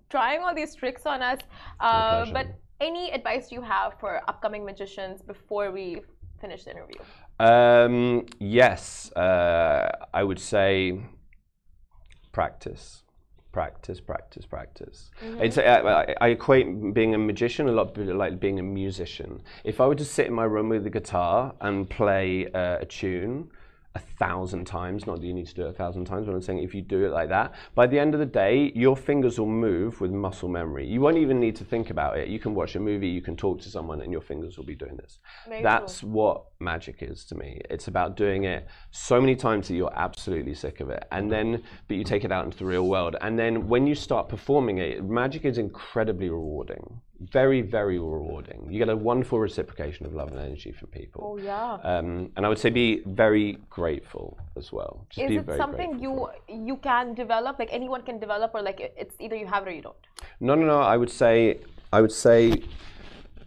trying 0.09 0.41
all 0.41 0.55
these 0.55 0.73
tricks 0.73 1.05
on 1.05 1.21
us. 1.21 1.39
Uh, 1.79 2.25
but 2.31 2.47
any 2.81 3.11
advice 3.11 3.51
you 3.51 3.61
have 3.61 3.99
for 3.99 4.21
upcoming 4.27 4.65
magicians 4.65 5.21
before 5.21 5.71
we 5.71 6.01
finish 6.41 6.63
the 6.65 6.71
interview? 6.71 6.99
um, 7.39 8.25
yes, 8.39 9.11
uh, 9.13 9.89
I 10.13 10.23
would 10.23 10.39
say 10.39 11.01
practice. 12.31 13.03
Practice, 13.54 13.99
practice, 14.01 14.45
practice. 14.47 15.12
It's, 15.39 15.60
I, 15.60 15.64
I- 15.64 16.16
I 16.20 16.28
equate 16.30 16.93
being 16.93 17.14
a 17.14 17.20
magician 17.20 17.68
a 17.70 17.72
lot 17.72 17.95
like 17.97 18.39
being 18.39 18.60
a 18.60 18.64
musician. 18.64 19.43
If 19.64 19.80
I 19.80 19.86
were 19.86 19.93
to 19.95 20.04
sit 20.06 20.26
in 20.26 20.34
my 20.34 20.43
room 20.45 20.70
with 20.70 20.88
a 20.88 20.89
guitar 20.89 21.54
and 21.62 21.88
play 21.88 22.47
uh, 22.47 22.80
a 22.82 22.86
tune, 22.86 23.51
a 23.95 23.99
thousand 23.99 24.65
times, 24.65 25.05
not 25.05 25.19
that 25.19 25.27
you 25.27 25.33
need 25.33 25.47
to 25.47 25.53
do 25.53 25.65
it 25.65 25.69
a 25.69 25.73
thousand 25.73 26.05
times, 26.05 26.25
but 26.25 26.33
I'm 26.33 26.41
saying 26.41 26.63
if 26.63 26.73
you 26.73 26.81
do 26.81 27.05
it 27.05 27.11
like 27.11 27.29
that, 27.29 27.53
by 27.75 27.85
the 27.85 27.99
end 27.99 28.15
of 28.15 28.19
the 28.19 28.25
day, 28.25 28.71
your 28.73 28.97
fingers 28.97 29.39
will 29.39 29.45
move 29.45 30.01
with 30.01 30.11
muscle 30.11 30.49
memory. 30.49 30.87
You 30.87 30.99
won't 30.99 31.17
even 31.17 31.39
need 31.39 31.55
to 31.57 31.63
think 31.63 31.91
about 31.91 32.17
it. 32.17 32.27
You 32.27 32.39
can 32.39 32.55
watch 32.55 32.75
a 32.75 32.79
movie, 32.79 33.07
you 33.07 33.21
can 33.21 33.35
talk 33.35 33.61
to 33.61 33.69
someone, 33.69 34.01
and 34.01 34.11
your 34.11 34.21
fingers 34.21 34.57
will 34.57 34.65
be 34.65 34.75
doing 34.75 34.97
this. 34.97 35.19
That's 35.61 36.01
what 36.01 36.45
magic 36.59 37.03
is 37.03 37.23
to 37.25 37.35
me. 37.35 37.61
It's 37.69 37.87
about 37.87 38.17
doing 38.17 38.45
it 38.45 38.67
so 38.89 39.21
many 39.21 39.35
times 39.35 39.67
that 39.67 39.75
you're 39.75 39.93
absolutely 39.95 40.55
sick 40.55 40.79
of 40.79 40.89
it. 40.89 41.05
And 41.11 41.31
then, 41.31 41.63
but 41.87 41.97
you 41.97 42.03
take 42.03 42.23
it 42.23 42.31
out 42.31 42.45
into 42.45 42.57
the 42.57 42.65
real 42.65 42.87
world. 42.87 43.15
And 43.21 43.37
then 43.37 43.67
when 43.67 43.85
you 43.85 43.93
start 43.93 44.27
performing 44.27 44.79
it, 44.79 45.03
magic 45.03 45.45
is 45.45 45.59
incredibly 45.59 46.29
rewarding. 46.29 47.01
Very, 47.32 47.61
very 47.61 47.99
rewarding. 47.99 48.67
You 48.69 48.80
get 48.80 48.89
a 48.89 48.95
wonderful 48.95 49.39
reciprocation 49.39 50.05
of 50.05 50.13
love 50.13 50.30
and 50.32 50.39
energy 50.39 50.71
from 50.71 50.89
people. 50.89 51.21
Oh 51.24 51.38
yeah. 51.38 51.78
Um, 51.84 52.32
and 52.36 52.45
I 52.45 52.49
would 52.49 52.57
say 52.57 52.69
be 52.69 53.01
very 53.05 53.57
grateful 53.69 54.38
as 54.57 54.71
well. 54.71 55.05
Just 55.09 55.24
Is 55.24 55.30
be 55.30 55.38
it 55.38 55.57
something 55.57 55.99
you 55.99 56.30
you 56.49 56.78
can 56.78 57.13
develop? 57.13 57.59
Like 57.59 57.69
anyone 57.71 58.01
can 58.01 58.19
develop, 58.19 58.51
or 58.53 58.61
like 58.61 58.80
it's 58.97 59.15
either 59.19 59.36
you 59.36 59.47
have 59.47 59.63
it 59.63 59.69
or 59.69 59.74
you 59.74 59.82
don't. 59.82 59.95
No, 60.39 60.55
no, 60.55 60.65
no. 60.65 60.80
I 60.82 60.97
would 60.97 61.09
say, 61.09 61.59
I 61.91 62.01
would 62.01 62.11
say 62.11 62.63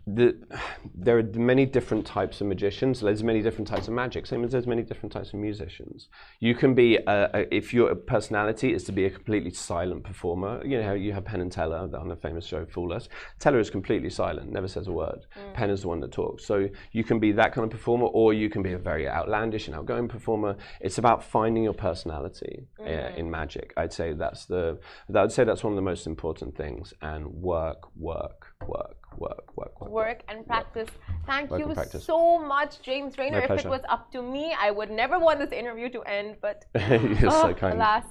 there 0.06 1.18
are 1.18 1.22
many 1.34 1.66
different 1.66 2.06
types 2.06 2.40
of 2.40 2.46
magicians. 2.46 3.00
There's 3.00 3.24
many 3.24 3.42
different 3.42 3.66
types 3.66 3.88
of 3.88 3.94
magic. 3.94 4.26
Same 4.26 4.44
as 4.44 4.52
there's 4.52 4.66
many 4.66 4.82
different 4.82 5.12
types 5.12 5.30
of 5.30 5.40
musicians. 5.40 6.08
You 6.38 6.54
can 6.54 6.74
be, 6.74 6.96
a, 6.96 7.30
a, 7.34 7.54
if 7.54 7.74
your 7.74 7.92
personality 7.96 8.72
is 8.72 8.84
to 8.84 8.92
be 8.92 9.06
a 9.06 9.10
completely 9.10 9.50
silent 9.50 10.04
performer. 10.04 10.64
You 10.64 10.80
know, 10.80 10.94
you 10.94 11.12
have 11.12 11.24
Penn 11.24 11.40
and 11.40 11.50
Teller 11.50 11.90
on 11.98 12.06
the 12.06 12.14
famous 12.14 12.46
show 12.46 12.64
Fool 12.66 12.92
Us. 12.92 13.08
Teller 13.40 13.58
is 13.58 13.68
completely 13.68 14.08
silent, 14.08 14.52
never 14.52 14.68
says 14.68 14.86
a 14.86 14.92
word. 14.92 15.26
Mm. 15.36 15.54
Penn 15.54 15.70
is 15.70 15.82
the 15.82 15.88
one 15.88 15.98
that 16.00 16.12
talks. 16.12 16.46
So 16.46 16.68
you 16.92 17.02
can 17.02 17.18
be 17.18 17.32
that 17.32 17.52
kind 17.52 17.64
of 17.64 17.70
performer, 17.70 18.06
or 18.06 18.32
you 18.32 18.48
can 18.48 18.62
be 18.62 18.74
a 18.74 18.78
very 18.78 19.08
outlandish 19.08 19.66
and 19.66 19.74
outgoing 19.74 20.06
performer. 20.06 20.56
It's 20.80 20.98
about 20.98 21.24
finding 21.24 21.64
your 21.64 21.74
personality 21.74 22.68
uh, 22.78 22.84
mm. 22.84 23.16
in 23.16 23.28
magic. 23.28 23.72
I'd 23.76 23.92
say 23.92 24.12
that's 24.12 24.44
the. 24.46 24.78
I'd 25.12 25.32
say 25.32 25.42
that's 25.42 25.64
one 25.64 25.72
of 25.72 25.76
the 25.76 25.82
most 25.82 26.06
important 26.06 26.56
things. 26.56 26.94
And 27.02 27.26
work, 27.26 27.88
work, 27.96 28.54
work, 28.68 28.98
work, 29.18 29.56
work, 29.56 29.80
work. 29.80 29.90
Work 29.90 30.22
and 30.28 30.46
practice. 30.46 30.88
Thank 31.26 31.50
Work 31.50 31.60
you 31.60 31.74
practice. 31.74 32.04
so 32.04 32.38
much, 32.38 32.80
James 32.82 33.16
Rayner. 33.18 33.40
If 33.40 33.50
it 33.64 33.68
was 33.68 33.80
up 33.88 34.10
to 34.12 34.22
me, 34.22 34.54
I 34.58 34.70
would 34.70 34.90
never 34.90 35.18
want 35.18 35.38
this 35.40 35.52
interview 35.52 35.88
to 35.90 36.02
end, 36.02 36.36
but 36.40 36.64
You're 36.74 37.30
so 37.30 37.48
Oh, 37.50 37.54
kind. 37.62 37.74
alas. 37.74 38.04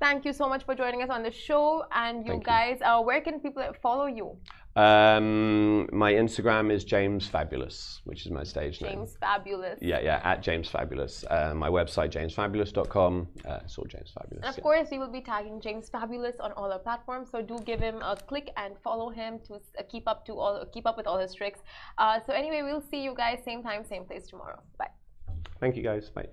Thank 0.00 0.24
you 0.24 0.32
so 0.32 0.48
much 0.48 0.64
for 0.64 0.74
joining 0.74 1.02
us 1.02 1.10
on 1.10 1.22
the 1.22 1.32
show. 1.32 1.84
And 1.92 2.18
you 2.24 2.32
Thank 2.32 2.42
you. 2.46 2.52
guys, 2.52 2.78
uh, 2.84 3.00
where 3.02 3.20
can 3.20 3.40
people 3.40 3.64
follow 3.82 4.06
you? 4.06 4.36
Um, 4.76 5.88
my 5.92 6.12
Instagram 6.12 6.70
is 6.70 6.84
James 6.84 7.26
Fabulous, 7.26 8.00
which 8.04 8.24
is 8.26 8.30
my 8.30 8.44
stage 8.44 8.80
name. 8.80 8.92
James 8.92 9.16
Fabulous. 9.18 9.78
Yeah, 9.82 9.98
yeah, 10.00 10.20
at 10.22 10.40
James 10.40 10.68
Fabulous. 10.68 11.24
Uh, 11.28 11.52
my 11.56 11.68
website, 11.68 12.10
jamesfabulous.com. 12.12 13.26
Uh, 13.44 13.58
it's 13.64 13.76
all 13.76 13.86
James 13.86 14.12
Fabulous. 14.16 14.44
And 14.44 14.50
of 14.52 14.56
yeah. 14.56 14.62
course, 14.62 14.88
we 14.92 14.98
will 14.98 15.10
be 15.10 15.20
tagging 15.20 15.60
James 15.60 15.88
Fabulous 15.88 16.36
on 16.38 16.52
all 16.52 16.70
our 16.70 16.78
platforms. 16.78 17.28
So 17.32 17.42
do 17.42 17.58
give 17.66 17.80
him 17.80 17.96
a 18.02 18.14
click 18.14 18.50
and 18.56 18.74
follow 18.84 19.08
him 19.10 19.40
to 19.48 19.54
uh, 19.54 19.82
keep 19.90 20.06
up 20.06 20.24
to 20.26 20.38
all 20.48 20.66
keep 20.66 20.86
up 20.86 20.96
with 20.96 21.06
all 21.06 21.18
his 21.18 21.34
tricks. 21.34 21.60
Uh, 21.98 22.18
so 22.24 22.32
anyway, 22.32 22.62
we'll 22.62 22.86
see 22.90 23.02
you 23.02 23.14
guys 23.14 23.38
same 23.44 23.62
time, 23.62 23.84
same 23.84 24.04
place 24.04 24.26
tomorrow. 24.28 24.60
Bye. 24.78 24.90
Thank 25.60 25.76
you, 25.76 25.82
guys. 25.82 26.10
Bye. 26.10 26.28